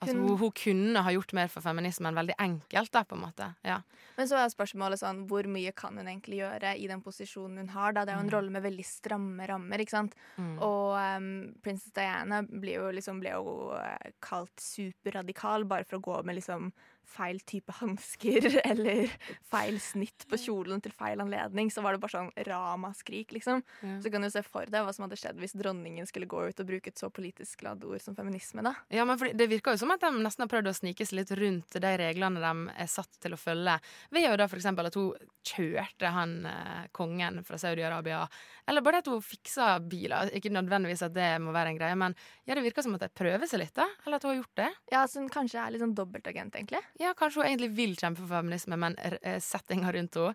Hun- 0.02 0.18
hun, 0.26 0.36
hun 0.36 0.50
kunne 0.50 0.98
ha 1.06 1.10
gjort 1.14 1.32
mer 1.32 1.46
for 1.46 1.62
feminismen 1.62 2.16
veldig 2.18 2.34
enkelt, 2.42 2.90
da, 2.90 3.04
på 3.06 3.14
en 3.14 3.20
måte. 3.22 3.46
Ja. 3.62 3.76
Men 4.18 4.26
så 4.26 4.34
er 4.34 4.48
spørsmålet 4.50 4.98
sånn, 4.98 5.20
hvor 5.30 5.46
mye 5.46 5.70
kan 5.78 5.94
hun 5.96 6.08
egentlig 6.10 6.40
gjøre 6.42 6.72
i 6.76 6.88
den 6.90 7.00
posisjonen 7.04 7.56
hun 7.62 7.68
har? 7.68 7.92
Da? 7.94 8.02
Det 8.04 8.10
er 8.10 8.16
jo 8.18 8.24
en 8.24 8.30
Mm. 8.30 8.34
rolle 8.34 8.50
med 8.50 8.64
veldig 8.64 8.84
stramme 8.84 9.46
rammer, 9.46 9.78
ikke 9.78 9.94
sant? 9.94 10.14
Mm. 10.36 10.58
Og 10.60 10.98
um, 10.98 11.54
prinsesse 11.62 11.92
Diana 11.94 12.42
ble 12.42 12.74
jo, 12.80 12.90
liksom, 12.90 13.20
ble 13.22 13.30
jo 13.30 13.78
eh, 13.78 14.10
kalt 14.20 14.56
superradikal 14.58 15.64
bare 15.68 15.84
for 15.84 15.98
å 15.98 16.02
gå 16.02 16.24
med 16.24 16.36
liksom 16.40 16.72
feil 17.12 17.40
type 17.48 17.72
hansker 17.80 18.46
eller 18.70 19.10
feil 19.50 19.78
snitt 19.82 20.26
på 20.30 20.38
kjolen 20.40 20.82
til 20.84 20.94
feil 20.96 21.20
anledning. 21.22 21.70
Så 21.72 21.84
var 21.84 21.96
det 21.96 22.02
bare 22.02 22.16
sånn 22.16 22.30
ramaskrik, 22.48 23.34
liksom. 23.36 23.62
Ja. 23.82 23.98
Så 24.04 24.12
kan 24.12 24.24
du 24.24 24.30
se 24.32 24.44
for 24.46 24.68
deg 24.70 24.86
hva 24.86 24.94
som 24.94 25.06
hadde 25.06 25.18
skjedd 25.20 25.40
hvis 25.42 25.56
dronningen 25.58 26.08
skulle 26.08 26.30
gå 26.30 26.46
ut 26.48 26.62
og 26.62 26.68
bruke 26.68 26.92
et 26.92 27.00
så 27.00 27.10
politisk 27.12 27.64
ladd 27.66 27.84
ord 27.88 28.02
som 28.02 28.16
feminisme, 28.18 28.64
da. 28.64 28.74
Ja, 28.92 29.06
men 29.08 29.20
Det 29.36 29.48
virker 29.50 29.76
jo 29.76 29.82
som 29.84 29.92
at 29.94 30.02
de 30.02 30.12
nesten 30.22 30.46
har 30.46 30.52
prøvd 30.52 30.70
å 30.72 30.76
snike 30.76 31.06
seg 31.06 31.20
litt 31.20 31.34
rundt 31.38 31.78
de 31.82 31.92
reglene 32.00 32.42
de 32.42 32.76
er 32.84 32.90
satt 32.90 33.20
til 33.22 33.36
å 33.36 33.40
følge. 33.40 33.78
Ved 34.12 34.26
jo 34.26 34.34
da 34.40 34.48
for 34.50 34.60
eksempel 34.60 34.88
at 34.88 34.98
hun 34.98 35.30
kjørte 35.42 36.10
han 36.14 36.34
eh, 36.46 36.84
kongen 36.94 37.40
fra 37.46 37.58
Saudi-Arabia. 37.58 38.22
Eller 38.68 38.84
bare 38.84 39.02
at 39.02 39.10
hun 39.10 39.22
fiksa 39.24 39.74
biler. 39.80 40.30
Ikke 40.36 40.52
nødvendigvis 40.54 41.04
at 41.06 41.14
det 41.16 41.30
må 41.42 41.54
være 41.54 41.72
en 41.72 41.80
greie, 41.80 41.98
men 41.98 42.14
ja, 42.46 42.54
det 42.54 42.64
virker 42.64 42.84
som 42.86 42.94
at 42.96 43.04
de 43.06 43.10
prøver 43.14 43.48
seg 43.50 43.62
litt. 43.64 43.74
da 43.76 43.88
Eller 44.06 44.18
at 44.18 44.26
hun 44.26 44.32
har 44.32 44.40
gjort 44.40 44.60
det. 44.62 44.68
Ja, 44.94 45.02
så 45.10 45.22
hun 45.22 45.30
kanskje 45.32 45.62
er 45.62 45.74
litt 45.74 45.82
sånn 45.82 45.96
dobbeltagent, 45.98 46.54
egentlig. 46.58 46.82
Ja, 47.00 47.14
Kanskje 47.16 47.40
hun 47.42 47.46
egentlig 47.48 47.70
vil 47.74 47.94
kjempe 47.96 48.20
for 48.20 48.28
feminisme, 48.28 48.76
men 48.76 48.94
eh, 49.00 49.38
settinga 49.40 49.92
rundt 49.92 50.14
henne 50.14 50.34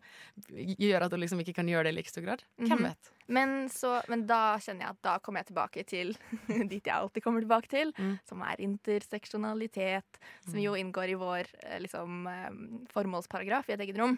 gjør 0.82 1.06
at 1.06 1.12
hun 1.14 1.22
liksom 1.22 1.40
ikke 1.44 1.54
kan 1.60 1.68
gjøre 1.70 1.84
det 1.88 1.94
i 1.94 1.98
like 2.00 2.10
stor 2.10 2.26
grad. 2.26 2.42
Hvem 2.58 2.72
Mhm. 2.80 2.84
vet? 2.88 3.12
Men, 3.30 3.70
så, 3.70 4.02
men 4.08 4.26
da 4.26 4.58
kjenner 4.58 4.86
jeg 4.88 4.90
at 4.96 5.02
da 5.04 5.18
kommer 5.20 5.40
jeg 5.44 5.48
tilbake 5.52 5.84
til 5.86 6.14
dit 6.72 6.84
jeg 6.86 6.94
alltid 6.96 7.24
kommer 7.24 7.42
tilbake 7.44 7.68
til, 7.70 7.94
Mm. 7.98 8.18
som 8.26 8.42
er 8.42 8.56
interseksjonalitet, 8.64 10.20
som 10.46 10.60
jo 10.60 10.74
inngår 10.80 11.10
i 11.14 11.18
vår 11.20 11.48
eh, 11.64 11.80
liksom, 11.84 12.28
eh, 12.28 12.50
formålsparagraf 12.94 13.70
i 13.70 13.74
et 13.78 13.80
eget 13.88 13.98
rom. 14.00 14.18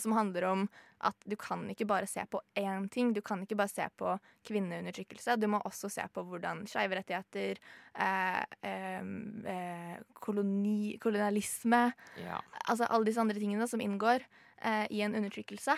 Som 0.00 0.12
handler 0.16 0.44
om 0.48 0.62
at 1.04 1.16
du 1.28 1.36
kan 1.36 1.64
ikke 1.70 1.86
bare 1.86 2.06
se 2.08 2.22
på 2.30 2.40
én 2.56 2.86
ting. 2.90 3.12
Du 3.12 3.20
kan 3.20 3.42
ikke 3.44 3.56
bare 3.58 3.68
se 3.68 3.84
på 3.96 4.14
kvinneundertrykkelse. 4.48 5.36
Du 5.40 5.46
må 5.52 5.60
også 5.68 5.90
se 5.92 6.04
på 6.14 6.24
hvordan 6.24 6.64
skeive 6.70 6.96
rettigheter, 6.96 7.58
eh, 7.94 8.44
eh, 8.62 9.98
koloni, 10.20 10.96
kolonialisme 11.02 11.92
Ja. 12.22 12.40
altså 12.68 12.86
alle 12.88 13.04
disse 13.04 13.20
andre 13.20 13.38
tingene 13.38 13.68
som 13.68 13.80
inngår 13.80 14.24
eh, 14.62 14.86
i 14.90 15.02
en 15.02 15.14
undertrykkelse. 15.14 15.76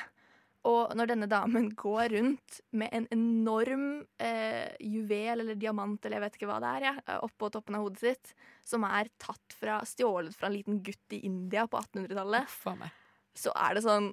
Og 0.69 0.95
når 0.99 1.07
denne 1.13 1.29
damen 1.31 1.69
går 1.85 2.09
rundt 2.17 2.61
med 2.73 2.89
en 2.93 3.07
enorm 3.15 4.05
eh, 4.21 4.71
juvel 4.83 5.41
eller 5.45 5.55
diamant 5.59 6.05
eller 6.05 6.19
jeg 6.19 6.25
vet 6.27 6.39
ikke 6.41 6.49
hva 6.51 6.61
det 6.63 6.73
er, 6.79 6.87
ja, 6.91 7.19
oppå 7.25 7.51
toppen 7.55 7.79
av 7.79 7.87
hodet 7.87 8.01
sitt, 8.03 8.33
som 8.67 8.85
er 8.85 9.09
tatt 9.23 9.55
fra, 9.59 9.81
stjålet 9.87 10.35
fra 10.37 10.51
en 10.51 10.57
liten 10.59 10.81
gutt 10.83 11.15
i 11.17 11.23
India 11.27 11.67
på 11.71 11.79
1800-tallet, 11.79 12.49
Uff 12.51 12.67
a 12.67 12.75
meg. 12.75 12.91
så 13.39 13.55
er 13.55 13.79
det 13.79 13.85
sånn 13.87 14.11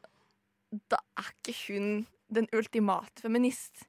Da 0.89 0.99
er 1.17 1.31
ikke 1.45 1.55
hun 1.73 2.05
den 2.33 2.47
ultimate 2.53 3.21
feminist. 3.21 3.85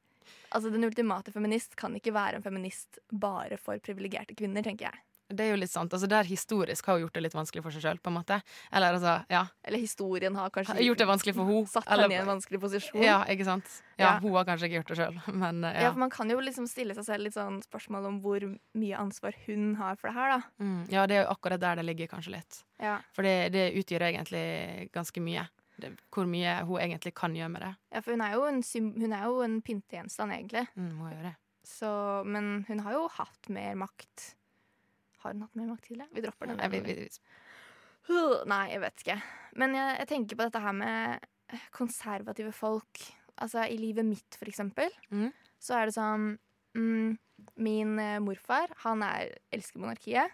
Altså 0.55 0.71
Den 0.71 0.85
ultimate 0.85 1.33
feminist 1.33 1.77
kan 1.77 1.95
ikke 1.97 2.13
være 2.15 2.37
en 2.39 2.43
feminist 2.45 2.99
bare 3.13 3.59
for 3.61 3.79
privilegerte 3.83 4.37
kvinner, 4.37 4.63
tenker 4.63 4.91
jeg. 4.91 5.03
Det 5.27 5.43
er 5.43 5.57
jo 5.57 5.59
litt 5.59 5.73
sant. 5.73 5.91
Altså, 5.91 6.07
Der 6.07 6.23
historisk 6.29 6.87
har 6.87 6.95
hun 6.95 7.03
gjort 7.07 7.17
det 7.17 7.23
litt 7.25 7.35
vanskelig 7.35 7.63
for 7.65 7.75
seg 7.75 7.83
sjøl. 7.83 7.99
Eller 8.71 8.95
altså, 8.95 9.15
ja. 9.33 9.41
Eller 9.67 9.83
historien 9.83 10.37
har 10.39 10.53
kanskje 10.55 10.77
gjort 10.87 10.99
det 11.03 11.09
vanskelig 11.09 11.35
for 11.35 11.45
hun 11.51 11.67
satt 11.67 11.89
henne 11.91 12.07
i 12.15 12.19
en 12.21 12.29
vanskelig 12.31 12.61
posisjon. 12.63 13.03
Ja, 13.03 13.25
ikke 13.25 13.45
sant? 13.49 13.67
Ja, 13.99 14.05
Ja. 14.07 14.21
Hun 14.21 14.37
har 14.37 14.45
kanskje 14.45 14.69
ikke 14.69 14.83
gjort 14.83 14.93
det 14.93 14.99
sjøl, 15.01 15.19
men 15.43 15.65
eh, 15.65 15.75
Ja. 15.75 15.83
ja. 15.83 15.91
for 15.93 15.99
Man 15.99 16.11
kan 16.11 16.31
jo 16.31 16.39
liksom 16.39 16.69
stille 16.71 16.95
seg 16.95 17.05
selv 17.09 17.25
litt 17.27 17.35
sånn 17.35 17.59
spørsmål 17.65 18.07
om 18.07 18.21
hvor 18.23 18.45
mye 18.75 18.97
ansvar 18.97 19.35
hun 19.47 19.75
har 19.81 19.97
for 19.97 20.09
det 20.13 20.15
her. 20.15 20.39
da. 20.39 20.41
Mm, 20.63 20.91
ja, 20.93 21.07
det 21.07 21.17
er 21.17 21.25
jo 21.25 21.33
akkurat 21.35 21.61
der 21.61 21.77
det 21.77 21.87
ligger, 21.87 22.07
kanskje 22.07 22.37
litt. 22.39 22.63
Ja, 22.79 23.01
For 23.17 23.23
det, 23.27 23.53
det 23.53 23.73
utgjør 23.75 24.07
egentlig 24.13 24.93
ganske 24.93 25.21
mye. 25.21 25.49
Det, 25.81 25.93
hvor 26.15 26.29
mye 26.31 26.55
hun 26.65 26.81
egentlig 26.81 27.13
kan 27.19 27.35
gjøre 27.37 27.53
med 27.53 27.67
det. 27.67 27.73
ja 27.93 28.01
For 28.05 28.17
hun 28.17 28.25
er 28.25 28.37
jo 28.37 28.47
en, 28.49 28.63
hun 28.97 29.13
er 29.13 29.27
jo 29.29 29.43
en 29.45 29.59
pyntegjenstand, 29.65 30.33
egentlig. 30.33 30.65
Mm, 30.75 30.93
må 30.97 31.11
gjøre 31.11 31.31
det. 31.31 31.35
Så, 31.67 31.91
men 32.25 32.65
hun 32.69 32.81
har 32.87 32.95
jo 32.95 33.07
hatt 33.17 33.51
mer 33.53 33.75
makt. 33.79 34.31
Har 35.23 35.35
hun 35.35 35.45
hatt 35.45 35.59
mer 35.59 35.69
makt 35.73 35.89
tidligere? 35.89 36.15
Vi 36.15 36.25
dropper 36.25 36.53
den. 36.53 36.61
Nei, 36.63 36.71
vi, 36.73 36.81
vi, 36.87 37.09
Nei, 38.47 38.63
jeg 38.71 38.83
vet 38.85 39.05
ikke. 39.05 39.19
Men 39.61 39.75
jeg, 39.77 39.95
jeg 40.01 40.11
tenker 40.13 40.39
på 40.39 40.47
dette 40.47 40.63
her 40.63 40.77
med 40.77 41.27
konservative 41.75 42.53
folk. 42.55 43.03
Altså 43.43 43.67
i 43.69 43.79
livet 43.81 44.07
mitt, 44.07 44.39
for 44.39 44.49
eksempel, 44.49 44.93
mm. 45.11 45.29
så 45.61 45.81
er 45.81 45.89
det 45.89 45.97
sånn 45.99 46.31
mm, 46.79 47.17
Min 47.61 47.99
eh, 48.01 48.17
morfar, 48.25 48.71
han 48.87 49.03
er, 49.05 49.35
elsker 49.53 49.83
monarkiet. 49.83 50.33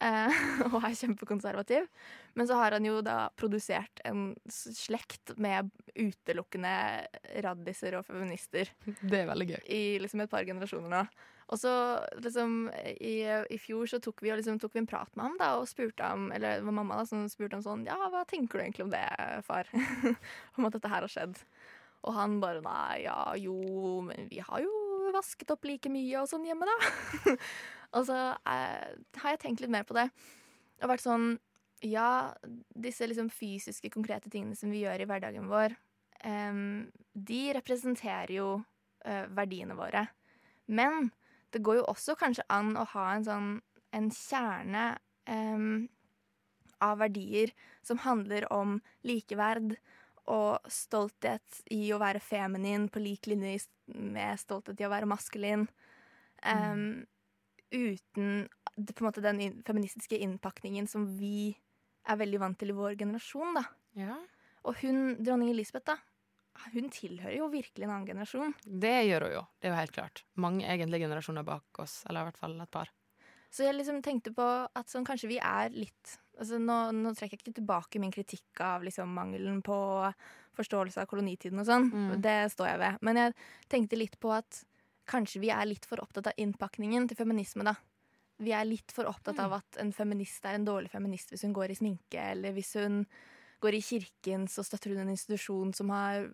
Eh, 0.00 0.40
og 0.72 0.80
er 0.80 0.96
kjempekonservativ. 0.98 1.86
Men 2.36 2.48
så 2.48 2.58
har 2.60 2.76
han 2.76 2.88
jo 2.88 2.98
da 3.04 3.28
produsert 3.38 4.02
en 4.04 4.34
slekt 4.50 5.36
med 5.40 5.70
utelukkende 5.94 6.74
raddiser 7.44 7.96
og 7.98 8.04
feminister 8.08 8.72
det 9.00 9.22
er 9.22 9.30
veldig 9.30 9.48
gøy. 9.54 9.62
i 9.72 9.82
liksom 10.02 10.24
et 10.24 10.32
par 10.32 10.44
generasjoner 10.48 10.92
nå. 10.92 11.06
Og 11.46 11.60
så 11.62 11.72
liksom 12.18 12.66
i, 12.98 13.20
i 13.22 13.58
fjor 13.62 13.86
så 13.86 14.00
tok 14.02 14.24
vi, 14.24 14.32
og 14.34 14.40
liksom, 14.40 14.58
tok 14.58 14.74
vi 14.74 14.82
en 14.82 14.88
prat 14.90 15.12
med 15.14 15.28
ham 15.28 15.36
da, 15.38 15.52
og 15.60 15.68
spurte 15.70 16.02
ham, 16.02 16.26
eller 16.34 16.58
det 16.58 16.66
var 16.66 16.74
mamma 16.74 16.98
da, 16.98 17.06
som 17.06 17.22
spurte 17.30 17.54
ham 17.54 17.62
sånn 17.62 17.84
Ja, 17.86 17.98
hva 18.10 18.24
tenker 18.26 18.58
du 18.58 18.64
egentlig 18.64 18.86
om 18.88 18.90
det, 18.90 19.04
far? 19.46 19.70
om 20.58 20.66
at 20.66 20.74
dette 20.74 20.90
her 20.90 21.06
har 21.06 21.12
skjedd. 21.12 21.38
Og 22.06 22.14
han 22.18 22.40
bare 22.42 22.64
nei, 22.64 23.04
ja 23.06 23.20
jo, 23.38 23.54
men 24.08 24.26
vi 24.30 24.42
har 24.42 24.62
jo 24.64 24.74
vasket 25.16 25.50
opp 25.54 25.66
like 25.68 25.90
mye 25.92 26.20
og 26.20 26.28
sånn 26.30 26.46
hjemme, 26.48 26.68
da. 26.68 27.34
og 27.96 28.06
så 28.08 28.20
eh, 28.36 28.94
har 29.22 29.34
jeg 29.34 29.42
tenkt 29.42 29.64
litt 29.64 29.72
mer 29.72 29.86
på 29.88 29.96
det. 29.98 30.08
Og 30.82 30.92
vært 30.92 31.06
sånn 31.06 31.34
Ja, 31.84 32.32
disse 32.72 33.04
liksom 33.04 33.28
fysiske, 33.28 33.92
konkrete 33.92 34.30
tingene 34.32 34.56
som 34.56 34.70
vi 34.72 34.80
gjør 34.80 35.02
i 35.02 35.08
hverdagen 35.08 35.50
vår, 35.50 35.74
eh, 36.24 36.62
de 37.12 37.42
representerer 37.56 38.32
jo 38.38 38.48
eh, 39.04 39.26
verdiene 39.36 39.76
våre. 39.76 40.06
Men 40.66 41.10
det 41.52 41.62
går 41.64 41.80
jo 41.80 41.90
også 41.92 42.16
kanskje 42.18 42.46
an 42.52 42.74
å 42.80 42.86
ha 42.94 43.10
en 43.14 43.26
sånn 43.26 43.50
en 43.96 44.08
kjerne 44.12 44.86
av 46.84 46.98
verdier 47.00 47.52
som 47.86 48.00
handler 48.02 48.44
om 48.52 48.76
likeverd 49.06 49.76
og 50.32 50.70
stolthet 50.72 51.60
i 51.74 51.92
å 51.94 52.00
være 52.02 52.22
feminin 52.22 52.88
på 52.92 53.02
lik 53.02 53.28
linje 53.30 53.66
med 53.94 54.40
stolthet 54.40 54.80
i 54.80 54.86
å 54.86 54.92
være 54.92 55.08
maskulin. 55.10 55.68
Em, 56.42 57.06
Uten 57.66 58.46
det, 58.76 58.92
på 58.92 59.02
en 59.02 59.08
måte 59.08 59.24
den 59.24 59.62
feministiske 59.66 60.18
innpakningen 60.22 60.86
som 60.86 61.06
vi 61.18 61.56
er 62.06 62.18
veldig 62.20 62.40
vant 62.42 62.58
til 62.60 62.70
i 62.70 62.76
vår 62.76 62.98
generasjon. 63.00 63.56
da. 63.56 63.64
Ja. 63.98 64.18
Og 64.68 64.76
hun, 64.82 65.16
dronning 65.22 65.50
Elisabeth, 65.50 65.88
da, 65.94 65.96
hun 66.74 66.90
tilhører 66.92 67.38
jo 67.38 67.48
virkelig 67.52 67.86
en 67.86 67.94
annen 67.94 68.08
generasjon. 68.08 68.54
Det 68.66 68.94
gjør 69.08 69.26
hun 69.26 69.34
jo. 69.38 69.42
Det 69.58 69.68
er 69.68 69.74
jo 69.74 69.80
helt 69.80 69.96
klart. 69.96 70.22
Mange 70.40 70.68
egentlige 70.68 71.08
generasjoner 71.08 71.46
bak 71.46 71.82
oss, 71.82 71.98
eller 72.06 72.22
i 72.22 72.30
hvert 72.30 72.40
fall 72.40 72.60
et 72.62 72.72
par. 72.72 72.92
Så 73.52 73.64
jeg 73.64 73.76
liksom 73.78 74.02
tenkte 74.04 74.34
på 74.36 74.44
at 74.44 74.92
sånn, 74.92 75.06
kanskje 75.06 75.30
vi 75.30 75.40
er 75.40 75.72
litt 75.72 76.16
altså 76.36 76.60
nå, 76.62 76.78
nå 76.96 77.12
trekker 77.16 77.36
jeg 77.36 77.44
ikke 77.44 77.58
tilbake 77.60 78.00
min 78.02 78.14
kritikk 78.14 78.62
av 78.64 78.84
liksom, 78.86 79.12
mangelen 79.16 79.62
på 79.64 79.76
forståelse 80.56 81.02
av 81.02 81.10
kolonitiden 81.10 81.60
og 81.60 81.68
sånn. 81.68 81.90
Mm. 81.92 82.14
Det 82.24 82.38
står 82.54 82.70
jeg 82.72 82.82
ved. 82.82 83.04
Men 83.08 83.20
jeg 83.20 83.36
tenkte 83.72 84.00
litt 84.00 84.16
på 84.22 84.32
at 84.36 84.62
kanskje 85.10 85.42
vi 85.44 85.52
er 85.54 85.68
litt 85.68 85.86
for 85.88 86.02
opptatt 86.02 86.32
av 86.32 86.40
innpakningen 86.40 87.06
til 87.08 87.18
feminisme, 87.18 87.66
da. 87.66 87.76
Vi 88.42 88.52
er 88.52 88.66
litt 88.68 88.92
for 88.92 89.08
opptatt 89.08 89.38
av 89.40 89.54
at 89.56 89.78
en 89.80 89.94
feminist 89.96 90.44
er 90.44 90.58
en 90.58 90.66
dårlig 90.66 90.90
feminist 90.92 91.30
hvis 91.32 91.46
hun 91.46 91.54
går 91.56 91.72
i 91.72 91.78
sminke, 91.78 92.20
eller 92.34 92.52
hvis 92.56 92.74
hun 92.76 93.04
går 93.66 93.76
i 93.78 93.82
kirken, 93.84 94.46
så 94.50 94.62
støtter 94.66 94.94
hun 94.94 95.02
en 95.04 95.12
institusjon 95.12 95.74
som 95.76 95.90
har 95.92 96.28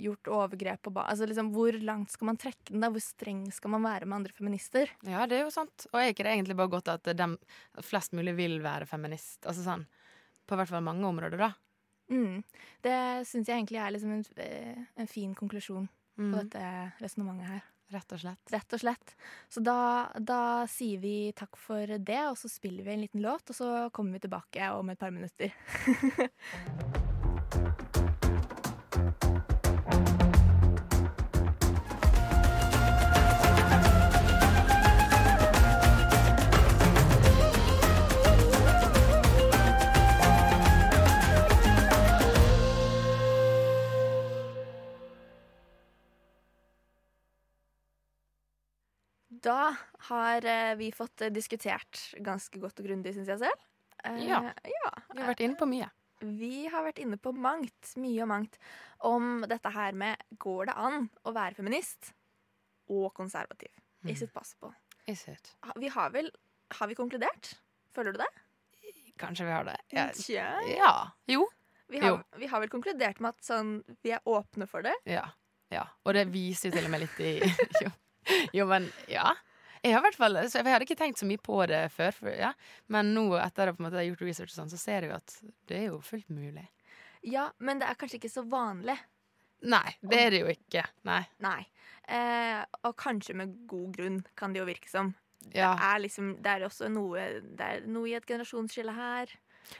gjort 0.00 0.30
overgrep 0.38 0.86
på. 0.86 0.94
Altså, 1.02 1.26
liksom, 1.28 1.50
hvor 1.54 1.76
langt 1.82 2.14
skal 2.14 2.30
man 2.30 2.38
trekke 2.40 2.70
den? 2.72 2.80
da? 2.86 2.90
Hvor 2.94 3.02
streng 3.04 3.44
skal 3.54 3.74
man 3.74 3.84
være 3.86 4.06
med 4.08 4.20
andre 4.22 4.34
feminister? 4.38 4.94
Ja, 5.06 5.26
det 5.26 5.40
er 5.40 5.46
jo 5.48 5.52
sant. 5.54 5.88
Og 5.92 6.00
er 6.00 6.14
ikke 6.14 6.24
det 6.26 6.32
egentlig 6.36 6.56
bare 6.62 6.72
godt 6.78 6.90
at 6.94 7.12
de 7.18 7.28
flest 7.84 8.16
mulig 8.16 8.36
vil 8.38 8.58
være 8.64 8.88
feminist? 8.88 9.42
Altså 9.44 9.66
sånn, 9.66 9.86
På 10.46 10.54
hvert 10.54 10.70
fall 10.70 10.84
mange 10.86 11.02
områder, 11.08 11.40
da. 11.42 11.52
Mm. 12.06 12.44
Det 12.86 12.96
syns 13.26 13.48
jeg 13.50 13.56
egentlig 13.58 13.80
er 13.82 13.90
liksom 13.96 14.12
en, 14.14 14.24
eh, 14.38 14.84
en 14.96 15.08
fin 15.10 15.32
konklusjon 15.34 15.88
på 16.16 16.22
Mm, 16.22 16.36
dette 16.38 16.92
resonnementet 17.02 17.50
her. 17.50 17.64
Rett 17.94 18.12
og 18.12 18.22
slett. 18.22 18.52
Rett 18.52 18.76
og 18.76 18.82
slett. 18.82 19.16
Så 19.52 19.62
da, 19.64 19.78
da 20.18 20.40
sier 20.70 21.02
vi 21.02 21.16
takk 21.36 21.58
for 21.60 21.98
det, 21.98 22.22
og 22.30 22.38
så 22.40 22.50
spiller 22.50 22.86
vi 22.86 22.96
en 22.96 23.06
liten 23.06 23.24
låt, 23.24 23.50
og 23.50 23.58
så 23.58 23.72
kommer 23.94 24.18
vi 24.18 24.26
tilbake 24.26 24.72
om 24.74 24.90
et 24.90 25.00
par 25.00 25.14
minutter. 25.14 25.54
Da 49.46 49.60
har 50.10 50.46
eh, 50.50 50.72
vi 50.80 50.90
fått 50.94 51.22
eh, 51.26 51.30
diskutert 51.34 52.00
ganske 52.26 52.58
godt 52.62 52.80
og 52.82 52.88
grundig, 52.88 53.12
syns 53.16 53.30
jeg 53.30 53.42
selv. 53.44 53.66
Eh, 54.04 54.18
Ja. 54.26 54.40
ja. 54.66 54.90
Vi 55.14 55.22
har 55.22 55.30
vært 55.32 55.44
inne 55.46 55.58
på 55.60 55.68
mye. 55.70 55.88
Vi 56.24 56.64
har 56.72 56.82
vært 56.86 56.98
inne 57.02 57.18
på 57.20 57.30
mangt, 57.36 57.90
mye 58.00 58.22
og 58.24 58.28
mangt, 58.30 58.54
om 59.04 59.44
dette 59.46 59.68
her 59.74 59.92
med 59.92 60.16
går 60.40 60.70
det 60.70 60.76
an 60.80 61.10
å 61.28 61.34
være 61.36 61.58
feminist 61.58 62.12
og 62.88 63.12
konservativ 63.14 63.68
i 64.06 64.12
Mm. 64.12 64.16
sitt 64.16 64.30
it 64.30 64.54
på. 64.60 64.72
Is 65.06 65.26
it? 65.28 65.54
Vi 65.76 65.88
har 65.88 66.10
vel 66.10 66.30
Har 66.70 66.88
vi 66.88 66.94
konkludert? 66.98 67.52
Føler 67.94 68.12
du 68.12 68.18
det? 68.18 68.26
Kanskje 69.18 69.44
vi 69.46 69.52
har 69.52 69.64
det. 69.64 69.76
Ja. 69.92 70.10
Ja. 70.66 71.10
Jo. 71.28 71.46
Vi 71.88 71.98
har, 72.00 72.08
Jo. 72.10 72.22
vi 72.38 72.46
har 72.46 72.60
vel 72.60 72.68
konkludert 72.68 73.20
med 73.20 73.28
at 73.28 73.40
sånn, 73.46 73.84
vi 74.02 74.10
er 74.10 74.20
åpne 74.26 74.66
for 74.68 74.82
det. 74.82 74.94
Ja. 75.06 75.28
ja. 75.70 75.84
Og 76.04 76.14
det 76.14 76.26
viser 76.32 76.68
jo 76.70 76.76
til 76.76 76.84
og 76.86 76.90
med 76.90 77.00
litt 77.04 77.20
i 77.20 77.38
Jo, 77.84 77.90
jo 78.56 78.66
men 78.70 78.88
ja. 79.10 79.34
Jeg 79.82 79.94
har 79.94 80.02
hvert 80.02 80.18
fall, 80.18 80.38
så 80.50 80.58
jeg 80.58 80.66
hadde 80.66 80.86
ikke 80.88 80.98
tenkt 80.98 81.20
så 81.20 81.28
mye 81.28 81.38
på 81.38 81.60
det 81.70 81.84
før, 81.94 82.14
for, 82.16 82.32
ja. 82.34 82.48
men 82.90 83.12
nå 83.14 83.28
etter 83.38 83.70
at 83.70 83.78
jeg 83.78 83.92
har 83.94 84.08
gjort 84.08 84.24
research, 84.26 84.54
sånn, 84.56 84.72
så 84.72 84.80
ser 84.80 85.04
jeg 85.04 85.12
jo 85.12 85.18
at 85.18 85.36
det 85.70 85.76
er 85.78 85.84
jo 85.92 86.00
fullt 86.02 86.32
mulig. 86.34 86.64
Ja, 87.26 87.50
men 87.62 87.78
det 87.78 87.86
er 87.86 87.98
kanskje 88.00 88.18
ikke 88.18 88.32
så 88.32 88.42
vanlig. 88.50 88.96
Nei, 89.66 89.86
det 90.02 90.18
er 90.18 90.34
det 90.34 90.40
jo 90.42 90.50
ikke. 90.50 90.82
Nei. 91.06 91.20
Nei. 91.44 91.60
Eh, 92.06 92.60
og 92.82 92.96
kanskje 92.98 93.36
med 93.38 93.54
god 93.70 93.94
grunn, 93.96 94.18
kan 94.38 94.54
det 94.54 94.62
jo 94.62 94.66
virke 94.68 94.90
som. 94.90 95.14
Ja. 95.52 95.72
Det 95.76 95.88
er 95.88 96.02
liksom, 96.02 96.30
det 96.42 96.52
er 96.52 96.64
også 96.66 96.88
noe 96.90 97.26
Det 97.38 97.66
er 97.66 97.84
noe 97.86 98.08
i 98.10 98.16
et 98.18 98.26
generasjonsskille 98.26 98.94
her. 98.96 99.30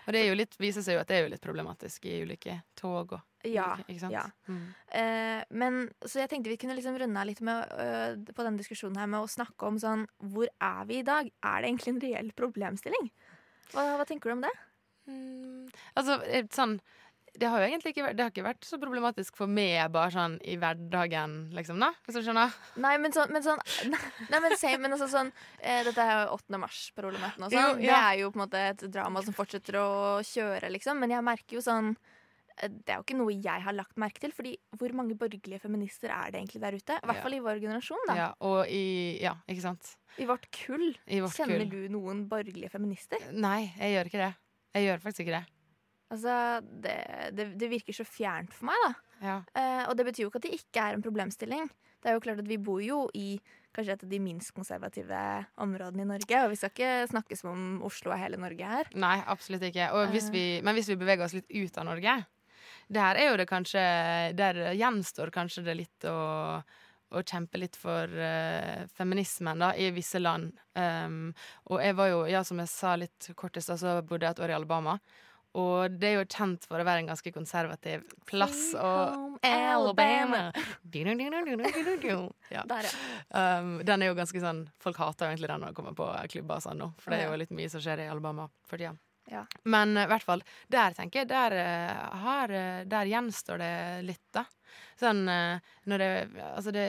Og 0.07 0.15
det 0.15 0.23
litt, 0.35 0.55
viser 0.59 0.85
seg 0.85 0.97
jo 0.97 1.03
at 1.03 1.11
det 1.11 1.19
er 1.19 1.27
jo 1.27 1.33
litt 1.35 1.43
problematisk 1.43 2.07
i 2.11 2.21
ulike 2.27 2.61
tog 2.79 3.17
og 3.19 3.36
Ja. 3.53 3.69
Ja. 4.13 4.25
Mm. 4.49 4.67
Uh, 4.91 5.41
men, 5.63 5.81
så 6.05 6.23
jeg 6.23 6.33
tenkte 6.33 6.53
vi 6.53 6.59
kunne 6.61 6.77
liksom 6.79 6.99
runde 7.01 7.21
av 7.21 7.29
litt 7.29 7.43
med, 7.45 7.73
uh, 7.77 8.19
på 8.33 8.47
denne 8.47 8.61
diskusjonen 8.61 8.99
her 9.01 9.11
med 9.11 9.23
å 9.25 9.31
snakke 9.31 9.69
om 9.69 9.81
sånn 9.83 10.07
Hvor 10.23 10.51
er 10.51 10.85
vi 10.89 11.01
i 11.01 11.07
dag? 11.07 11.31
Er 11.31 11.63
det 11.63 11.71
egentlig 11.71 11.95
en 11.95 12.05
reell 12.05 12.31
problemstilling? 12.39 13.11
Hva, 13.73 13.89
hva 13.99 14.07
tenker 14.09 14.31
du 14.31 14.39
om 14.39 14.47
det? 14.47 14.55
Mm, 15.07 15.67
altså, 15.95 16.19
sånn 16.55 16.79
det 17.41 17.49
har 17.51 17.61
jo 17.61 17.69
egentlig 17.69 17.93
ikke 17.93 18.05
vært, 18.07 18.17
det 18.17 18.25
har 18.25 18.33
ikke 18.33 18.45
vært 18.47 18.67
så 18.67 18.79
problematisk 18.81 19.37
for 19.39 19.51
meg 19.51 19.91
bare 19.95 20.13
sånn 20.15 20.37
i 20.47 20.57
hverdagen, 20.61 21.37
liksom, 21.57 21.81
da, 21.83 21.91
hvis 22.07 22.19
du 22.19 22.23
skjønner? 22.25 22.55
Nei, 22.83 22.95
men 23.03 23.15
sånn, 23.15 23.33
men 23.35 23.45
sånn 23.45 23.61
Nei, 24.33 24.41
men 24.43 24.57
same, 24.59 24.81
men 24.83 24.97
altså 24.97 25.09
sånn 25.13 25.33
eh, 25.61 25.83
Dette 25.87 26.03
er 26.03 26.25
jo 26.25 26.39
8. 26.39 26.61
mars-problematikken 26.65 27.49
og 27.49 27.57
Jo, 27.57 27.67
Ja. 27.77 27.87
Det 27.87 27.99
er 27.99 28.21
jo 28.23 28.33
på 28.33 28.41
en 28.41 28.45
måte 28.47 28.63
et 28.73 28.87
drama 28.93 29.23
som 29.27 29.37
fortsetter 29.37 29.79
å 29.81 29.89
kjøre, 30.27 30.71
liksom. 30.73 31.01
Men 31.03 31.13
jeg 31.13 31.27
merker 31.27 31.59
jo 31.59 31.65
sånn 31.65 31.93
det 32.63 32.89
er 32.89 32.97
jo 33.01 33.05
ikke 33.05 33.17
noe 33.19 33.35
jeg 33.35 33.63
har 33.67 33.75
lagt 33.77 33.97
merke 34.01 34.21
til. 34.23 34.33
Fordi 34.33 34.55
hvor 34.79 34.93
mange 34.97 35.17
borgerlige 35.19 35.61
feminister 35.61 36.09
er 36.15 36.31
det 36.33 36.41
egentlig 36.41 36.61
der 36.63 36.77
ute? 36.79 36.97
I 37.03 37.07
hvert 37.11 37.23
fall 37.23 37.35
i 37.37 37.43
vår 37.45 37.61
generasjon. 37.61 38.07
da 38.09 38.17
Ja, 38.17 38.29
og 38.41 38.67
i 38.73 39.19
Ja, 39.23 39.35
ikke 39.49 39.63
sant? 39.67 39.97
I 40.19 40.25
vårt 40.29 40.47
kull. 40.53 40.95
I 41.07 41.21
vårt 41.21 41.37
Kjenner 41.37 41.67
kull. 41.67 41.69
du 41.89 41.89
noen 41.93 42.25
borgerlige 42.29 42.71
feminister? 42.73 43.19
Nei, 43.33 43.73
jeg 43.79 43.93
gjør 43.97 44.11
ikke 44.13 44.23
det. 44.25 44.33
Jeg 44.77 44.87
gjør 44.89 45.03
faktisk 45.05 45.21
ikke 45.27 45.37
det. 45.41 45.47
Altså, 46.11 46.35
det, 46.85 46.97
det, 47.35 47.47
det 47.59 47.69
virker 47.71 47.93
så 47.97 48.05
fjernt 48.07 48.53
for 48.55 48.69
meg, 48.71 48.77
da. 48.87 48.93
Ja. 49.27 49.37
Eh, 49.59 49.85
og 49.91 49.97
det 49.99 50.05
betyr 50.07 50.23
jo 50.27 50.31
ikke 50.31 50.39
at 50.39 50.47
det 50.47 50.55
ikke 50.61 50.83
er 50.85 50.95
en 50.95 51.03
problemstilling. 51.03 51.67
Det 52.05 52.11
er 52.13 52.15
jo 52.15 52.21
klart 52.23 52.39
at 52.43 52.47
Vi 52.49 52.59
bor 52.63 52.79
jo 52.85 53.09
i 53.17 53.41
kanskje 53.75 53.93
et 53.97 54.05
av 54.05 54.09
de 54.13 54.19
minst 54.23 54.53
konservative 54.55 55.19
områdene 55.61 56.05
i 56.05 56.09
Norge. 56.09 56.39
Og 56.45 56.53
vi 56.53 56.57
skal 56.61 56.71
ikke 56.71 56.93
snakke 57.11 57.37
som 57.37 57.51
om 57.51 57.83
Oslo 57.89 58.13
er 58.15 58.23
hele 58.23 58.39
Norge 58.41 58.65
her. 58.71 58.89
Nei, 58.95 59.17
absolutt 59.27 59.65
ikke. 59.67 59.89
Og 59.97 60.13
hvis 60.15 60.29
Eh. 60.29 60.33
vi, 60.37 60.45
men 60.63 60.75
hvis 60.79 60.89
vi 60.93 60.97
beveger 61.01 61.25
oss 61.27 61.35
litt 61.35 61.51
ut 61.51 61.79
av 61.83 61.85
Norge, 61.91 62.15
der 62.89 63.19
er 63.19 63.31
jo 63.33 63.39
det 63.41 63.49
kanskje 63.51 63.81
Der 64.39 64.59
gjenstår 64.79 65.33
kanskje 65.35 65.65
det 65.67 65.79
litt 65.81 66.07
å 66.07 66.17
å 67.15 67.23
kjempe 67.23 67.61
litt 67.61 67.77
for 67.79 68.11
uh, 68.11 68.83
feminismen 68.97 69.63
da, 69.63 69.73
i 69.79 69.93
visse 69.95 70.19
land. 70.19 70.57
Um, 70.75 71.31
og 71.71 71.79
jeg 71.83 71.95
var 71.99 72.11
jo, 72.11 72.25
ja, 72.31 72.43
som 72.47 72.61
jeg 72.63 72.73
sa 72.73 72.97
litt 72.99 73.31
kort 73.39 73.57
i 73.57 73.63
stad, 73.63 73.81
så 73.83 74.01
bodde 74.03 74.27
jeg 74.27 74.37
et 74.37 74.43
år 74.43 74.53
i 74.53 74.57
Alabama. 74.59 74.97
Og 75.57 75.95
det 75.97 76.09
er 76.11 76.19
jo 76.19 76.27
kjent 76.29 76.67
for 76.69 76.83
å 76.83 76.85
være 76.85 77.01
en 77.01 77.09
ganske 77.09 77.33
konservativ 77.33 78.03
plass. 78.29 78.75
Og 78.77 79.39
Alabama. 79.47 80.43
Ja. 82.53 82.67
Um, 83.31 83.79
den 83.87 84.05
er 84.05 84.11
jo 84.11 84.19
ganske 84.19 84.43
sånn 84.43 84.67
Folk 84.83 85.01
hater 85.01 85.27
jo 85.27 85.33
egentlig 85.33 85.49
den 85.51 85.65
når 85.65 85.73
de 85.73 85.79
kommer 85.79 85.97
på 85.97 86.11
klubber 86.35 86.61
og 86.61 86.67
sånn 86.67 86.83
nå, 86.83 86.91
for 87.01 87.15
det 87.15 87.23
er 87.23 87.31
jo 87.31 87.41
litt 87.41 87.57
mye 87.57 87.73
som 87.73 87.83
skjer 87.85 88.05
i 88.05 88.11
Alabama 88.13 88.51
for 88.69 88.83
tida. 88.83 88.93
Ja. 89.31 89.45
Men 89.65 89.97
eh, 89.97 90.07
i 90.07 90.11
hvert 90.11 90.27
fall, 90.27 90.43
der 90.73 90.95
tenker 90.97 91.23
jeg, 91.25 91.31
der, 91.33 91.57
har, 92.23 92.53
eh, 92.55 92.83
der 92.89 93.11
gjenstår 93.11 93.63
det 93.63 93.75
litt, 94.07 94.25
da. 94.35 94.47
Sånn 95.01 95.23
når 95.25 96.01
det 96.03 96.09
Altså 96.43 96.73
det 96.75 96.83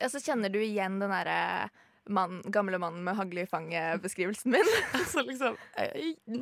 Ja, 0.00 0.08
så 0.10 0.18
kjenner 0.22 0.50
du 0.50 0.58
igjen 0.62 0.96
den 0.98 1.12
derre 1.12 1.68
mann, 2.10 2.40
gamle 2.54 2.80
mannen 2.82 3.04
med 3.06 3.18
hagle 3.18 3.44
i 3.44 3.50
fanget-beskrivelsen 3.50 4.54
min. 4.54 4.72
Altså 4.98 5.22
liksom 5.26 5.58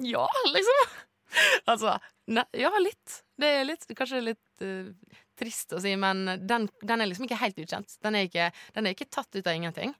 Ja, 0.07 0.27
liksom! 0.55 0.97
Altså 1.73 1.97
ne, 2.33 2.45
Ja, 2.57 2.71
litt. 2.81 3.21
Det 3.37 3.51
er 3.59 3.69
litt, 3.69 3.85
kanskje 3.99 4.23
litt 4.25 4.65
eh, 4.65 4.93
trist 5.39 5.75
å 5.77 5.81
si, 5.83 5.93
men 6.01 6.25
den, 6.47 6.69
den 6.83 7.03
er 7.03 7.09
liksom 7.09 7.27
ikke 7.29 7.41
helt 7.41 7.61
ukjent. 7.61 7.99
Den 8.05 8.19
er 8.19 8.29
ikke, 8.29 8.49
den 8.77 8.87
er 8.87 8.97
ikke 8.97 9.09
tatt 9.13 9.31
ut 9.37 9.47
av 9.47 9.55
ingenting. 9.55 9.95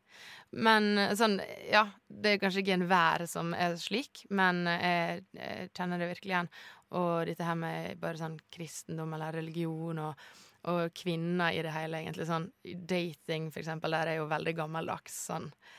Men 0.57 0.93
eh, 0.99 1.15
sånn, 1.19 1.39
ja, 1.71 1.87
det 2.09 2.35
er 2.35 2.43
kanskje 2.43 2.65
ikke 2.65 2.77
enhver 2.79 3.27
som 3.31 3.55
er 3.57 3.77
slik, 3.81 4.25
men 4.31 4.65
jeg, 4.71 5.25
jeg 5.37 5.71
kjenner 5.77 6.03
det 6.03 6.11
virkelig 6.15 6.35
igjen. 6.35 6.53
Og 6.97 7.27
dette 7.27 7.47
her 7.47 7.59
med 7.59 7.99
bare 8.03 8.21
sånn 8.21 8.37
kristendom 8.55 9.17
eller 9.17 9.41
religion 9.41 9.99
og, 10.05 10.29
og 10.71 10.95
kvinner 10.97 11.55
i 11.55 11.65
det 11.67 11.75
hele, 11.75 12.03
egentlig. 12.03 12.29
Sånn 12.29 12.51
dating, 12.63 13.51
for 13.51 13.63
eksempel, 13.65 13.97
der 13.97 14.13
er 14.13 14.21
jo 14.21 14.31
veldig 14.31 14.55
gammeldags. 14.61 15.19
Sånn 15.33 15.51
eh, 15.51 15.75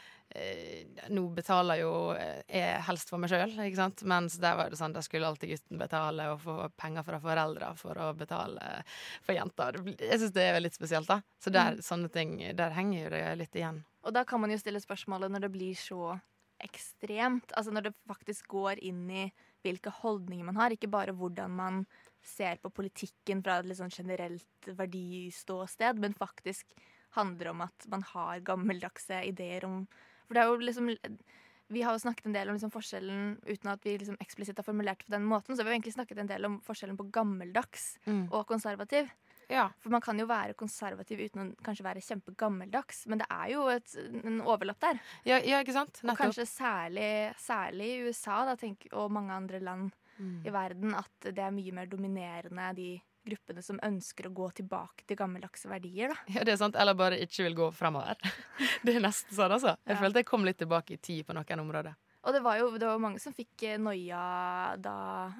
Nå 1.10 1.22
betaler 1.34 1.80
jo 1.82 1.92
eh, 2.14 2.42
jeg 2.52 2.82
helst 2.86 3.10
for 3.10 3.22
meg 3.22 3.32
sjøl, 3.32 3.54
ikke 3.64 3.80
sant? 3.80 4.04
Mens 4.08 4.36
der 4.44 4.58
var 4.60 4.70
det 4.70 4.78
sånn, 4.80 4.94
der 4.94 5.06
skulle 5.06 5.30
alltid 5.30 5.54
gutten 5.54 5.80
betale 5.80 6.28
og 6.34 6.42
få 6.44 6.58
penger 6.78 7.06
fra 7.08 7.20
foreldra 7.24 7.72
for 7.80 7.98
å 8.04 8.10
betale 8.18 8.82
for 9.26 9.34
jenta. 9.38 9.70
Jeg 9.96 10.20
syns 10.22 10.36
det 10.36 10.48
er 10.50 10.60
litt 10.60 10.78
spesielt, 10.78 11.10
da. 11.10 11.22
Så 11.42 11.54
der, 11.56 11.80
sånne 11.86 12.12
ting, 12.14 12.38
der 12.60 12.76
henger 12.76 13.06
jo 13.06 13.14
det 13.16 13.24
litt 13.40 13.56
igjen. 13.56 13.82
Og 14.04 14.14
da 14.16 14.26
kan 14.28 14.44
man 14.44 14.52
jo 14.52 14.60
stille 14.60 14.84
spørsmålet 14.84 15.32
når 15.32 15.48
det 15.48 15.54
blir 15.56 15.80
så 15.80 16.18
ekstremt. 16.64 17.54
Altså 17.56 17.74
når 17.74 17.90
det 17.90 17.96
faktisk 18.10 18.50
går 18.52 18.84
inn 18.86 19.06
i 19.10 19.26
hvilke 19.66 19.92
holdninger 20.02 20.48
man 20.48 20.60
har, 20.60 20.74
ikke 20.74 20.92
bare 20.92 21.16
hvordan 21.16 21.56
man 21.56 21.82
ser 22.24 22.60
på 22.62 22.72
politikken 22.74 23.42
fra 23.46 23.60
et 23.60 23.70
litt 23.70 23.80
sånn 23.80 23.94
generelt 23.94 24.70
verdiståsted, 24.78 26.00
men 26.04 26.18
faktisk 26.18 26.76
handler 27.16 27.54
om 27.54 27.64
at 27.66 27.88
man 27.92 28.04
har 28.12 28.44
gammeldagse 28.46 29.22
ideer 29.30 29.66
om 29.68 29.86
For 30.28 30.38
det 30.38 30.44
er 30.44 30.52
jo 30.52 30.62
liksom 30.62 30.92
vi 31.68 31.82
har 31.84 31.98
jo 31.98 32.00
snakket 32.00 32.30
en 32.30 32.36
del 32.36 32.48
om 32.48 32.56
liksom 32.56 32.72
forskjellen 32.72 33.32
uten 33.44 33.72
at 33.74 33.84
vi 33.84 33.98
liksom 34.00 34.16
eksplisitt 34.24 34.60
har 34.60 34.64
formulert 34.64 35.02
det 35.02 35.10
på 35.10 35.16
den 35.18 35.26
måten. 35.28 35.52
Så 35.56 35.66
vi 35.66 35.68
har 35.72 35.76
egentlig 35.76 35.98
snakket 35.98 36.22
en 36.24 36.30
del 36.30 36.48
om 36.48 36.62
forskjellen 36.64 36.96
på 37.00 37.10
gammeldags 37.12 37.98
og 38.32 38.46
konservativ. 38.48 39.10
Ja. 39.52 39.70
For 39.80 39.92
man 39.92 40.04
kan 40.04 40.20
jo 40.20 40.28
være 40.28 40.56
konservativ 40.60 41.20
uten 41.24 41.44
å 41.44 41.48
kanskje 41.64 41.86
være 41.88 42.04
kjempegammeldags, 42.04 43.06
men 43.12 43.20
det 43.20 43.28
er 43.32 43.52
jo 43.54 43.68
et, 43.72 43.94
en 44.24 44.42
overlapp 44.44 44.80
der. 44.84 45.00
Ja, 45.28 45.40
ja, 45.40 45.62
ikke 45.64 45.76
sant? 45.76 46.02
Og 46.04 46.20
kanskje 46.20 46.48
særlig, 46.48 47.12
særlig 47.40 47.88
i 47.94 48.02
USA 48.08 48.42
da, 48.48 48.58
tenk, 48.60 48.88
og 48.94 49.12
mange 49.12 49.36
andre 49.36 49.64
land 49.64 49.96
Mm. 50.18 50.42
i 50.48 50.50
verden 50.50 50.96
at 50.98 51.28
det 51.30 51.38
er 51.38 51.52
mye 51.54 51.74
mer 51.78 51.86
dominerende 51.86 52.72
de 52.74 52.88
gruppene 53.28 53.64
som 53.66 53.80
ønsker 53.86 54.30
å 54.30 54.34
gå 54.42 54.50
tilbake 54.62 55.06
til 55.08 55.20
gammeldagse 55.20 55.70
verdier. 55.72 56.16
da. 56.16 56.20
Ja, 56.40 56.44
det 56.48 56.56
er 56.56 56.64
sant. 56.64 56.76
Eller 56.80 56.98
bare 56.98 57.20
ikke 57.24 57.46
vil 57.50 57.56
gå 57.62 57.70
fremover. 57.76 58.18
Det 58.86 58.96
er 58.98 59.04
nesten 59.04 59.36
sånn, 59.36 59.52
altså. 59.60 59.76
Jeg 59.86 59.96
Ja. 59.98 60.02
følte 60.02 60.22
jeg 60.24 60.30
kom 60.30 60.46
litt 60.48 60.58
tilbake 60.62 60.96
i 60.98 61.02
tid 61.02 61.26
på 61.28 61.34
noen 61.38 61.60
områder. 61.68 61.96
Og 62.28 62.34
det 62.36 62.42
var 62.44 62.58
jo 62.60 62.66
det 62.76 62.88
var 62.90 62.98
mange 63.00 63.22
som 63.24 63.32
fikk 63.32 63.62
eh, 63.64 63.78
noia 63.80 64.20
da 64.84 64.94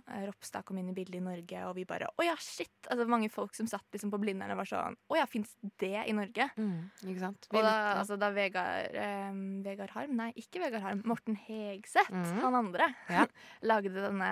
eh, 0.08 0.22
Ropstad 0.30 0.64
kom 0.64 0.78
inn 0.80 0.92
i 0.94 0.96
bildet 0.96 1.18
i 1.20 1.24
Norge, 1.26 1.64
og 1.68 1.74
vi 1.76 1.84
bare 1.90 2.08
Å 2.16 2.24
ja, 2.24 2.36
shit! 2.40 2.70
Altså 2.88 3.04
Mange 3.12 3.28
folk 3.34 3.58
som 3.58 3.68
satt 3.68 3.84
liksom 3.92 4.14
på 4.14 4.20
Blindern 4.22 4.54
og 4.54 4.62
var 4.62 4.70
sånn 4.70 4.96
Å 5.12 5.18
ja, 5.20 5.26
fins 5.28 5.52
det 5.82 6.06
i 6.08 6.14
Norge? 6.16 6.48
Ikke 6.56 7.20
sant? 7.26 7.50
Vi 7.52 7.58
Og 7.60 7.66
da, 7.66 7.74
litt- 7.74 8.00
altså, 8.06 8.16
da 8.22 8.30
Vegard, 8.38 8.96
eh, 9.04 9.36
Vegard 9.68 9.92
Harm, 9.98 10.16
nei, 10.22 10.30
ikke 10.40 10.62
Vegard 10.64 10.86
Harm, 10.86 11.02
Morten 11.10 11.36
Hegseth, 11.50 12.14
mm. 12.14 12.40
han 12.46 12.56
andre, 12.62 12.88
Ja. 13.12 13.26
lagde 13.74 13.92
denne 13.98 14.32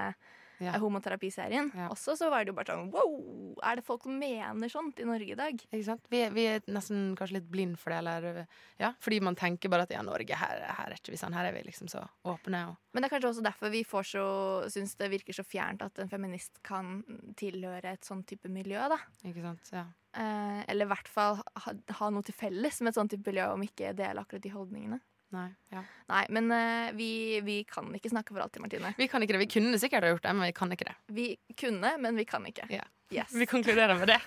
Ja. 0.63 0.77
homoterapiserien. 0.79 1.71
Ja. 1.75 1.89
Også 1.91 2.15
så 2.19 2.29
var 2.31 2.43
det 2.43 2.53
jo 2.53 2.57
bare 2.57 2.75
sånn 2.75 2.91
wow! 2.93 3.57
Er 3.65 3.79
det 3.79 3.85
folk 3.87 4.05
som 4.05 4.17
mener 4.19 4.71
sånt 4.71 4.99
i 5.01 5.07
Norge 5.07 5.33
i 5.33 5.39
dag? 5.39 5.59
Ikke 5.69 5.87
sant? 5.87 6.05
Vi 6.11 6.21
vi 6.35 6.45
er 6.51 6.63
nesten 6.71 7.13
kanskje 7.17 7.39
litt 7.39 7.49
blind 7.51 7.79
for 7.79 7.93
det, 7.93 7.99
eller 8.03 8.45
ja, 8.81 8.93
fordi 9.03 9.21
man 9.23 9.37
tenker 9.39 9.71
bare 9.71 9.87
at 9.87 9.93
ja, 9.93 10.03
Norge, 10.05 10.37
her, 10.39 10.63
her 10.79 10.91
er 10.91 10.97
ikke 10.97 11.13
vi 11.13 11.19
sånn, 11.21 11.35
her 11.35 11.49
er 11.49 11.55
vi 11.55 11.65
liksom 11.67 11.89
så 11.91 12.03
åpne 12.27 12.65
og 12.71 12.79
Men 12.95 13.03
det 13.03 13.09
er 13.09 13.15
kanskje 13.15 13.31
også 13.33 13.45
derfor 13.45 13.73
vi 13.73 13.83
får 13.87 14.07
så, 14.13 14.25
syns 14.71 14.95
det 14.99 15.11
virker 15.11 15.35
så 15.35 15.43
fjernt 15.43 15.83
at 15.83 15.99
en 15.99 16.11
feminist 16.11 16.61
kan 16.63 17.01
tilhøre 17.39 17.95
et 17.95 18.07
sånn 18.07 18.23
type 18.27 18.49
miljø, 18.51 18.79
da. 18.91 18.99
Ikke 19.27 19.43
sant? 19.43 19.71
Ja. 19.75 19.85
Eh, 20.15 20.61
eller 20.71 20.87
i 20.87 20.91
hvert 20.93 21.09
fall 21.11 21.41
ha, 21.43 21.73
ha 21.99 22.09
noe 22.13 22.23
til 22.23 22.37
felles 22.37 22.79
med 22.81 22.93
et 22.93 22.99
sånt 22.99 23.11
type 23.11 23.27
miljø, 23.27 23.49
om 23.51 23.65
ikke 23.65 23.91
dele 23.97 24.23
akkurat 24.23 24.45
de 24.45 24.53
holdningene. 24.53 25.01
Nei. 25.35 25.49
Ja. 25.73 25.81
Nei, 26.11 26.25
men 26.37 26.51
uh, 26.53 26.91
vi, 26.95 27.41
vi 27.43 27.61
kan 27.67 27.89
ikke 27.97 28.11
snakke 28.13 28.35
for 28.35 28.43
alltid, 28.45 28.63
Martine. 28.63 28.93
Vi 28.97 29.07
kan 29.11 29.23
ikke 29.23 29.35
det. 29.35 29.41
Vi 29.43 29.51
kunne 29.57 29.79
sikkert 29.81 30.05
ha 30.07 30.13
gjort 30.13 30.23
det, 30.23 30.35
men 30.37 30.47
vi 30.47 30.55
kan 30.55 30.75
ikke 30.75 30.87
det. 30.87 30.95
Vi 31.17 31.27
kunne, 31.59 31.95
men 31.99 32.19
vi 32.19 32.27
kan 32.29 32.45
ikke. 32.47 32.67
Yeah. 32.71 32.87
Yes. 33.13 33.33
Vi 33.39 33.45
konkluderer 33.45 33.95
med 33.99 34.07
det. 34.07 34.19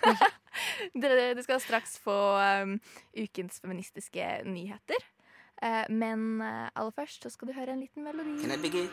Dere, 1.03 1.15
dere 1.19 1.43
skal 1.43 1.61
straks 1.61 1.99
få 1.99 2.15
um, 2.39 2.77
ukens 3.19 3.59
feministiske 3.61 4.27
nyheter. 4.47 5.03
Uh, 5.59 5.83
men 5.91 6.41
uh, 6.41 6.69
aller 6.71 6.95
først 6.95 7.27
så 7.27 7.33
skal 7.35 7.51
du 7.51 7.57
høre 7.59 7.75
en 7.75 7.81
liten 7.83 8.07
melodi. 8.07 8.39
Can 8.43 8.55
I 8.55 8.63
begin? 8.63 8.89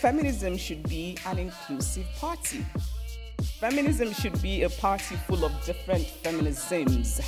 Feminism 0.00 0.56
should 0.56 0.82
be 0.88 1.16
an 1.26 1.38
inclusive 1.38 2.06
party. 2.20 2.60
Feminism 3.70 4.12
should 4.12 4.42
be 4.42 4.62
a 4.64 4.68
party 4.68 5.16
full 5.26 5.42
of 5.44 5.52
different 5.66 6.06
feminisms. 6.22 7.20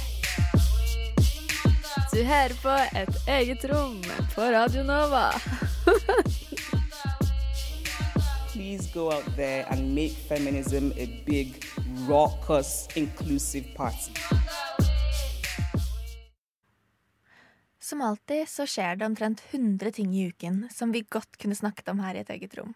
Du 2.13 2.25
hører 2.25 2.53
på 2.63 2.99
Et 2.99 3.29
eget 3.29 3.65
rom 3.65 4.03
på 4.35 4.43
Radio 4.43 4.83
Nova. 4.83 5.33
Please 8.53 8.91
go 8.95 9.13
out 9.13 9.37
there 9.37 9.65
and 9.71 9.95
make 9.95 10.13
feminism 10.29 10.93
a 10.99 11.07
big, 11.27 11.65
raucous, 12.09 12.89
inclusive 12.95 13.75
party. 13.77 14.13
Som 17.81 18.03
alltid 18.03 18.49
så 18.49 18.67
skjer 18.67 18.97
det 18.97 19.07
omtrent 19.07 19.43
100 19.51 19.91
ting 19.93 20.17
i 20.17 20.29
uken 20.29 20.69
som 20.75 20.93
vi 20.93 21.01
godt 21.01 21.39
kunne 21.39 21.57
snakket 21.57 21.89
om 21.89 22.05
her 22.05 22.15
i 22.15 22.27
et 22.27 22.31
eget 22.31 22.59
rom. 22.59 22.75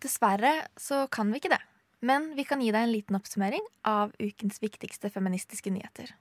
Dessverre 0.00 0.62
så 0.80 1.06
kan 1.12 1.28
vi 1.28 1.42
ikke 1.42 1.52
det, 1.52 1.60
men 2.00 2.32
vi 2.36 2.46
kan 2.48 2.62
gi 2.62 2.72
deg 2.72 2.86
en 2.86 2.92
liten 2.92 3.18
oppsummering 3.18 3.64
av 3.86 4.14
ukens 4.20 4.60
viktigste 4.62 5.10
feministiske 5.12 5.72
nyheter. 5.72 6.12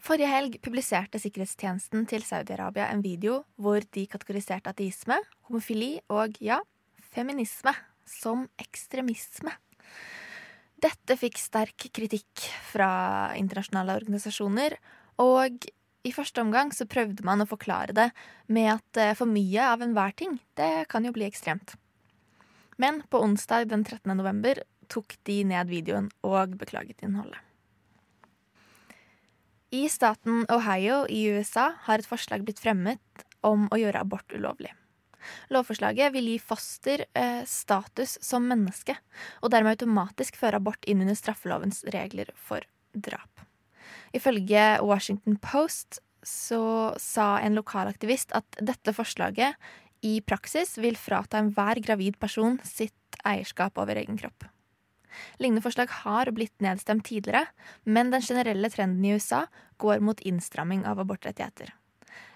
Forrige 0.00 0.30
helg 0.32 0.56
publiserte 0.64 1.20
sikkerhetstjenesten 1.20 2.06
til 2.08 2.24
Saudi-Arabia 2.24 2.88
en 2.88 3.02
video 3.04 3.42
hvor 3.60 3.84
de 3.92 4.06
kategoriserte 4.08 4.72
ateisme, 4.72 5.18
homofili 5.48 5.98
og, 6.08 6.38
ja, 6.40 6.62
feminisme 7.12 7.74
som 8.08 8.46
ekstremisme. 8.60 9.52
Dette 10.80 11.16
fikk 11.20 11.36
sterk 11.36 11.90
kritikk 11.92 12.46
fra 12.70 13.34
internasjonale 13.36 13.98
organisasjoner, 14.00 14.78
og 15.20 15.68
i 16.08 16.12
første 16.16 16.40
omgang 16.40 16.72
så 16.72 16.88
prøvde 16.88 17.26
man 17.28 17.44
å 17.44 17.48
forklare 17.48 17.92
det 17.92 18.08
med 18.48 18.70
at 18.72 19.00
eh, 19.00 19.12
for 19.18 19.28
mye 19.28 19.66
av 19.68 19.84
enhver 19.84 20.16
ting, 20.16 20.38
det 20.56 20.88
kan 20.88 21.04
jo 21.04 21.12
bli 21.12 21.26
ekstremt. 21.28 21.76
Men 22.80 23.02
på 23.12 23.20
onsdag 23.20 23.68
den 23.68 23.84
13. 23.84 24.16
november 24.16 24.62
tok 24.88 25.18
de 25.28 25.42
ned 25.44 25.68
videoen 25.68 26.08
og 26.26 26.56
beklaget 26.60 27.04
innholdet. 27.04 27.38
I 29.70 29.84
staten 29.92 30.46
Ohio 30.50 31.04
i 31.06 31.20
USA 31.30 31.68
har 31.86 32.00
et 32.00 32.08
forslag 32.08 32.42
blitt 32.42 32.62
fremmet 32.62 33.26
om 33.46 33.68
å 33.70 33.78
gjøre 33.78 34.00
abort 34.02 34.32
ulovlig. 34.34 34.72
Lovforslaget 35.52 36.10
vil 36.14 36.32
gi 36.32 36.38
foster 36.42 37.04
eh, 37.12 37.42
status 37.46 38.16
som 38.24 38.48
menneske, 38.48 38.96
og 39.44 39.52
dermed 39.52 39.76
automatisk 39.76 40.40
føre 40.40 40.58
abort 40.58 40.88
inn 40.88 41.04
under 41.04 41.18
straffelovens 41.18 41.84
regler 41.94 42.32
for 42.34 42.64
drap. 42.96 43.44
Ifølge 44.16 44.80
Washington 44.82 45.36
Post 45.44 46.00
så 46.26 46.96
sa 47.00 47.36
en 47.40 47.54
lokalaktivist 47.56 48.34
at 48.36 48.58
dette 48.58 48.96
forslaget 48.96 49.54
i 50.06 50.20
praksis 50.20 50.78
vil 50.80 50.96
frata 50.96 51.40
enhver 51.40 51.80
gravid 51.84 52.18
person 52.20 52.58
sitt 52.64 53.20
eierskap 53.26 53.78
over 53.78 54.00
egen 54.00 54.18
kropp. 54.20 54.46
Lignende 55.42 55.64
forslag 55.64 55.90
har 56.04 56.30
blitt 56.32 56.62
nedstemt 56.62 57.04
tidligere, 57.08 57.46
men 57.84 58.12
den 58.12 58.22
generelle 58.22 58.70
trenden 58.70 59.04
i 59.04 59.16
USA 59.16 59.46
går 59.82 60.00
mot 60.00 60.20
innstramming 60.20 60.86
av 60.86 61.02
abortrettigheter. 61.02 61.74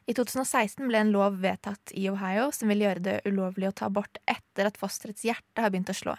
I 0.07 0.13
2016 0.13 0.85
ble 0.89 1.01
en 1.01 1.15
lov 1.15 1.39
vedtatt 1.41 1.95
i 1.97 2.09
Ohio 2.11 2.51
som 2.53 2.69
vil 2.69 2.85
gjøre 2.85 3.05
det 3.05 3.17
ulovlig 3.25 3.71
å 3.71 3.77
ta 3.79 3.89
abort 3.89 4.21
etter 4.29 4.69
at 4.69 4.77
fosterets 4.81 5.25
hjerte 5.25 5.65
har 5.65 5.73
begynt 5.73 5.93
å 5.93 5.97
slå. 5.97 6.17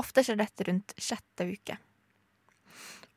Ofte 0.00 0.24
skjer 0.26 0.40
dette 0.40 0.66
rundt 0.66 0.94
sjette 0.98 1.46
uke. 1.46 1.78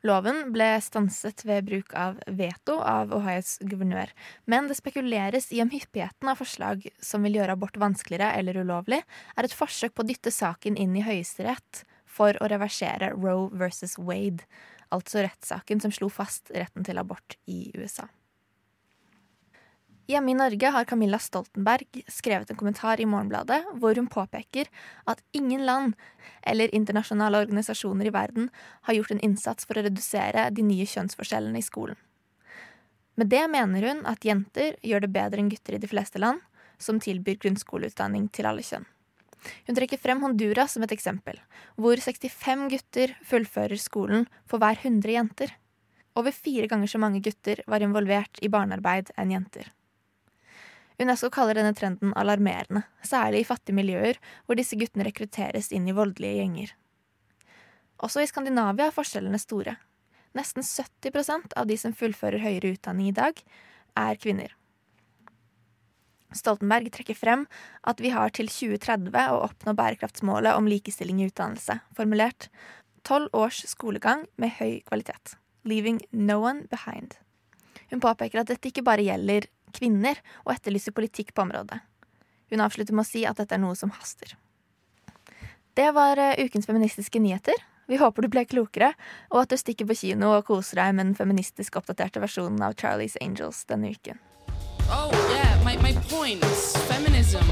Loven 0.06 0.52
ble 0.54 0.68
stanset 0.84 1.42
ved 1.48 1.66
bruk 1.66 1.94
av 1.98 2.18
veto 2.38 2.76
av 2.84 3.10
Ohios 3.16 3.56
guvernør, 3.66 4.12
men 4.46 4.68
det 4.70 4.76
spekuleres 4.78 5.48
i 5.54 5.62
om 5.64 5.72
hyppigheten 5.72 6.30
av 6.30 6.38
forslag 6.38 6.84
som 7.02 7.26
vil 7.26 7.40
gjøre 7.40 7.56
abort 7.56 7.78
vanskeligere 7.80 8.36
eller 8.38 8.60
ulovlig, 8.62 9.00
er 9.34 9.48
et 9.48 9.56
forsøk 9.56 9.96
på 9.96 10.04
å 10.04 10.08
dytte 10.10 10.30
saken 10.34 10.78
inn 10.78 10.94
i 10.94 11.02
Høyesterett 11.06 11.82
for 12.06 12.38
å 12.38 12.50
reversere 12.52 13.10
Roe 13.16 13.48
versus 13.58 13.96
Wade, 13.98 14.46
altså 14.94 15.24
rettssaken 15.26 15.82
som 15.82 15.94
slo 15.94 16.10
fast 16.12 16.54
retten 16.54 16.86
til 16.86 17.02
abort 17.02 17.38
i 17.50 17.72
USA. 17.74 18.06
Hjemme 20.06 20.30
i 20.30 20.34
Norge 20.38 20.70
har 20.70 20.84
Camilla 20.86 21.18
Stoltenberg 21.18 22.04
skrevet 22.06 22.50
en 22.50 22.56
kommentar 22.56 23.00
i 23.02 23.06
Morgenbladet 23.10 23.58
hvor 23.82 23.98
hun 23.98 24.06
påpeker 24.06 24.68
at 25.10 25.22
ingen 25.34 25.64
land 25.66 25.96
eller 26.46 26.70
internasjonale 26.74 27.40
organisasjoner 27.42 28.06
i 28.06 28.12
verden 28.14 28.46
har 28.86 28.94
gjort 28.94 29.16
en 29.16 29.22
innsats 29.26 29.66
for 29.66 29.74
å 29.74 29.82
redusere 29.82 30.44
de 30.54 30.62
nye 30.62 30.86
kjønnsforskjellene 30.86 31.58
i 31.58 31.66
skolen. 31.66 31.98
Med 33.18 33.32
det 33.32 33.42
mener 33.50 33.82
hun 33.88 34.04
at 34.06 34.22
jenter 34.28 34.76
gjør 34.86 35.02
det 35.02 35.10
bedre 35.16 35.42
enn 35.42 35.50
gutter 35.50 35.74
i 35.74 35.80
de 35.82 35.90
fleste 35.90 36.22
land, 36.22 36.38
som 36.78 37.00
tilbyr 37.02 37.40
grunnskoleutdanning 37.42 38.28
til 38.30 38.46
alle 38.46 38.62
kjønn. 38.62 38.86
Hun 39.66 39.78
trekker 39.78 39.98
frem 39.98 40.22
Honduras 40.22 40.76
som 40.76 40.84
et 40.86 40.94
eksempel, 40.94 41.40
hvor 41.74 41.98
65 41.98 42.68
gutter 42.70 43.16
fullfører 43.26 43.80
skolen 43.82 44.28
for 44.46 44.62
hver 44.62 44.78
100 44.84 45.16
jenter. 45.16 45.56
Over 46.14 46.30
fire 46.30 46.70
ganger 46.70 46.94
så 46.94 47.02
mange 47.02 47.24
gutter 47.24 47.64
var 47.66 47.82
involvert 47.82 48.38
i 48.38 48.52
barnearbeid 48.52 49.10
enn 49.18 49.34
jenter. 49.34 49.72
UNESCO 50.96 51.28
kaller 51.32 51.58
denne 51.58 51.74
trenden 51.76 52.14
alarmerende, 52.16 52.82
særlig 53.04 53.42
i 53.42 53.48
fattige 53.48 53.76
miljøer 53.76 54.20
hvor 54.46 54.56
disse 54.56 54.78
guttene 54.80 55.04
rekrutteres 55.04 55.68
inn 55.76 55.88
i 55.88 55.94
voldelige 55.96 56.40
gjenger. 56.40 56.72
Også 58.04 58.22
i 58.22 58.28
Skandinavia 58.28 58.88
er 58.88 58.96
forskjellene 58.96 59.40
store. 59.40 59.76
Nesten 60.36 60.64
70% 60.64 61.56
av 61.56 61.68
de 61.68 61.76
som 61.80 61.96
fullfører 61.96 62.42
høyere 62.44 62.74
utdanning 62.76 63.10
i 63.10 63.16
dag, 63.16 63.40
er 63.96 64.20
kvinner. 64.20 64.52
Stoltenberg 66.36 66.90
trekker 66.92 67.16
frem 67.16 67.46
at 67.88 68.00
vi 68.02 68.10
har 68.12 68.32
til 68.36 68.50
2030 68.52 69.14
å 69.32 69.40
oppnå 69.46 69.72
bærekraftsmålet 69.78 70.56
om 70.58 70.68
likestilling 70.68 71.22
i 71.22 71.28
utdannelse, 71.30 71.78
formulert 71.96 72.50
tolv 73.06 73.30
års 73.36 73.62
skolegang 73.70 74.26
med 74.36 74.56
høy 74.58 74.82
kvalitet. 74.88 75.36
Leaving 75.64 76.02
no 76.12 76.40
one 76.42 76.66
behind. 76.70 77.16
Hun 77.90 78.02
påpeker 78.02 78.42
at 78.42 78.50
dette 78.50 78.70
ikke 78.70 78.84
bare 78.86 79.06
gjelder 79.06 79.46
kvinner, 79.74 80.18
og 80.44 80.54
etterlyser 80.54 80.94
politikk 80.96 81.34
på 81.34 81.46
området. 81.46 81.80
Hun 82.50 82.62
avslutter 82.62 82.94
med 82.94 83.06
å 83.06 83.08
si 83.08 83.24
at 83.26 83.40
dette 83.40 83.56
er 83.56 83.62
noe 83.62 83.76
som 83.78 83.90
haster. 83.94 84.36
Det 85.76 85.88
var 85.92 86.20
uh, 86.20 86.38
ukens 86.38 86.68
feministiske 86.68 87.20
nyheter. 87.20 87.58
Vi 87.86 87.98
håper 88.00 88.22
du 88.22 88.30
ble 88.32 88.44
klokere, 88.48 88.92
og 89.30 89.44
at 89.44 89.52
du 89.52 89.60
stikker 89.60 89.86
på 89.86 89.94
kino 89.98 90.32
og 90.34 90.46
koser 90.48 90.80
deg 90.80 90.94
med 90.96 91.10
den 91.10 91.18
feministisk 91.18 91.76
oppdaterte 91.78 92.22
versjonen 92.22 92.62
av 92.66 92.74
Charlies 92.80 93.18
Angels 93.22 93.64
denne 93.70 93.92
uken. 93.94 94.18
Oh, 94.90 95.10
yeah, 95.30 95.54
my, 95.64 95.76
my 95.82 95.92
point 96.10 96.42
is 96.44 96.76
feminism 96.86 97.46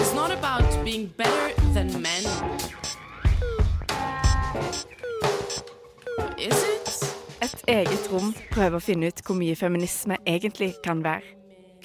is 0.00 0.14
not 0.14 0.30
about 0.30 0.66
being 0.84 1.06
better 1.16 1.54
than 1.74 1.90
men. 2.02 2.24
Is? 6.38 6.73
Et 7.64 7.78
eget 7.80 8.10
rom 8.12 8.34
prøver 8.52 8.76
å 8.76 8.82
finne 8.84 9.08
ut 9.08 9.20
hvor 9.24 9.38
mye 9.40 9.54
feminisme 9.56 10.18
egentlig 10.28 10.74
kan 10.84 10.98
være. 11.00 11.24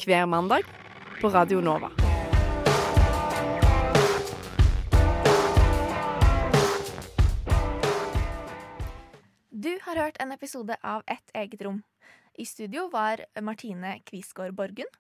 Hver 0.04 0.26
mandag 0.28 0.66
på 1.22 1.30
Radio 1.32 1.62
Nova. 1.64 1.88
Du 9.56 9.72
har 9.86 10.02
hørt 10.04 10.20
en 10.20 10.36
episode 10.36 10.76
av 10.84 11.06
Et 11.08 11.32
eget 11.34 11.64
rom. 11.64 11.80
I 12.36 12.44
studio 12.44 12.90
var 12.92 13.24
Martine 13.40 14.02
Kvisgaard 14.04 14.58
Borgen 14.60 14.92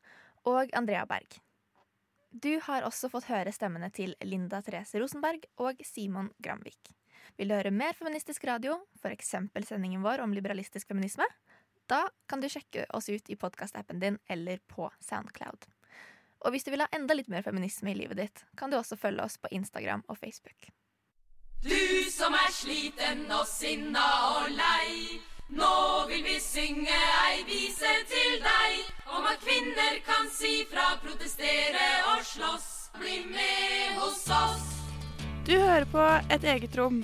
og 0.47 0.71
Andrea 0.71 1.03
Berg. 1.03 1.41
Du 2.31 2.55
har 2.63 2.87
også 2.87 3.11
fått 3.11 3.27
høre 3.27 3.51
stemmene 3.51 3.91
til 3.91 4.15
Linda 4.23 4.63
Therese 4.63 5.03
Rosenberg 5.03 5.43
og 5.57 5.83
Simon 5.83 6.31
Gramvik. 6.39 6.98
Vil 7.39 7.47
du 7.47 7.55
høre 7.55 7.71
mer 7.71 7.95
feministisk 7.95 8.43
radio, 8.49 8.73
f.eks. 8.99 9.29
sendingen 9.63 10.01
vår 10.03 10.19
om 10.19 10.33
liberalistisk 10.35 10.89
feminisme? 10.91 11.23
Da 11.87 12.01
kan 12.27 12.41
du 12.43 12.49
sjekke 12.51 12.83
oss 12.91 13.07
ut 13.07 13.29
i 13.31 13.37
podkastappen 13.39 14.01
din 14.01 14.17
eller 14.27 14.59
på 14.67 14.89
Soundcloud. 14.99 15.63
Og 16.43 16.51
hvis 16.51 16.67
du 16.67 16.71
vil 16.73 16.83
ha 16.83 16.89
enda 16.91 17.15
litt 17.15 17.29
mer 17.31 17.45
feminisme 17.45 17.93
i 17.93 17.95
livet 17.95 18.19
ditt, 18.19 18.41
kan 18.59 18.67
du 18.71 18.75
også 18.75 18.97
følge 18.99 19.23
oss 19.23 19.37
på 19.39 19.47
Instagram 19.55 20.03
og 20.11 20.19
Facebook. 20.19 20.67
Du 21.63 21.79
som 22.11 22.35
er 22.35 22.51
sliten 22.51 23.23
og 23.31 23.45
sinna 23.47 24.03
og 24.35 24.49
lei. 24.51 25.21
Nå 25.55 25.75
vil 26.11 26.25
vi 26.27 26.35
synge 26.43 26.97
ei 27.23 27.45
vise 27.47 27.93
til 28.11 28.35
deg 28.43 29.13
om 29.15 29.29
at 29.31 29.39
kvinner 29.45 29.95
kan 30.07 30.27
si 30.31 30.65
fra, 30.67 30.91
protestere 31.05 31.87
og 32.11 32.27
slåss. 32.33 32.67
Bli 32.99 33.21
med 33.31 33.95
hos 34.01 34.27
oss. 34.27 34.67
Du 35.47 35.55
hører 35.55 35.87
på 35.87 36.03
Et 36.35 36.43
eget 36.43 36.75
rom. 36.75 36.99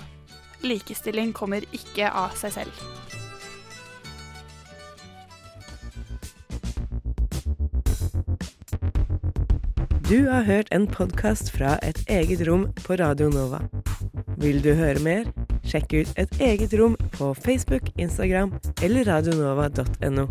Likestilling 0.65 1.33
kommer 1.35 1.65
ikke 1.75 2.09
av 2.09 2.33
seg 2.39 2.55
selv. 2.57 2.85
Du 10.05 10.27
har 10.29 10.43
hørt 10.45 10.67
en 10.71 10.85
podkast 10.87 11.49
fra 11.49 11.79
Et 11.81 11.97
eget 12.07 12.43
rom 12.47 12.67
på 12.85 12.93
Radio 13.01 13.29
Nova. 13.33 13.63
Vil 14.37 14.61
du 14.61 14.73
høre 14.77 15.01
mer? 15.01 15.31
Sjekk 15.65 15.95
ut 15.97 16.19
Et 16.21 16.37
eget 16.39 16.75
rom 16.77 16.93
på 17.17 17.33
Facebook, 17.33 17.89
Instagram 17.97 18.53
eller 18.85 19.09
radionova.no. 19.09 20.27